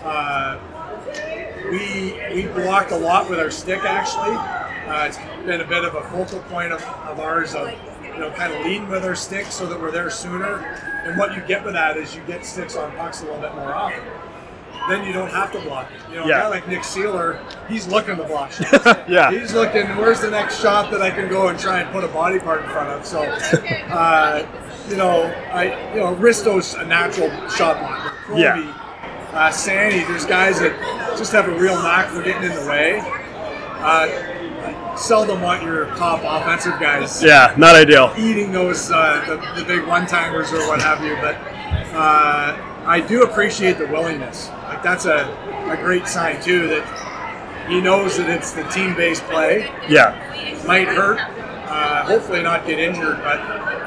[0.02, 0.56] Uh,
[1.70, 4.34] we we blocked a lot with our stick actually.
[4.88, 7.70] Uh, it's been a bit of a focal point of, of ours of
[8.14, 10.58] you know kind of leading with our sticks so that we're there sooner.
[11.04, 13.54] And what you get with that is you get sticks on pucks a little bit
[13.54, 14.02] more often.
[14.88, 16.00] Then you don't have to block it.
[16.10, 16.38] You know, Yeah.
[16.38, 17.38] a guy like Nick Seeler,
[17.68, 18.84] he's looking to block shots.
[19.08, 19.30] Yeah.
[19.30, 22.08] He's looking, where's the next shot that I can go and try and put a
[22.08, 23.06] body part in front of?
[23.06, 23.22] So,
[23.90, 24.44] uh,
[24.88, 28.10] you know, I, you know, Risto's a natural shot blocker.
[28.24, 29.30] Crowley, Yeah.
[29.32, 30.72] uh, Sandy, there's guys that
[31.16, 32.98] just have a real knack for getting in the way.
[33.00, 34.41] Uh, I
[34.96, 37.22] seldom want your top offensive guys.
[37.22, 38.14] Yeah, not ideal.
[38.18, 41.36] Eating those uh, the, the big one timers or what have you, but
[41.94, 44.48] uh, I do appreciate the willingness.
[44.48, 45.28] Like that's a,
[45.70, 49.70] a great sign too that he knows that it's the team based play.
[49.88, 50.18] Yeah.
[50.66, 53.38] Might hurt, uh, hopefully not get injured, but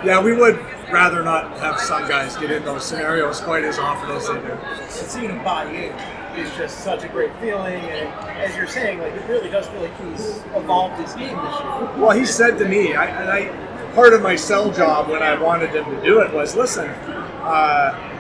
[0.06, 0.60] yeah, we would
[0.91, 4.51] rather not have some guys get in those scenarios quite as often as they do.
[4.53, 5.91] And seeing him buy in
[6.38, 7.76] is just such a great feeling.
[7.76, 8.08] And
[8.40, 11.98] as you're saying, like it really does feel like he's evolved his game this year.
[11.98, 15.40] Well, he said to me, I, and I, part of my sell job when I
[15.42, 18.12] wanted him to do it was, listen, uh,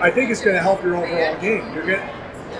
[0.00, 1.72] I think it's going to help your overall game.
[1.74, 2.08] You're getting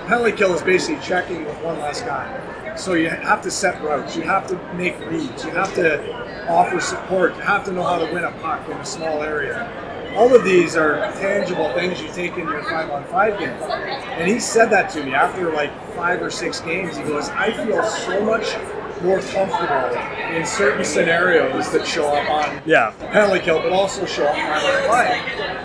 [0.06, 2.74] penalty kill is basically checking with one less guy.
[2.76, 4.16] So you have to set routes.
[4.16, 5.44] You have to make reads.
[5.44, 7.34] You have to offer support.
[7.36, 9.68] You have to know how to win a puck in a small area.
[10.16, 13.50] All of these are tangible things you take in your five on five game.
[13.50, 16.96] And he said that to me after like five or six games.
[16.96, 18.56] He goes, I feel so much
[19.02, 19.98] more comfortable
[20.34, 22.92] in certain scenarios that show up on Yeah.
[23.12, 25.10] penalty kill, but also show up on five.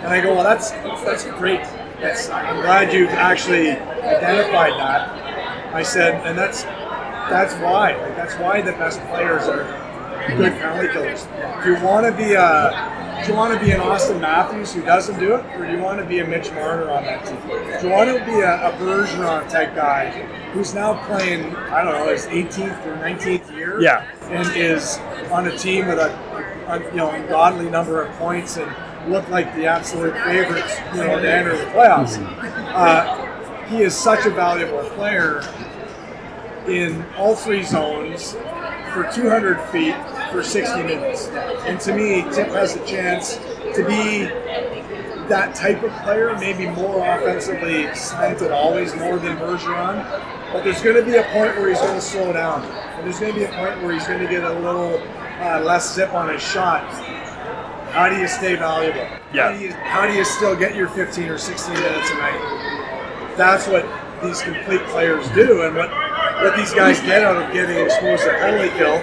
[0.04, 0.70] And I go, well, that's
[1.04, 1.62] that's great.
[2.00, 5.74] That's I'm glad you've actually identified that.
[5.74, 7.96] I said, and that's that's why.
[8.02, 9.64] Like that's why the best players are
[10.36, 11.26] good penalty killers.
[11.64, 14.82] Do you want to be a do you want to be an Auston Matthews who
[14.82, 17.36] doesn't do it, or do you want to be a Mitch Marner on that team?
[17.46, 20.10] Do you want to be a, a Bergeron type guy
[20.52, 24.04] who's now playing, I don't know, his 18th or 19th year, Yeah.
[24.30, 24.98] and is
[25.30, 26.10] on a team with a,
[26.68, 28.70] a you know ungodly number of points and
[29.10, 32.18] look like the absolute favorites, you know, to enter the playoffs.
[32.74, 35.42] Uh, he is such a valuable player
[36.66, 38.32] in all three zones
[38.92, 39.94] for 200 feet
[40.32, 41.28] for 60 minutes.
[41.28, 43.36] And to me, Tip has a chance
[43.76, 44.24] to be
[45.28, 50.02] that type of player, maybe more offensively slanted always more than Bergeron.
[50.52, 52.62] But there's going to be a point where he's going to slow down.
[52.64, 55.00] And there's going to be a point where he's going to get a little
[55.40, 56.82] uh, less zip on his shot.
[57.92, 59.06] How do you stay valuable?
[59.32, 59.52] Yeah.
[59.52, 63.34] How do you, how do you still get your 15 or 16 minutes a night?
[63.36, 63.86] That's what
[64.22, 65.90] these complete players do, and what
[66.42, 68.96] what these guys get out of getting exposed to penalty kill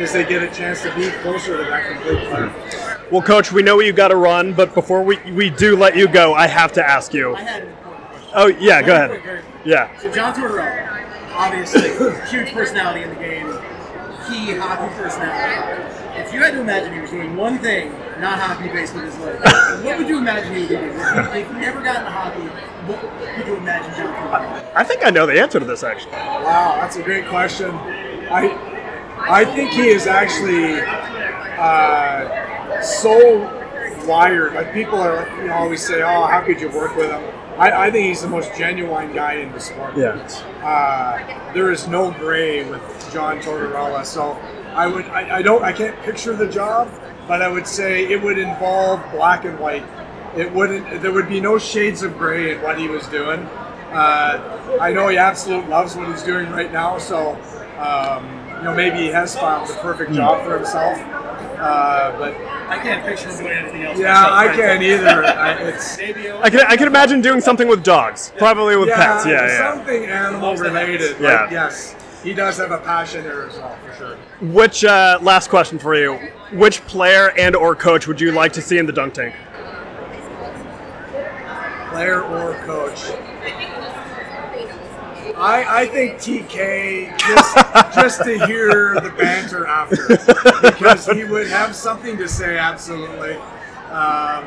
[0.00, 2.52] is they get a chance to be closer to that complete player.
[3.10, 6.08] Well, Coach, we know you got to run, but before we, we do let you
[6.08, 7.34] go, I have to ask you.
[7.34, 7.74] I had an.
[8.34, 9.44] Oh, yeah, go ahead.
[9.64, 9.96] Yeah.
[10.00, 11.90] So John Tortorella, obviously,
[12.28, 13.46] huge personality in the game,
[14.26, 15.82] key hockey personality.
[16.20, 17.94] If you had to imagine he was doing one thing,
[18.24, 19.40] not hockey based with his life,
[19.84, 20.88] what would you imagine he would be doing?
[20.90, 22.40] If he- if he never got into hockey,
[22.88, 23.02] what
[23.38, 24.72] would you imagine John Tortorella?
[24.74, 26.12] I think I know the answer to this, actually.
[26.12, 27.70] Wow, that's a great question.
[28.30, 28.70] I
[29.26, 30.80] I think he is actually
[31.58, 33.14] uh, so
[34.06, 34.54] wired.
[34.54, 37.22] Like people are, you know, always say, "Oh, how could you work with him?"
[37.58, 39.96] I, I think he's the most genuine guy in the sport.
[39.96, 40.12] Yeah.
[40.62, 44.04] Uh, there is no gray with John Tortorella.
[44.04, 44.32] So
[44.74, 46.88] I would, I, I don't, I can't picture the job,
[47.26, 49.84] but I would say it would involve black and white.
[50.36, 51.02] It wouldn't.
[51.02, 53.40] There would be no shades of gray in what he was doing.
[53.92, 56.98] Uh, I know he absolutely loves what he's doing right now.
[56.98, 57.38] So
[57.78, 58.24] um,
[58.58, 60.98] you know, maybe he has found the perfect job for himself.
[61.58, 62.34] Uh, but
[62.68, 63.98] I can't picture him doing anything else.
[63.98, 64.86] yeah, myself I can't now.
[64.86, 65.24] either.
[65.24, 69.26] I, it's Maybe I can, I can imagine doing something with dogs, probably with pets.
[69.26, 69.74] Yeah, yeah.
[69.74, 71.16] something animal related.
[71.20, 71.50] Yeah.
[71.50, 71.94] Yes,
[72.24, 74.16] he does have a passion there as well, for sure.
[74.40, 76.14] Which uh, last question for you?
[76.52, 79.34] Which player and or coach would you like to see in the dunk tank?
[81.90, 82.98] Player or coach?
[85.36, 87.56] I, I think TK just
[87.94, 90.08] just to hear the banter after
[90.62, 93.34] because he would have something to say absolutely.
[93.34, 94.44] Um,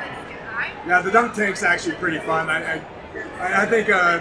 [0.88, 2.50] yeah, the dunk tank's actually pretty fun.
[2.50, 2.82] I I,
[3.40, 4.20] I- I think uh,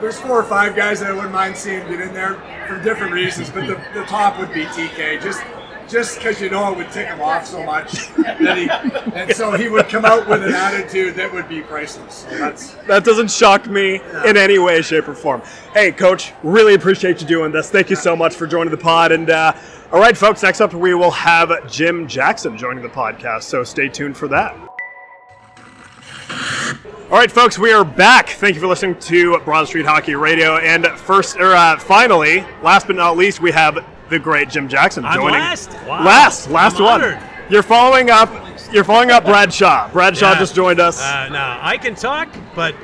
[0.00, 2.34] there's four or five guys that I wouldn't mind seeing get in there
[2.68, 5.22] for different reasons, but the, the top would be TK.
[5.22, 5.42] Just
[5.88, 8.70] just because you know it would tick him off so much he
[9.14, 12.14] and so he would come out with an attitude that would be priceless.
[12.28, 15.42] So that's That doesn't shock me in any way, shape, or form.
[15.72, 17.70] Hey, Coach, really appreciate you doing this.
[17.70, 19.12] Thank you so much for joining the pod.
[19.12, 19.52] And uh,
[19.92, 23.42] all right, folks, next up we will have Jim Jackson joining the podcast.
[23.42, 24.73] So stay tuned for that.
[26.30, 28.30] All right, folks, we are back.
[28.30, 30.56] Thank you for listening to Broad Street Hockey Radio.
[30.56, 35.04] And first, or uh, finally, last but not least, we have the great Jim Jackson
[35.04, 35.38] I'm joining.
[35.40, 35.70] last?
[35.86, 36.04] Wow.
[36.04, 37.02] Last, last I'm one.
[37.02, 37.18] honored.
[37.50, 38.30] You're following up.
[38.72, 39.88] You're following up Brad Shaw.
[39.92, 40.38] Brad Shaw Yeah.
[40.38, 41.00] just joined us.
[41.00, 42.74] Uh, now I can talk, but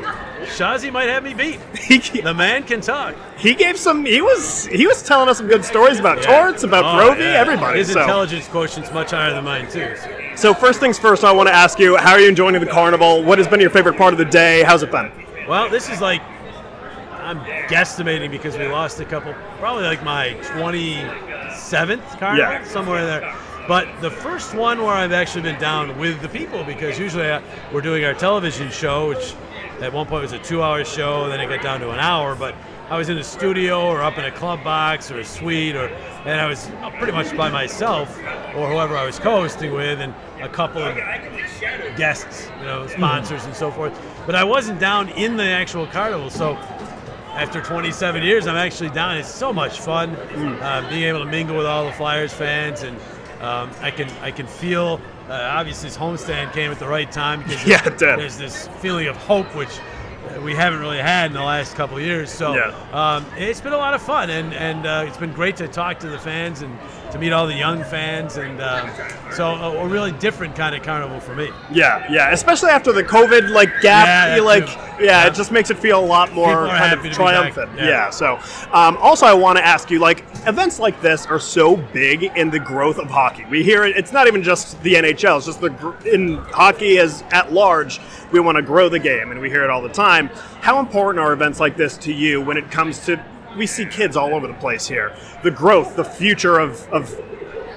[0.45, 1.59] Shazi might have me beat.
[2.23, 3.15] the man can talk.
[3.39, 4.05] he gave some.
[4.05, 6.43] He was he was telling us some good stories about Yeah.
[6.43, 7.33] Torts, about Oh, yeah.
[7.41, 7.79] everybody.
[7.79, 8.01] His so.
[8.03, 9.97] intelligence quotient's much higher than mine too.
[9.97, 10.20] so.
[10.41, 13.23] So first things first, I want to ask you: How are you enjoying the carnival?
[13.23, 14.63] What has been your favorite part of the day?
[14.63, 15.13] How's it been?
[15.47, 16.23] Well, this is like
[17.13, 22.65] I'm guesstimating because we lost a couple, probably like my 27th carnival, Yeah.
[22.65, 23.35] somewhere there.
[23.69, 27.41] But the first one where I've actually been down with the people because usually uh,
[27.73, 29.35] we're doing our television show, which
[29.81, 32.35] at one point was a two-hour show, then it got down to an hour.
[32.35, 32.55] But
[32.89, 35.87] I was in a studio or up in a club box or a suite, or
[36.25, 36.69] and I was
[36.99, 38.19] pretty much by myself
[38.57, 40.13] or whoever I was co-hosting with, and
[40.43, 40.95] a couple of
[41.97, 43.93] guests, you know, sponsors and so forth.
[44.27, 46.53] But I wasn't down in the actual carnival, so
[47.35, 49.17] after 27 years, I'm actually down.
[49.17, 52.97] It's so much fun uh, being able to mingle with all the Flyers fans, and
[53.41, 55.01] um, I can I can feel.
[55.29, 59.17] Uh, obviously, this homestand came at the right time because Yeah, there's this feeling of
[59.17, 59.79] hope, which
[60.43, 62.31] we haven't really had in the last couple of years.
[62.31, 62.75] So Yeah.
[62.93, 66.01] um, it's been a lot of fun, and and uh, it's been great to talk
[66.01, 66.77] to the fans and
[67.13, 68.91] to meet all the young fans, and um,
[69.33, 71.51] so a, a really different kind of carnival for me.
[71.73, 72.31] Yeah, yeah.
[72.33, 75.27] Especially after the COVID like gap, Yeah, you like yeah, Yeah.
[75.27, 77.17] it just makes it feel a lot more kind of to be back.
[77.17, 77.71] triumphant.
[77.77, 77.89] Yeah.
[77.89, 78.11] Yeah.
[78.11, 78.39] So,
[78.73, 82.51] um, also, I want to ask you, like, events like this are so big in
[82.51, 83.45] the growth of hockey.
[83.51, 83.97] We hear it.
[83.97, 85.37] It's not even just the NHL.
[85.39, 88.01] It's just the gr- in hockey as at large.
[88.33, 90.29] We want to grow the game, and we hear it all the time.
[90.61, 93.23] How important are events like this to you when it comes to?
[93.57, 95.17] We see kids all over the place here.
[95.43, 97.21] The growth, the future of, of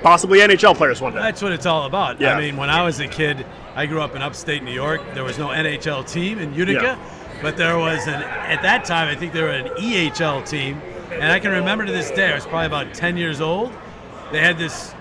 [0.04, 1.20] possibly NHL players one day.
[1.20, 2.22] That's what it's all about.
[2.22, 2.36] Yeah.
[2.36, 3.46] I mean, when I was a kid,
[3.76, 5.02] I grew up in upstate New York.
[5.14, 7.40] There was no NHL team in Utica, Yeah.
[7.42, 9.08] but there was an at that time.
[9.08, 10.80] I think there were an EHL team,
[11.12, 12.32] and I can remember to this day.
[12.32, 13.72] I was probably about 10 years old.
[14.32, 14.94] They had this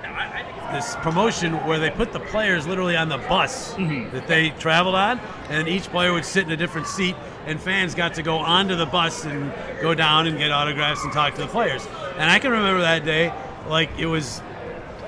[0.72, 4.10] this promotion where they put the players literally on the bus mm-hmm.
[4.14, 5.20] that they traveled on,
[5.50, 7.14] and each player would sit in a different seat,
[7.46, 11.12] and fans got to go onto the bus and go down and get autographs and
[11.12, 11.86] talk to the players.
[12.16, 13.32] And I can remember that day
[13.68, 14.40] like it was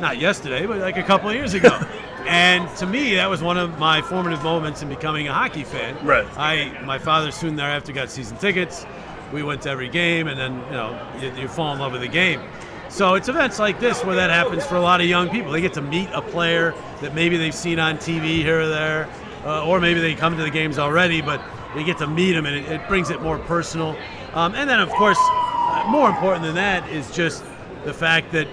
[0.01, 1.79] not yesterday, but like a couple of years ago.
[2.27, 5.97] and to me, that was one of my formative moments in becoming a hockey fan.
[6.05, 6.27] Right.
[6.37, 8.87] I, my father soon thereafter got season tickets.
[9.33, 12.03] We went to every game, and then you know you, you fall in love with
[12.03, 12.41] the game.
[12.89, 15.51] So it's events like this where that happens for a lot of young people.
[15.51, 19.09] They get to meet a player that maybe they've seen on TV here or there,
[19.45, 21.41] uh, or maybe they come to the games already, but
[21.75, 23.97] they get to meet them, and it, it brings it more personal.
[24.33, 27.45] Um, and then, of course, uh, more important than that is just
[27.85, 28.49] the fact that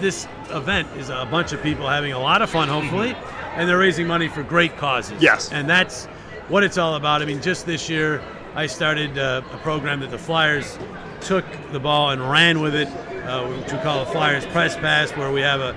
[0.00, 3.14] this event is a bunch of people having a lot of fun, hopefully,
[3.54, 5.22] and they're raising money for great causes.
[5.22, 5.52] Yes.
[5.52, 6.06] And that's
[6.48, 7.22] what it's all about.
[7.22, 8.22] I mean, just this year,
[8.54, 10.78] I started uh, a program that the Flyers
[11.20, 12.88] took the ball and ran with it,
[13.26, 15.74] uh, which we call the Flyers Press Pass, where we have a,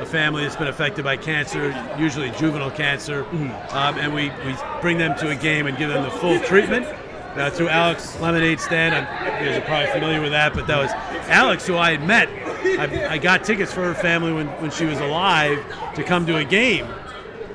[0.00, 3.24] a family that's been affected by cancer, usually juvenile cancer,
[3.70, 6.86] um, and we, we bring them to a game and give them the full treatment.
[7.36, 10.78] Uh, through Alex Lemonade Stand, I'm, you guys are probably familiar with that, but that
[10.78, 10.90] was
[11.28, 12.30] Alex who I had met.
[12.78, 15.62] I, I got tickets for her family when, when she was alive
[15.94, 16.86] to come to a game.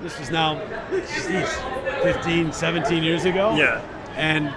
[0.02, 1.56] This is now, geez,
[2.04, 3.56] 15, 17 years ago.
[3.56, 3.82] Yeah.
[4.16, 4.54] And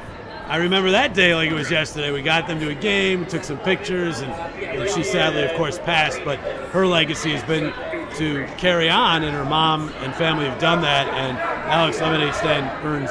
[0.46, 2.10] I remember that day like it was yesterday.
[2.10, 5.78] We got them to a game, took some pictures, and, and she sadly, of course,
[5.78, 6.20] passed.
[6.22, 6.38] But
[6.72, 7.72] her legacy has been
[8.16, 11.08] to carry on, and her mom and family have done that.
[11.08, 13.10] And Alex Lemonade Stand earns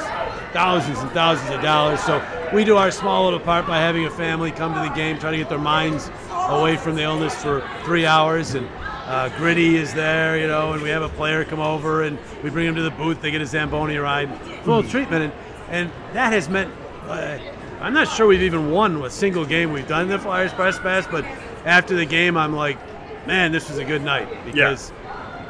[0.52, 2.00] thousands and thousands of dollars.
[2.04, 2.24] So
[2.54, 5.32] we do our small little part by having a family come to the game, try
[5.32, 8.54] to get their minds away from the illness for three hours.
[8.54, 8.68] And
[9.06, 12.50] uh, Gritty is there, you know, and we have a player come over, and we
[12.50, 13.20] bring him to the booth.
[13.20, 14.32] They get a Zamboni ride,
[14.62, 15.32] full treatment, and
[15.68, 16.72] and that has meant.
[17.06, 17.38] Uh,
[17.80, 20.78] I'm not sure we've even won a single game we've done in the Flyers Press
[20.78, 21.24] Pass, but
[21.66, 22.78] after the game, I'm like,
[23.26, 24.92] man, this was a good night because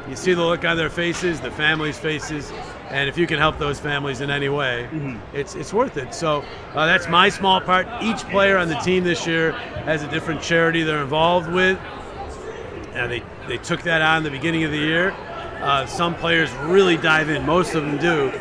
[0.09, 2.51] you see the look on their faces, the families' faces,
[2.89, 4.87] and if you can help those families in any way,
[5.33, 6.13] it's it's worth it.
[6.13, 6.43] So
[6.73, 7.87] uh, that's my small part.
[8.01, 9.51] Each player on the team this year
[9.85, 11.79] has a different charity they're involved with,
[12.93, 15.11] and they they took that on the beginning of the year.
[15.61, 18.31] Uh, some players really dive in, most of them do,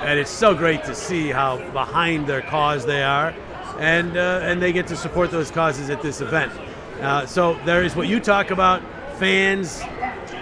[0.00, 3.34] and it's so great to see how behind their cause they are,
[3.78, 6.52] and uh, and they get to support those causes at this event.
[7.00, 8.82] Uh, so there is what you talk about,
[9.18, 9.82] fans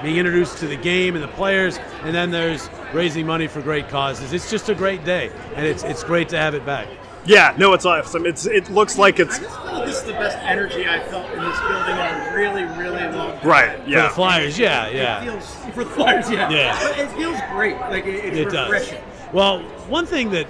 [0.02, 3.88] being introduced to the game and the players, and then there's raising money for great
[3.88, 4.32] causes.
[4.32, 6.88] It's just a great day, and it's it's great to have it back.
[7.26, 8.24] Yeah, no, it's awesome.
[8.24, 11.28] It's it looks like it's I feel like this is the best energy I've felt
[11.32, 13.48] in this building in a really, really long time.
[13.48, 13.82] right.
[13.82, 15.22] For Yeah, the Flyers, yeah, yeah.
[15.22, 16.50] It feels for the Flyers, yeah.
[16.50, 16.78] Yeah.
[16.80, 17.76] But it feels great.
[17.80, 18.94] Like it, it's it does.
[19.36, 19.60] Well,
[19.90, 20.46] one thing that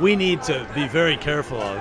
[0.00, 1.78] we need to be very careful of.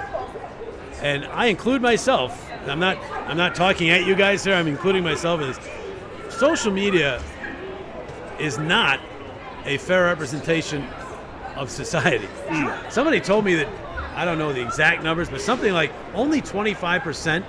[1.01, 2.39] And I include myself.
[2.67, 4.53] I'm not I'm not talking at you guys here.
[4.53, 5.59] I'm including myself in this.
[6.29, 7.19] Social media
[8.39, 8.99] is not
[9.65, 10.83] a fair representation
[11.55, 12.27] of society.
[12.47, 12.91] Hmm.
[12.91, 13.67] Somebody told me that
[14.15, 17.43] I don't know the exact numbers, but something like only 25%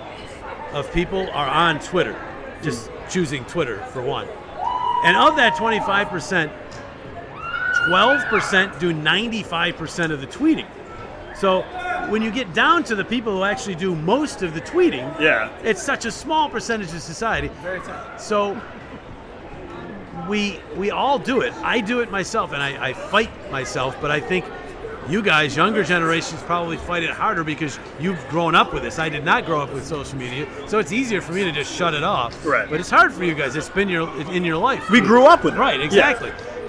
[0.72, 2.18] of people are on Twitter,
[2.62, 3.08] just hmm.
[3.10, 4.26] choosing Twitter for one.
[5.04, 6.50] And of that 25%,
[7.86, 10.66] 12% do 95% of the tweeting.
[11.36, 11.62] So
[12.08, 15.50] when you get down to the people who actually do most of the tweeting, Yeah.
[15.62, 17.48] it's such a small percentage of society.
[17.62, 18.20] Very tough.
[18.20, 18.60] So
[20.28, 21.52] we we all do it.
[21.62, 23.96] I do it myself, and I, I fight myself.
[24.00, 24.44] But I think
[25.08, 28.98] you guys, younger generations, probably fight it harder because you've grown up with this.
[28.98, 31.72] I did not grow up with social media, so it's easier for me to just
[31.72, 32.44] shut it off.
[32.44, 32.68] Right.
[32.68, 33.54] But it's hard for you guys.
[33.54, 34.90] It's been your in your life.
[34.90, 35.58] We grew up with it.
[35.58, 35.92] Right.
[35.92, 36.12] Yeah.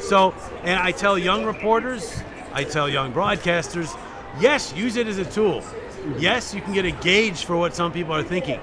[0.08, 0.34] So,
[0.64, 3.94] and I tell young reporters, I tell young broadcasters,
[4.40, 5.62] yes, use it as a tool.
[6.18, 8.62] Yes, you can get a gauge for what some people are thinking.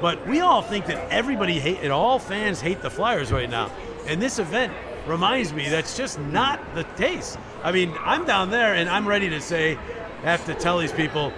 [0.00, 3.72] But we all think that everybody hate and all fans hate the Flyers right now.
[4.06, 4.72] And this event
[5.08, 7.36] reminds me that's just not the case.
[7.64, 9.76] I mean, I'm down there and I'm ready to say,
[10.22, 11.32] have to tell these people,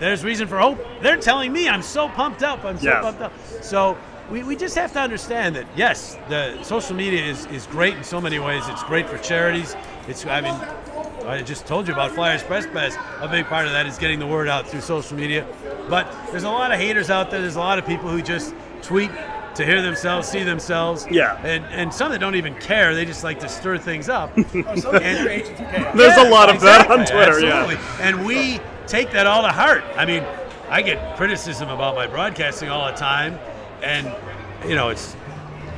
[0.00, 0.78] there's reason for hope.
[1.00, 2.62] They're telling me I'm so pumped up.
[2.62, 3.00] I'm so Yeah.
[3.00, 3.32] pumped up.
[3.62, 3.96] So
[4.30, 8.04] we, we just have to understand that yes, the social media is, is great in
[8.04, 8.62] so many ways.
[8.68, 9.74] It's great for charities.
[10.06, 10.54] It's I mean,
[11.26, 12.96] I just told you about Flyers Press Pass.
[13.20, 15.46] A big part of that is getting the word out through social media.
[15.88, 17.40] But there's a lot of haters out there.
[17.40, 19.10] There's a lot of people who just tweet
[19.54, 21.06] to hear themselves, see themselves.
[21.10, 21.36] Yeah.
[21.44, 22.94] And and some that don't even care.
[22.94, 24.30] They just like to stir things up.
[24.54, 25.92] Oh, And- agents who care.
[25.94, 27.98] There's a lot of that on exactly, Twitter, yeah.
[28.00, 29.84] And we take that all to heart.
[29.96, 30.24] I mean,
[30.68, 33.38] I get criticism about my broadcasting all the time,
[33.82, 34.14] and
[34.68, 35.16] you know, it's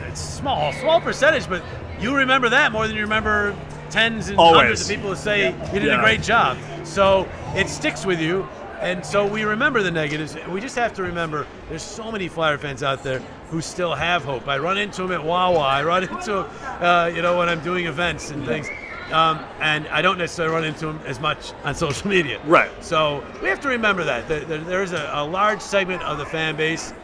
[0.07, 1.63] it's small, small percentage, but
[2.01, 3.55] you remember that more than you remember
[3.91, 4.57] tens and Always.
[4.61, 5.99] hundreds of people who say you did Yeah.
[5.99, 6.57] a great job.
[6.85, 8.49] So it sticks with you.
[8.81, 10.35] And so we remember the negatives.
[10.49, 13.21] We just have to remember there's so many Flyer fans out there
[13.51, 14.49] who still have hope.
[14.49, 15.59] I run into them at Wawa.
[15.59, 16.47] I run into them,
[16.81, 18.69] uh, you know, when I'm doing events and things.
[19.13, 22.41] Um, and I don't necessarily run into them as much on social media.
[22.47, 22.71] Right.
[22.83, 24.27] So we have to remember that.
[24.29, 26.95] There, there- there is a, a large segment of the fan base.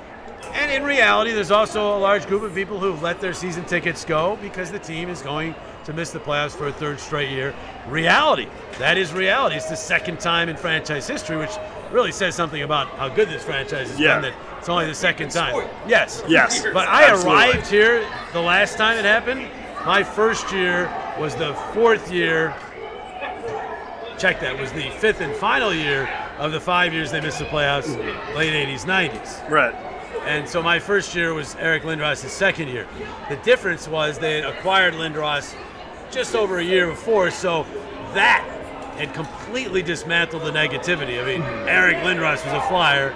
[0.52, 4.04] And in reality, there's also a large group of people who've let their season tickets
[4.04, 7.54] go because the team is going to miss the playoffs for a third straight year.
[7.88, 8.48] Reality.
[8.78, 9.56] That is reality.
[9.56, 11.52] It's the second time in franchise history, which
[11.92, 14.20] really says something about how good this franchise has Yeah.
[14.20, 15.68] been that it's only the second time.
[15.86, 16.22] Yes.
[16.28, 17.42] Yes, But I absolutely.
[17.44, 19.48] arrived here the last time it happened.
[19.84, 22.54] My first year was the fourth year
[24.18, 27.44] check that was the fifth and final year of the five years they missed the
[27.44, 28.36] playoffs, mm-hmm.
[28.36, 29.50] late 80s, 90s.
[29.50, 29.74] Right.
[30.26, 32.86] And so my first year was Eric Lindros' second year.
[33.28, 35.54] The difference was they had acquired Lindros
[36.10, 37.64] just over a year before, so
[38.14, 38.44] that
[38.96, 41.22] had completely dismantled the negativity.
[41.22, 43.14] I mean, Eric Lindros was a flyer.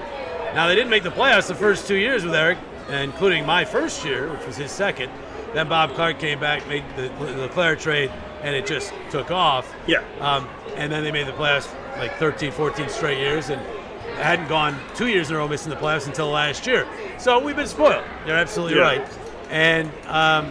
[0.54, 2.58] Now they didn't make the playoffs the first two years with Eric,
[2.88, 5.10] including my first year, which was his second.
[5.52, 9.74] Then Bob Clarke came back, made the the LeClair trade, and it just took off.
[9.88, 10.04] Yeah.
[10.20, 13.60] Um, and then they made the playoffs like 13, 14 straight years, and
[14.22, 16.86] hadn't gone two years in a row missing the playoffs until last year.
[17.18, 18.04] So we've been spoiled.
[18.26, 18.82] You're absolutely Yeah.
[18.82, 19.08] right.
[19.50, 20.50] And um,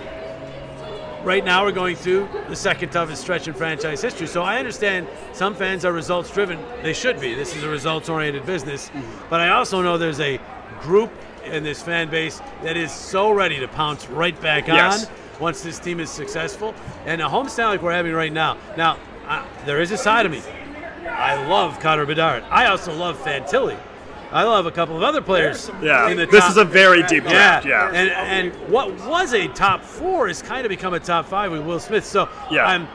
[1.23, 4.27] right now we're going through the second toughest stretch in franchise history.
[4.27, 6.59] So I understand some fans are results driven.
[6.83, 7.33] They should be.
[7.35, 8.91] This is a results oriented business.
[9.29, 10.39] But I also know there's a
[10.81, 11.11] group
[11.45, 15.05] in this fan base that is so ready to pounce right back Yes.
[15.05, 16.73] on once this team is successful.
[17.05, 18.57] And a homestand like we're having right now.
[18.77, 18.97] Now,
[19.65, 20.41] there is a side of me.
[21.19, 22.43] I love Connor Bedard.
[22.49, 23.77] I also love Fantilli.
[24.31, 25.71] I love a couple of other players.
[25.81, 26.09] Yeah.
[26.09, 27.91] in the This is a very deep draft, yeah.
[27.91, 31.65] And and what was a top four has kind of become a top five with
[31.65, 32.05] Will Smith.
[32.05, 32.65] So Yeah.
[32.65, 32.87] I'm,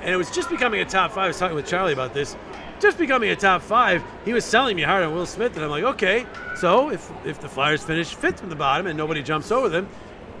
[0.00, 1.24] and it was just becoming a top five.
[1.24, 2.36] I was talking with Charlie about this.
[2.80, 5.70] Just becoming a top five, he was selling me hard on Will Smith, and I'm
[5.70, 6.24] like, okay.
[6.56, 9.88] So if if the Flyers finish fifth from the bottom and nobody jumps over them,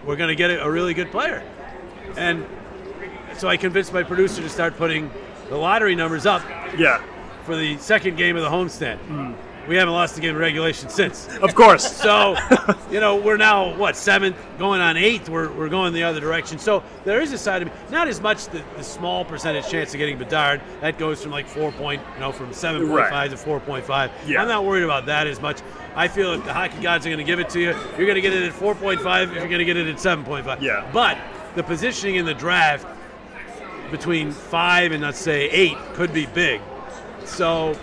[0.04, 1.42] we're going to get a, a really good player.
[2.16, 2.46] And
[3.36, 5.10] so I convinced my producer to start putting
[5.50, 6.42] the lottery numbers up.
[6.76, 7.02] Yeah.
[7.48, 8.98] For the second game of the homestand.
[9.66, 11.28] We haven't lost a game of regulation since.
[11.38, 11.96] Of course.
[12.08, 12.36] So,
[12.90, 15.30] you know, we're now what seventh, going on eighth.
[15.30, 16.58] We're, we're going the other direction.
[16.58, 19.94] So there is a side of me, not as much the, the small percentage chance
[19.94, 20.60] of getting Bedard.
[20.82, 23.30] That goes from like four point, you know, from seven point five Right.
[23.30, 24.10] to four point five.
[24.26, 24.42] Yeah.
[24.42, 25.60] I'm not worried about that as much.
[25.96, 28.14] I feel if the hockey gods are going to give it to you, you're going
[28.14, 29.30] to get it at four point five.
[29.30, 30.62] If you're going to get it at seven point five.
[30.62, 30.86] Yeah.
[30.92, 31.16] But
[31.54, 32.86] the positioning in the draft
[33.90, 36.60] between five and let's say eight could be big.
[37.28, 37.76] So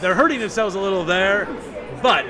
[0.00, 1.48] they're hurting themselves a little there.
[2.02, 2.26] But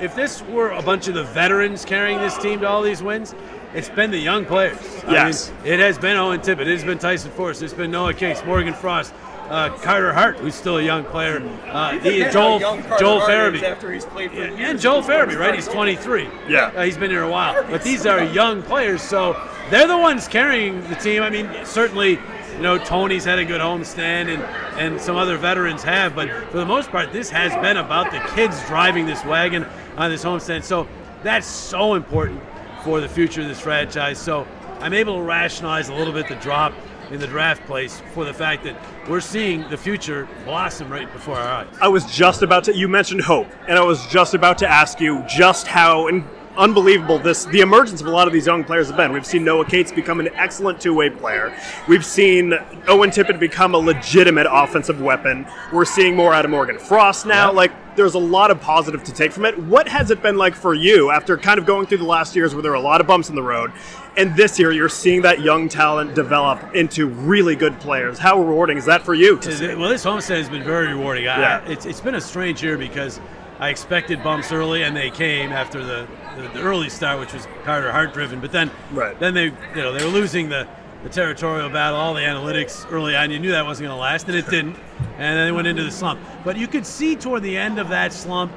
[0.00, 3.34] if this were a bunch of the veterans carrying this team to all these wins,
[3.74, 4.78] it's been the young players.
[5.06, 5.52] I Yes.
[5.62, 6.62] mean, it has been Owen Tippett.
[6.62, 7.64] It has been Tyson Foerster.
[7.64, 9.12] It's been Noah Cates, Morgan Frost,
[9.48, 11.40] uh, Carter Hart, who's still a young player.
[11.68, 13.62] Uh, the, Joel young Carter Joel Farabee.
[13.62, 14.82] after he's played for and years.
[14.82, 15.54] Joel Farabee, right?
[15.54, 16.28] He's 23.
[16.48, 16.72] Yeah.
[16.74, 17.62] Uh, he's been here a while.
[17.70, 19.36] But these are young players, so
[19.70, 21.22] they're the ones carrying the team.
[21.22, 22.18] I mean, certainly,
[22.60, 24.42] you know, Tony's had a good homestand and,
[24.78, 28.18] and some other veterans have, but for the most part, this has been about the
[28.34, 29.64] kids driving this wagon
[29.96, 30.62] on this homestand.
[30.62, 30.86] So
[31.22, 32.42] that's so important
[32.84, 34.18] for the future of this franchise.
[34.18, 34.46] So
[34.80, 36.74] I'm able to rationalize a little bit the drop
[37.10, 41.36] in the draft place for the fact that we're seeing the future blossom right before
[41.36, 41.74] our eyes.
[41.80, 42.76] I was just about to.
[42.76, 46.28] You mentioned hope, and I was just about to ask you just how in,
[46.60, 49.12] unbelievable this the emergence of a lot of these young players have been.
[49.12, 51.56] We've seen Noah Cates become an excellent two-way player.
[51.88, 52.52] We've seen
[52.86, 55.46] Owen Tippett become a legitimate offensive weapon.
[55.72, 57.50] We're seeing more out of Morgan Frost now.
[57.50, 59.58] Like there's a lot of positive to take from it.
[59.58, 62.54] What has it been like for you after kind of going through the last years
[62.54, 63.72] where there were a lot of bumps in the road,
[64.18, 68.18] and this year you're seeing that young talent develop into really good players?
[68.18, 69.34] How rewarding is that for you?
[69.36, 71.26] Well, this homestand has been very rewarding.
[71.26, 71.64] I, Yeah.
[71.68, 73.18] it's, it's been a strange year because
[73.58, 76.06] I expected bumps early, and they came after the,
[76.36, 78.40] the, the early start, which was Carter Hart driven.
[78.40, 79.18] But then, right.
[79.18, 80.66] then they you know they were losing the,
[81.02, 83.30] the territorial battle, all the analytics early on.
[83.30, 84.76] You knew that wasn't going to last, and it didn't.
[85.18, 86.20] And then they went into the slump.
[86.44, 88.52] But you could see toward the end of that slump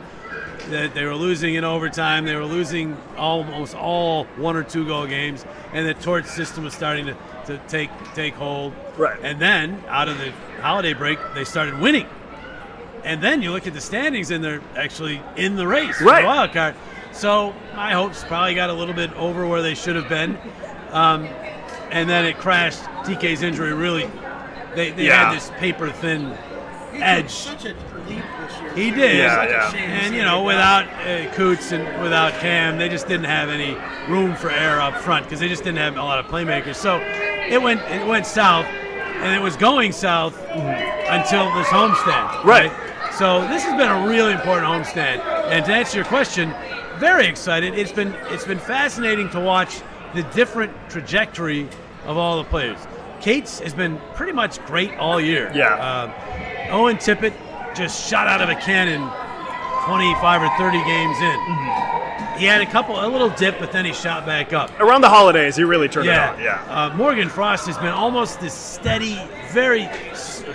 [0.69, 2.25] that they were losing in overtime.
[2.25, 6.73] They were losing almost all one or two goal games, and the Torts system was
[6.73, 7.17] starting to,
[7.47, 8.73] to take take hold.
[8.97, 9.19] Right.
[9.21, 12.07] And then out of the holiday break, they started winning.
[13.03, 16.21] And then you look at the standings, and they're actually in the race for Right.
[16.21, 16.75] the wild card.
[17.13, 20.37] So my hopes probably got a little bit over where they should have been.
[20.91, 21.25] Um,
[21.91, 22.81] and then it crashed.
[23.03, 24.09] TK's injury really,
[24.75, 25.29] they, they Yeah.
[25.29, 26.35] had this paper thin
[26.93, 27.29] edge.
[27.29, 27.69] such a
[28.07, 28.73] leap this year.
[28.75, 29.17] He did.
[29.17, 29.73] Yeah, yeah.
[29.75, 30.45] And you know, go.
[30.47, 33.75] without uh, Coots and without Cam, they just didn't have any
[34.11, 36.75] room for air up front because they just didn't have a lot of playmakers.
[36.75, 42.43] So it went it went south, and it was going south until this homestand.
[42.43, 42.71] Right.
[43.13, 45.19] So this has been a really important homestand.
[45.51, 46.49] And to answer your question,
[47.03, 47.77] very excited.
[47.77, 49.81] It's been it's been fascinating to watch
[50.15, 51.67] the different trajectory
[52.05, 52.79] of all the players.
[53.19, 55.51] Cates has been pretty much great all year.
[55.53, 55.75] Yeah.
[55.75, 57.33] Uh, Owen Tippett
[57.75, 59.01] just shot out of a cannon
[59.85, 62.39] 25 or 30 games in.
[62.39, 64.71] He had a couple, a little dip, but then he shot back up.
[64.79, 66.43] Around the holidays, he really turned Yeah, it on.
[66.43, 66.63] Yeah.
[66.69, 69.19] Uh, Morgan Frost has been almost this steady,
[69.51, 69.89] very,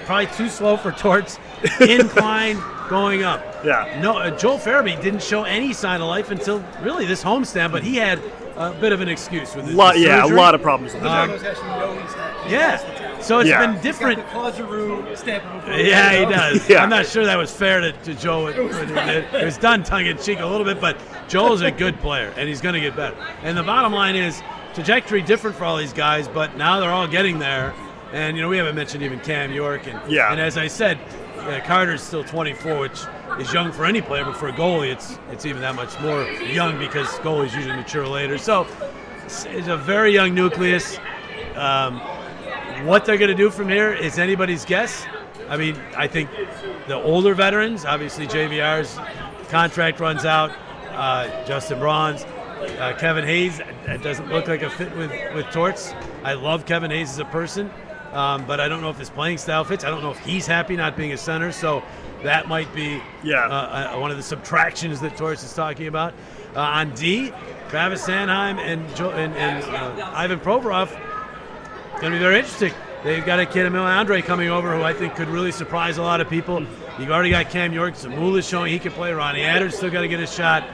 [0.06, 1.38] probably too slow for Torts,
[1.80, 3.42] incline going up.
[3.64, 3.98] Yeah.
[4.00, 7.82] No, uh, Joel Farabee didn't show any sign of life until really this homestand, but
[7.82, 8.20] he had
[8.56, 11.02] a bit of an excuse with his Lot- his yeah, a lot of problems with
[11.02, 11.44] the Um, leg.
[11.44, 12.70] Actually, know he's had- he Yeah.
[12.70, 13.22] has the talent.
[13.24, 13.60] So it's Yeah.
[13.60, 14.32] been He's different.
[14.32, 15.44] got the stamp.
[15.68, 16.68] Yeah, he does.
[16.68, 16.82] Yeah.
[16.82, 18.46] I'm not sure that was fair to, to Joe.
[18.46, 20.96] It, it, it was done tongue in cheek a little bit, but
[21.28, 23.16] Joel's a good player, and he's going to get better.
[23.42, 24.40] And the bottom line is
[24.74, 27.74] trajectory different for all these guys, but now they're all getting there.
[28.12, 30.32] And you know, we haven't mentioned even Cam York, and Yeah.
[30.32, 30.98] And as I said,
[31.48, 33.00] uh, Carter's still 24, which
[33.38, 36.24] is young for any player, but for a goalie, it's it's even that much more
[36.24, 38.38] young because goalies usually mature later.
[38.38, 38.66] So
[39.24, 40.98] it's, it's a very young nucleus.
[41.54, 42.00] Um,
[42.86, 45.04] what they're going to do from here is anybody's guess.
[45.48, 46.30] I mean, I think
[46.86, 48.98] the older veterans, obviously JVR's
[49.48, 50.52] contract runs out.
[50.92, 53.60] Uh, Justin Bronze, uh, Kevin Hayes,
[54.02, 55.94] doesn't look like a fit with with Torts.
[56.24, 57.70] I love Kevin Hayes as a person,
[58.12, 59.84] um, but I don't know if his playing style fits.
[59.84, 61.82] I don't know if he's happy not being a center, so
[62.22, 63.46] that might be Yeah.
[63.46, 66.14] uh, uh, one of the subtractions that Torts is talking about.
[66.56, 67.32] Uh, on D,
[67.68, 70.88] Travis Sanheim and, jo- and, and uh, Ivan Provorov
[72.00, 72.72] going to be very interesting.
[73.04, 76.02] They've got a kid, Emil Andrae, coming over who I think could really surprise a
[76.02, 76.64] lot of people.
[76.98, 77.94] You've already got Cam York.
[77.94, 79.12] Zamula's showing he can play.
[79.12, 80.64] Ronnie Attard's still got to get a shot.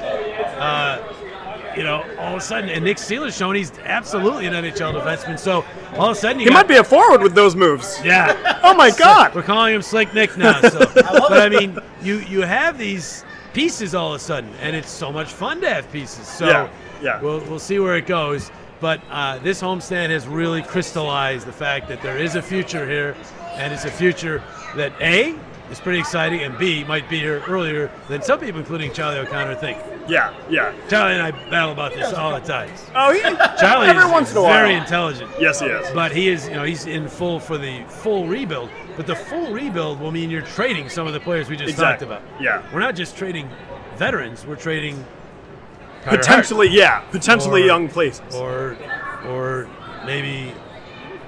[1.77, 5.39] You know, all of a sudden, and Nick Seeler's showing he's absolutely an NHL defenseman.
[5.39, 5.65] So
[5.97, 7.99] all of a sudden, you He got, might be a forward with those moves.
[8.05, 8.61] Yeah.
[8.63, 9.35] Oh my God.
[9.35, 10.61] We're calling him Slick Nick now.
[10.71, 10.79] So.
[10.95, 15.13] but I mean, you you have these pieces all of a sudden, and it's so
[15.13, 16.27] much fun to have pieces.
[16.27, 16.69] So Yeah,
[17.03, 17.21] yeah.
[17.21, 18.51] we'll we'll see where it goes.
[18.81, 23.17] But uh, this homestand has really crystallized the fact that there is a future here,
[23.55, 24.43] and it's a future
[24.77, 25.35] that a
[25.71, 29.55] is pretty exciting, and b might be here earlier than some people, including Charlie O'Connor,
[29.57, 29.79] think.
[30.07, 30.75] Yeah, yeah.
[30.91, 32.71] Charlie and I battle about this all the time.
[32.95, 33.21] Oh, he,
[33.59, 34.53] Charlie every is once in a while.
[34.53, 35.31] very intelligent.
[35.41, 35.91] Yes, he is.
[35.95, 38.69] But he is, you know, he's in full for the full rebuild.
[38.97, 42.07] But the full rebuild will mean you're trading some of the players we just Exactly.
[42.07, 42.43] talked about.
[42.43, 42.63] Yeah.
[42.73, 43.49] We're not just trading
[43.97, 44.45] veterans.
[44.47, 45.03] We're trading
[46.05, 46.79] Carter Potentially, Hart.
[46.79, 48.35] yeah, potentially Or- young places.
[48.35, 48.77] or
[49.27, 49.67] or
[50.05, 50.53] maybe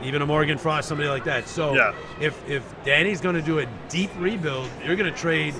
[0.07, 1.49] even a Morgan Frost, somebody like that.
[1.49, 1.93] So Yeah.
[2.21, 5.55] if if Danny's going to do a deep rebuild, you're going to trade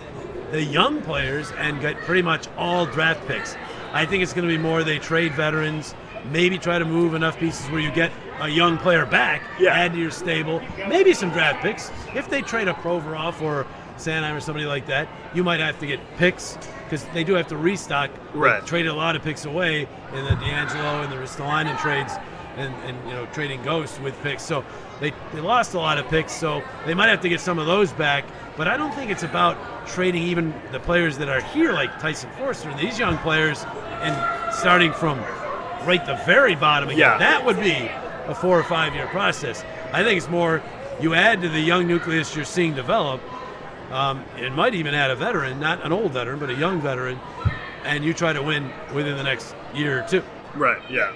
[0.53, 3.57] the young players and get pretty much all draft picks.
[3.93, 5.95] I think it's going to be more they trade veterans,
[6.31, 9.99] maybe try to move enough pieces where you get a young player back, add to
[9.99, 11.91] your stable, maybe some draft picks.
[12.15, 13.67] If they trade a Provorov or
[13.97, 17.49] Sanheim or somebody like that, you might have to get picks because they do have
[17.49, 18.11] to restock.
[18.33, 18.67] They Right.
[18.67, 22.13] traded a lot of picks away in the DeAngelo and the Ristolainen trades,
[22.57, 24.43] and, and you know trading ghosts with picks.
[24.43, 24.65] So
[25.01, 26.33] they, they lost a lot of picks.
[26.33, 28.25] So they might have to get some of those back.
[28.57, 32.31] But I don't think it's about trading even the players that are here, like Tyson
[32.39, 33.65] Foerster and these young players,
[34.01, 35.19] and starting from
[35.87, 36.99] right the very bottom again.
[36.99, 37.19] Yeah.
[37.19, 37.91] That would be
[38.27, 39.65] a four or five year process.
[39.93, 40.63] I think it's more
[41.01, 43.21] you add to the young nucleus you're seeing develop.
[43.91, 47.21] Um, it might even add a veteran, not an old veteran, but a young veteran,
[47.85, 50.25] and you try to win within the next year or two.
[50.55, 50.83] Right.
[50.91, 51.13] Yeah.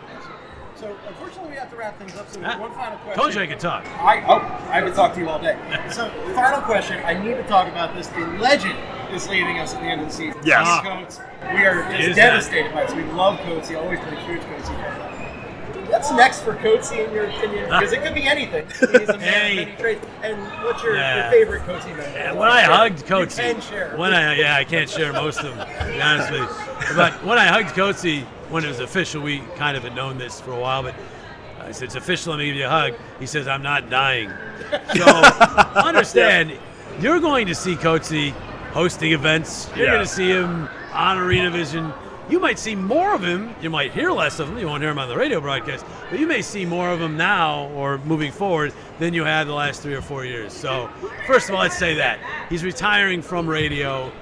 [0.80, 2.26] So unfortunately, we have to wrap things up.
[2.30, 3.20] So Ah, one final question.
[3.22, 3.84] Told you I could talk.
[4.00, 5.58] I oh, I could talk to you all day.
[5.92, 8.06] So final question, I need to talk about this.
[8.08, 8.78] The legend
[9.12, 10.40] is leaving us at the end of the season.
[10.42, 10.66] Yes.
[10.78, 11.20] Steve Coates.
[11.52, 12.94] We are just is devastated by this.
[12.94, 13.70] We love Coates.
[13.72, 15.06] Always been a huge Coates fan.
[15.90, 17.64] What's next for Coates in your opinion?
[17.64, 18.64] Because it could be anything.
[19.00, 19.58] He's a man Hey.
[19.62, 20.06] of many trades.
[20.22, 21.22] And what's your, Yeah.
[21.24, 22.04] your favorite Coates memory?
[22.16, 23.94] And when I hugged Coates, you can share.
[23.96, 26.96] when I yeah, I can't share most of them, to be honest with you.
[26.96, 28.04] But when I hugged Coates,
[28.50, 30.94] when it was official, we kind of had known this for a while, but
[31.60, 32.94] I said, it's official, let me give you a hug.
[33.18, 34.30] He says, I'm not dying.
[34.94, 35.04] So
[35.74, 36.56] understand,
[37.00, 38.12] you're going to see Coates
[38.72, 39.68] hosting events.
[39.74, 39.92] You're Yeah.
[39.94, 41.92] going to see him on Arena Vision.
[42.28, 43.52] You might see more of him.
[43.60, 44.58] You might hear less of him.
[44.58, 47.16] You won't hear him on the radio broadcast, but you may see more of him
[47.16, 50.52] now or moving forward than you had the last three or four years.
[50.52, 50.88] So,
[51.26, 54.12] first of all, let's say that he's retiring from radio.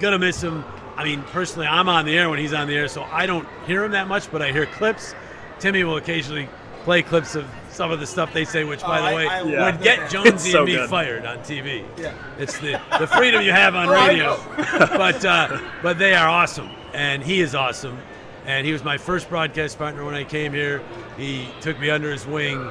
[0.00, 0.64] Gonna miss him.
[0.96, 3.48] I mean, personally, I'm on the air when he's on the air, so I don't
[3.66, 5.14] hear him that much, but I hear clips.
[5.58, 6.48] Timmy will occasionally
[6.84, 9.26] play clips of some of the stuff they say, which, by Oh, the I- way,
[9.28, 10.90] I would get It's Jonesy so and me good.
[10.90, 11.84] fired on TV.
[11.96, 12.12] Yeah.
[12.38, 14.36] It's the, the freedom you have on Oh, radio.
[14.96, 17.96] but uh, but they are awesome, and he is awesome.
[18.44, 20.82] And he was my first broadcast partner when I came here.
[21.16, 22.68] He took me under his wing.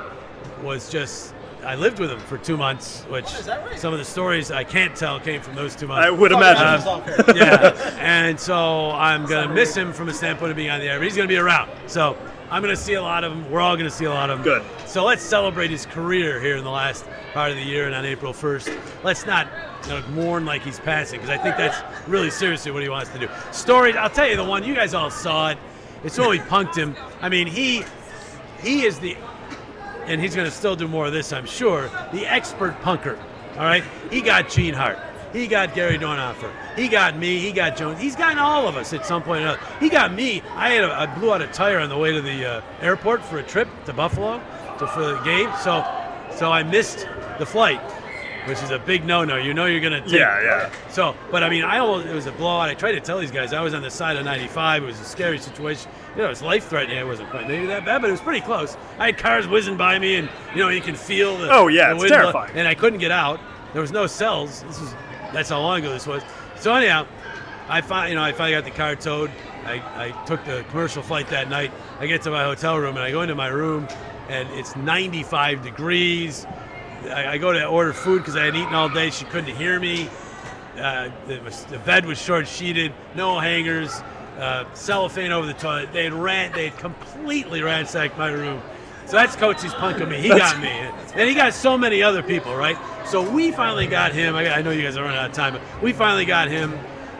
[0.61, 1.33] Was just
[1.63, 3.79] I lived with him for two months, which Oh, right?
[3.79, 6.07] some of the stories I can't tell came from those two months.
[6.07, 6.63] I would imagine.
[6.65, 7.35] Um, that was all fair.
[7.37, 10.97] yeah, and so I'm gonna miss him from a standpoint of being on the air,
[10.97, 11.69] but he's gonna be around.
[11.87, 12.17] So
[12.49, 13.49] I'm gonna see a lot of him.
[13.51, 14.43] We're all gonna see a lot of him.
[14.43, 14.63] Good.
[14.87, 18.05] So let's celebrate his career here in the last part of the year and on
[18.05, 18.77] April 1st.
[19.03, 19.47] Let's not
[19.83, 23.09] you know, mourn like he's passing because I think that's really seriously what he wants
[23.11, 23.29] to do.
[23.51, 23.95] Stories.
[23.95, 25.57] I'll tell you the one you guys all saw it.
[26.03, 26.95] It's when we punked him.
[27.21, 27.83] I mean, he
[28.61, 29.15] he is the
[30.11, 31.89] and he's going to still do more of this, I'm sure.
[32.11, 33.17] The expert punker.
[33.53, 34.99] All right, he got Gene Hart.
[35.31, 36.51] He got Gary Dornhoefer.
[36.75, 37.39] He got me.
[37.39, 38.01] He got Jones.
[38.01, 39.61] He's gotten all of us at some point or another.
[39.79, 40.41] He got me.
[40.55, 43.23] I had a, I blew out a tire on the way to the uh, airport
[43.23, 44.41] for a trip to Buffalo
[44.79, 45.49] to for the game.
[45.63, 45.85] So,
[46.35, 47.07] so I missed
[47.39, 47.79] the flight,
[48.45, 49.37] which is a big no-no.
[49.37, 50.19] You know you're going to take.
[50.19, 50.71] Yeah, yeah.
[50.89, 52.69] So, but I mean, I almost it was a blowout.
[52.69, 54.83] I tried to tell these guys I was on the side of 95.
[54.83, 55.89] It was a scary situation.
[56.15, 56.97] You know, it was life threatening.
[56.97, 58.75] It wasn't quite maybe that bad, but it was pretty close.
[58.99, 61.87] I had cars whizzing by me, and you know you can feel the Oh, yeah,
[61.87, 62.51] the it's wind blow- terrifying.
[62.55, 63.39] and I couldn't get out.
[63.73, 64.63] There was no cells.
[64.63, 64.93] This was
[65.33, 66.21] that's how long ago this was.
[66.57, 67.07] So anyhow,
[67.69, 69.31] I find you know I finally got the car towed.
[69.65, 69.75] I,
[70.07, 71.71] I took the commercial flight that night.
[71.99, 73.87] I get to my hotel room and I go into my room,
[74.27, 76.45] and it's 95 degrees.
[77.05, 79.11] I, I go to order food because I had eaten all day.
[79.11, 80.09] She couldn't hear me.
[80.77, 81.35] Uh, the,
[81.69, 84.01] the bed was short sheeted, no hangers,
[84.41, 85.93] uh, cellophane over the toilet.
[85.93, 88.61] They had ran, they had completely ransacked my room.
[89.05, 90.17] So that's Coatsy's punk of me.
[90.21, 92.77] He got me, and he got so many other people, right?
[93.05, 94.35] So we finally got him.
[94.35, 96.71] I, I know you guys are running out of time, but we finally got him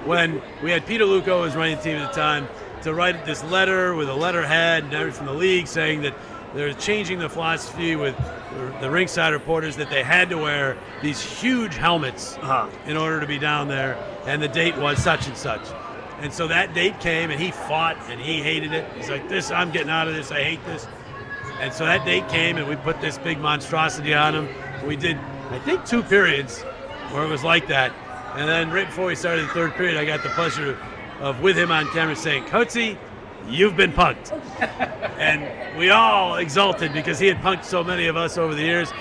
[0.05, 2.47] when we had Peter Luukko who was running the team at the time
[2.83, 6.15] to write this letter with a letterhead and everything from the league saying that
[6.55, 8.15] they're changing the philosophy with
[8.81, 12.67] the ringside reporters that they had to wear these huge helmets Uh-huh.
[12.87, 13.95] in order to be down there,
[14.25, 15.61] and the date was such and such.
[16.21, 18.85] And so that date came, and he fought, and he hated it.
[18.95, 20.31] He's like, "This, I'm getting out of this.
[20.31, 20.87] I hate this."
[21.59, 24.49] And so that date came, and we put this big monstrosity on him.
[24.85, 25.17] We did,
[25.49, 26.61] I think, two periods
[27.11, 27.91] where it was like that.
[28.35, 30.77] And then right before we started the third period, I got the pleasure
[31.19, 32.97] of with him on camera saying, "Coatsy,
[33.47, 34.31] you've been punked."
[35.17, 38.91] and we all exulted because he had punked so many of us over the years.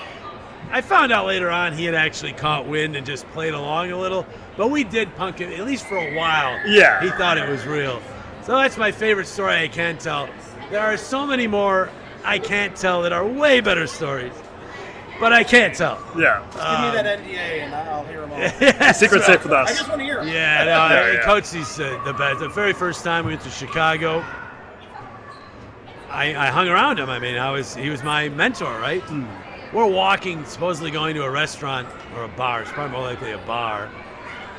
[0.71, 3.97] I found out later on he had actually caught wind and just played along a
[3.97, 4.25] little,
[4.57, 6.59] but we did punk him at least for a while.
[6.67, 7.01] Yeah.
[7.01, 8.01] he thought it was real.
[8.43, 10.29] So that's my favorite story I can tell.
[10.69, 11.89] There are so many more
[12.23, 14.33] I can't tell that are way better stories,
[15.19, 15.99] but I can't tell.
[16.17, 16.39] Yeah.
[16.51, 18.93] Give me that NDA and I'll hear them all.
[18.93, 19.69] Secret safe with us.
[19.71, 20.27] I just want to hear 'em.
[20.27, 21.21] Yeah, no, Yeah, yeah.
[21.23, 22.39] Coach is uh, the best.
[22.39, 24.23] The very first time we went to Chicago,
[26.09, 27.09] I, I hung around him.
[27.09, 29.03] I mean, I was he was my mentor, right?
[29.73, 32.61] We're walking, supposedly going to a restaurant or a bar.
[32.61, 33.89] It's probably more likely a bar,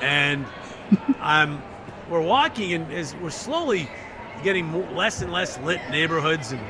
[0.01, 0.47] and
[1.21, 1.63] I'm
[2.09, 3.89] we're walking and as we're slowly
[4.43, 6.61] getting less and less lit neighborhoods and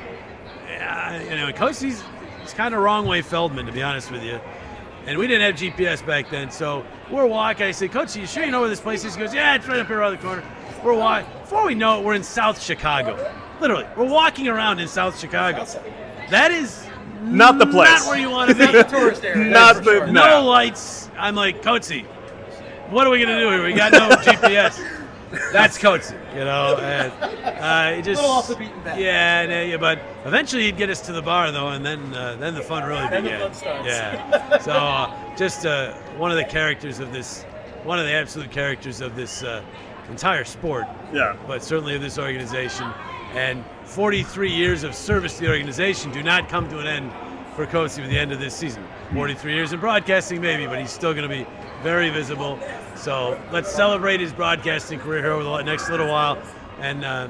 [0.81, 2.03] uh, you know, Coatsy's
[2.41, 4.39] he's kind of wrong way Feldman, to be honest with you.
[5.05, 7.65] And we didn't have GPS back then, so we're walking.
[7.65, 9.15] I said, Coach, you sure you know where this place is?
[9.15, 10.43] He goes, Yeah, it's right up here around the corner.
[10.83, 11.29] We're walking.
[11.41, 13.33] Before we know it, we're in South Chicago.
[13.59, 15.65] Literally, we're walking around in South Chicago.
[16.29, 16.82] That is
[17.23, 17.89] Not the place.
[17.89, 18.65] Not where you want to be.
[18.65, 19.49] Not the tourist area.
[19.49, 20.41] Not the- no.
[20.41, 20.45] no.
[20.45, 21.09] lights.
[21.17, 22.05] I'm like, Coatsy,
[22.89, 23.63] what are we gonna do here?
[23.63, 24.83] We got no GPS.
[25.51, 26.77] That's Coatsy, you know.
[26.77, 27.11] And,
[27.43, 28.99] uh, it just Little off the beaten path.
[28.99, 32.13] Yeah, and, uh, yeah, but eventually he'd get us to the bar though, and then
[32.13, 33.39] uh, then the fun really Then the began.
[33.41, 33.87] fun starts.
[33.87, 34.57] Yeah.
[34.59, 37.43] So uh, just uh, one of the characters of this,
[37.83, 39.63] one of the absolute characters of this uh,
[40.09, 40.85] entire sport.
[41.11, 41.35] Yeah.
[41.47, 42.91] But certainly of this organization,
[43.33, 47.11] and 43 years of service to the organization do not come to an end
[47.55, 48.83] for Coatsy with the end of this season.
[49.13, 51.45] 43 years in broadcasting, maybe, but he's still going to be
[51.83, 52.59] very visible.
[52.95, 56.41] So let's celebrate his broadcasting career here over the next little while,
[56.79, 57.27] and uh,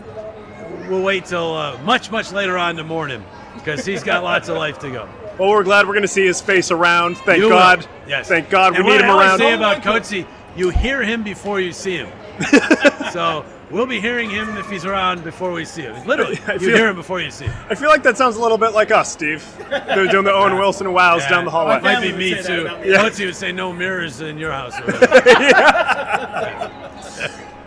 [0.88, 3.24] we'll wait till uh, much, much later on to mourn him
[3.56, 5.10] because he's got lots of life to go.
[5.38, 7.18] Well, we're glad we're going to see his face around.
[7.18, 7.58] Thank You will.
[7.58, 7.88] God.
[8.08, 8.28] Yes.
[8.28, 9.40] Thank God And we need what him I always around.
[9.40, 12.10] say about Coatsy, you hear him before you see him.
[13.12, 13.44] so
[13.74, 16.06] we'll be hearing him if he's around before we see him.
[16.08, 17.54] Literally, I you feel- hear him before you see him.
[17.70, 19.44] I feel like that sounds a little bit like us, Steve.
[19.70, 21.30] They're doing the Owen Wilson wows Yeah.
[21.30, 21.82] down the hallway.
[21.82, 22.42] Might be me too.
[22.44, 22.92] that about me.
[22.92, 22.98] Yeah.
[23.04, 24.80] Coatsy would say no mirrors in your house.
[24.80, 26.72] or whatever.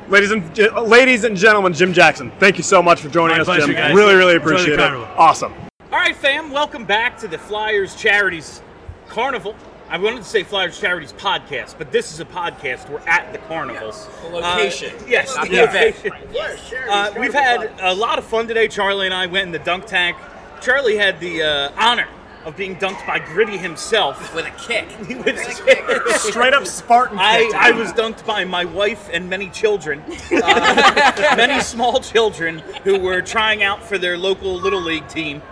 [0.09, 3.41] Ladies and ge- ladies and gentlemen, Jim Jackson, thank you so much for joining My
[3.41, 3.75] us, pleasure, Jim.
[3.75, 3.95] guys.
[3.95, 4.81] Really, really appreciate it.
[4.81, 5.53] Awesome.
[5.91, 8.63] All right, fam, welcome back to the Flyers Charities
[9.09, 9.57] Carnival.
[9.89, 12.89] I wanted to say Flyers Charities podcast, but this is a podcast.
[12.91, 13.93] We're at the carnival.
[14.23, 16.05] the location, Uh, yes, not the the event.
[16.05, 16.79] location.
[16.89, 18.67] Uh, we've had a lot of fun today.
[18.67, 20.17] Charlie and I went in the dunk tank.
[20.61, 22.09] Charlie had the uh, honor
[22.45, 24.89] of being dunked by Gritty himself with a kick.
[25.25, 26.09] with a kick.
[26.17, 27.55] Straight up Spartan I, kick.
[27.55, 30.03] I was dunked by my wife and many children,
[30.33, 35.43] uh, many small children who were trying out for their local little league team.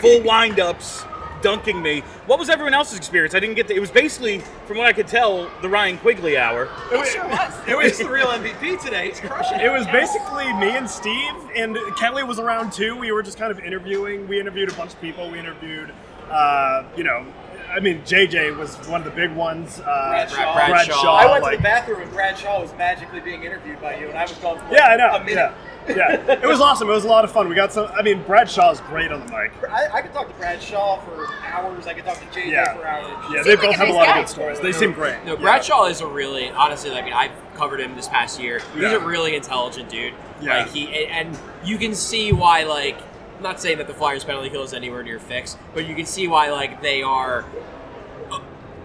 [0.00, 1.02] Full wind-ups,
[1.42, 2.00] dunking me.
[2.26, 3.34] What was everyone else's experience?
[3.34, 3.74] I didn't get to.
[3.74, 6.68] It was basically, from what I could tell, the Ryan Quigley hour.
[6.92, 7.54] It sure was.
[7.68, 9.08] It was the real MVP today.
[9.08, 9.64] He's crushing it.
[9.66, 12.96] It was basically me and Steve, and Kelly was around too.
[12.96, 14.28] We were just kind of interviewing.
[14.28, 15.30] We interviewed a bunch of people.
[15.30, 15.92] We interviewed,
[16.30, 17.24] uh, you know,
[17.72, 19.78] I mean, JJ was one of the big ones.
[19.80, 20.54] Uh, Brad Shaw.
[20.68, 23.96] Bradshaw, I went to like- the bathroom and Brad Shaw was magically being interviewed by
[23.96, 25.10] you, and I was gone for Yeah, I know.
[25.14, 25.34] a minute.
[25.36, 25.52] Yeah,
[25.96, 26.32] yeah.
[26.32, 26.88] It was awesome.
[26.88, 27.48] It was a lot of fun.
[27.48, 27.86] We got some.
[27.94, 29.52] I mean, Brad Shaw's great on the mic.
[29.70, 31.86] I, I could talk to Brad Shaw for hours.
[31.86, 32.74] I could talk to JJ Yeah.
[32.74, 33.24] for hours.
[33.34, 34.60] Yeah, they both have a lot of good stories.
[34.60, 35.16] They seem great.
[35.24, 38.60] No, Brad Shaw is a really, honestly, I mean, I've covered him this past year.
[38.74, 38.94] He's Yeah.
[38.96, 40.14] a really intelligent dude.
[40.40, 40.58] Yeah.
[40.58, 42.96] Like he, and you can see why, like,
[43.36, 46.06] I'm not saying that the Flyers penalty kill is anywhere near fixed, but you can
[46.06, 47.44] see why, like, they are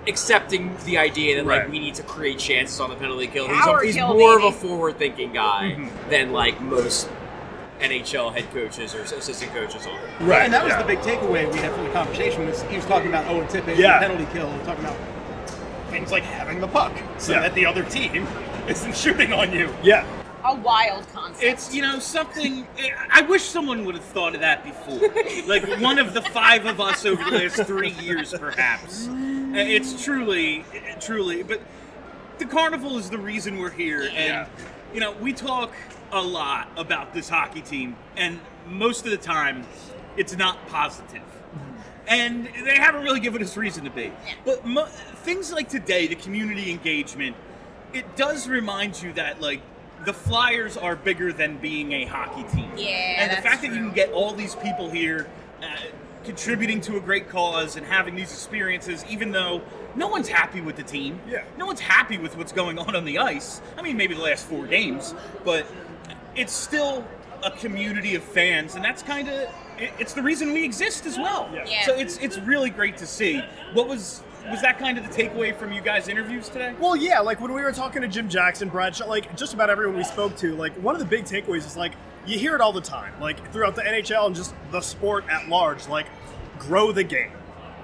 [0.07, 1.69] accepting the idea that like Right.
[1.72, 3.48] we need to create chances on the penalty kill.
[3.48, 4.48] Power he's a, he's kill, more baby.
[4.48, 6.10] of a forward-thinking guy Mm-hmm.
[6.10, 7.10] than like most
[7.82, 10.26] NHL head coaches or assistant coaches are.
[10.26, 12.45] Right, and that was the big takeaway we had from the conversation.
[12.48, 13.99] Was he was talking about Owen Tippett, Yeah.
[13.99, 14.98] the penalty kill, talking about
[15.90, 17.41] things like having the puck so Yeah.
[17.41, 18.27] that the other team
[18.68, 19.73] isn't shooting on you.
[19.84, 20.06] Yeah.
[20.45, 21.44] A wild concept.
[21.44, 22.68] It's you know something.
[23.11, 24.99] I wish someone would have thought of that before.
[25.48, 29.07] like one of the five of us over the last three years, perhaps.
[29.57, 30.65] It's truly,
[30.99, 31.44] truly.
[31.44, 31.61] But
[32.38, 34.48] the carnival is the reason we're here, and
[34.94, 35.73] you know we talk
[36.11, 39.65] a lot about this hockey team, and most of the time,
[40.18, 41.22] it's not positive.
[42.07, 44.11] And they haven't really given us reason to be.
[44.45, 47.36] But mo- things like today, the community engagement,
[47.94, 49.61] it does remind you that like
[50.06, 52.69] the Flyers are bigger than being a hockey team.
[52.77, 55.27] Yeah, and the that's fact that you can get all these people here
[55.64, 55.65] uh,
[56.26, 59.61] contributing to a great cause and having these experiences, even though
[59.95, 61.19] no one's happy with the team.
[61.30, 61.43] Yeah.
[61.57, 63.61] No one's happy with what's going on on the ice.
[63.77, 65.65] I mean, maybe the last four games, but
[66.35, 67.06] it's still
[67.43, 71.49] a community of fans, and that's kind of it's the reason we exist as well.
[71.53, 71.85] Yeah.
[71.85, 73.41] So it's it's really great to see.
[73.73, 76.76] What was was that kind of the takeaway from you guys' interviews today?
[76.80, 79.69] Well, yeah, like when we were talking to Jim Jackson, Brad Shaw, like just about
[79.69, 81.93] everyone we spoke to, like one of the big takeaways is like
[82.26, 85.47] you hear it all the time, like throughout the NHL and just the sport at
[85.47, 86.07] large, like
[86.60, 87.31] grow the game.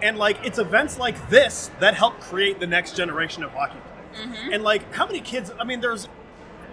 [0.01, 3.77] And like it's events like this that help create the next generation of hockey
[4.13, 4.27] players.
[4.29, 4.53] Mm-hmm.
[4.53, 5.51] And like how many kids?
[5.59, 6.07] I mean, there's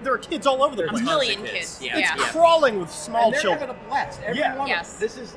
[0.02, 1.02] there are kids all over the place.
[1.02, 1.80] a million kids.
[1.82, 1.98] Yeah.
[1.98, 2.16] It's Yeah.
[2.30, 3.68] crawling with small and they're children.
[3.68, 4.20] having a blast.
[4.24, 4.56] Every Yeah.
[4.56, 4.94] one Yes.
[4.94, 5.00] of.
[5.00, 5.34] This is.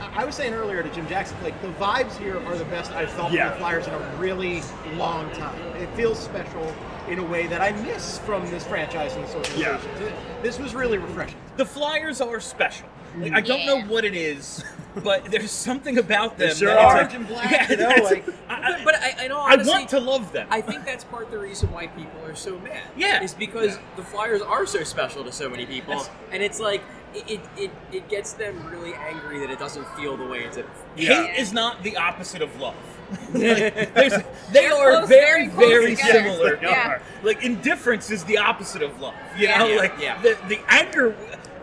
[0.00, 2.92] I I was saying earlier to Jim Jackson, like the vibes here are the best
[2.92, 3.48] I've felt Yeah.
[3.50, 4.62] from the Flyers in a really
[4.96, 5.58] long time.
[5.76, 6.72] It feels special
[7.08, 10.12] in a way that I miss from this franchise and this organization.
[10.42, 11.38] This was really refreshing.
[11.56, 12.88] The Flyers are special.
[13.16, 14.64] Like, I don't know what it is,
[15.04, 16.48] but there's something about them.
[16.48, 17.02] They sure that are.
[17.02, 19.54] it's Orange and black, Yeah, you know, like I, I- But I, I know I
[19.56, 20.48] want to love them.
[20.50, 22.82] I think that's part of the reason why people are so mad.
[22.96, 23.22] Yeah.
[23.22, 25.94] Is because the Flyers are so special to so many people.
[25.94, 26.10] Yes.
[26.32, 26.82] And it's like,
[27.14, 30.52] it, it, it, it gets them really angry that it doesn't feel the way it
[30.54, 30.66] did.
[30.96, 32.74] Hate is not the opposite of love.
[33.10, 34.08] Like, they
[34.52, 36.12] They're close, very, very very together.
[36.30, 36.58] similar.
[36.62, 36.98] Yeah.
[37.22, 39.14] Like indifference is the opposite of love.
[39.36, 39.58] You Yeah.
[39.58, 40.22] know, Yeah, like yeah.
[40.22, 41.14] the the anger.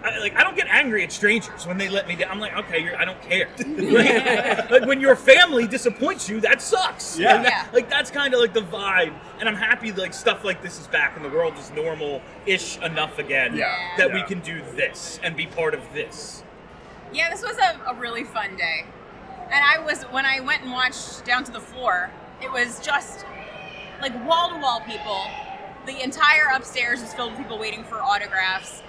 [0.04, 2.32] I, like I don't get angry at strangers when they let me down.
[2.32, 3.48] I'm like, okay, you're, I don't care.
[3.68, 7.20] like, like, when your family disappoints you, that sucks.
[7.20, 7.36] Yeah.
[7.36, 9.14] And that- like that's kind of like the vibe.
[9.40, 13.20] And I'm happy like stuff like this is back and the world is normal-ish enough
[13.20, 13.76] again Yeah.
[13.98, 16.44] that we can do this and be part of this.
[17.14, 18.86] Yeah, this was a, a really fun day.
[19.52, 22.10] And I was, when I went and watched Down to the Floor,
[22.42, 23.26] it was just
[24.02, 25.22] like wall to wall people.
[25.86, 28.82] The entire upstairs is filled with people waiting for autographs.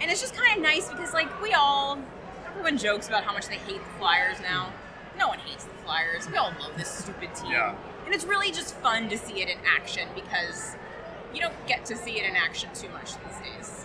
[0.00, 1.98] And it's just kind of nice because, like, we all,
[2.46, 4.72] everyone jokes about how much they hate the Flyers now.
[5.18, 6.28] No one hates the Flyers.
[6.28, 7.52] We all love this stupid team.
[7.52, 7.76] Yeah.
[8.06, 10.74] And it's really just fun to see it in action because
[11.34, 13.79] you don't get to see it in action too much these days.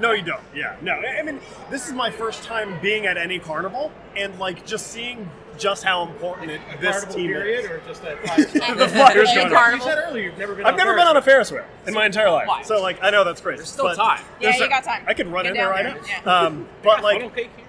[0.00, 0.42] No, you don't.
[0.54, 0.92] Yeah, no.
[0.92, 1.40] I I mean,
[1.70, 6.02] this is my first time being at any carnival, and like just seeing just how
[6.02, 7.70] important it, this Carnival team period is.
[7.70, 8.20] or just that
[8.76, 9.56] the Flyers Any carnival.
[9.56, 9.86] carnival.
[9.86, 10.66] You said earlier you've never been.
[10.66, 12.62] I've on never Ferris been on a Ferris wheel in my entire life, Why?
[12.62, 13.58] so like I know that's crazy.
[13.58, 14.20] There's still but time.
[14.40, 15.04] Yeah, there's you a- got time.
[15.06, 16.40] I could run Get in there down right there, now.
[16.42, 16.46] yeah.
[16.46, 17.64] Um, but like, cake here?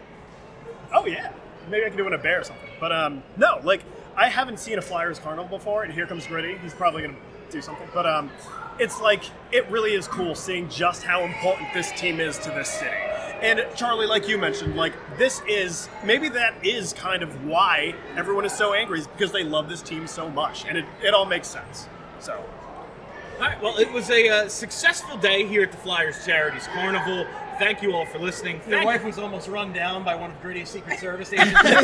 [0.93, 1.31] oh yeah,
[1.69, 2.69] maybe I can do it in a bear or something.
[2.79, 3.83] But um, no, like
[4.15, 6.57] I haven't seen a Flyers carnival before, and here comes Gritty.
[6.57, 7.17] He's probably gonna
[7.51, 8.31] do something, but um,
[8.79, 12.69] it's like it really is cool seeing just how important this team is to this
[12.69, 12.95] city.
[13.41, 18.45] And Charlie, like you mentioned, like this is maybe that is kind of why everyone
[18.45, 21.25] is so angry, is because they love this team so much, and it, it all
[21.25, 21.87] makes sense.
[22.19, 23.61] So All right.
[23.61, 27.25] Well, it was a uh, successful day here at the Flyers Charities Carnival.
[27.59, 28.57] Thank you all for listening.
[28.67, 29.07] Your Thank wife you.
[29.07, 31.53] was almost run down by one of Gritty's Secret Service agents.
[31.63, 31.81] Where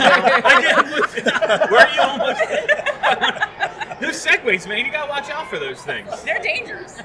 [1.79, 2.39] are you almost?
[4.01, 4.85] those segways, man.
[4.85, 6.21] You gotta watch out for those things.
[6.23, 6.99] They're dangerous.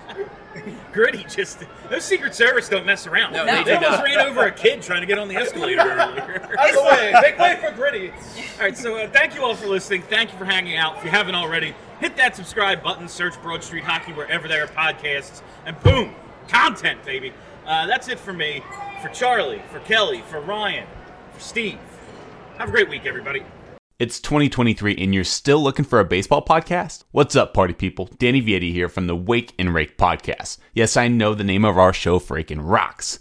[0.92, 3.34] Gritty just those Secret Service don't mess around.
[3.34, 6.48] No, they, they almost ran over a kid trying to get on the escalator earlier.
[6.58, 7.12] Out of the way.
[7.22, 8.10] Make way for Gritty.
[8.10, 10.02] All right, so uh, thank you all for listening.
[10.02, 10.96] Thank you for hanging out.
[10.98, 14.68] If you haven't already, hit that subscribe button, search Broad Street Hockey wherever there are
[14.68, 16.14] podcasts, and boom,
[16.48, 17.32] content, baby.
[17.66, 18.62] Uh, that's it for me,
[19.02, 20.86] for Charlie, for Kelly, for Ryan,
[21.32, 21.78] for Steve.
[22.58, 23.42] Have a great week, everybody.
[23.98, 27.04] It's 2023 and you're still looking for a baseball podcast?
[27.12, 28.10] What's up, party people?
[28.18, 30.58] Danny Vietti here from the Wake and Rake podcast.
[30.74, 33.20] Yes, I know the name of our show freaking rocks.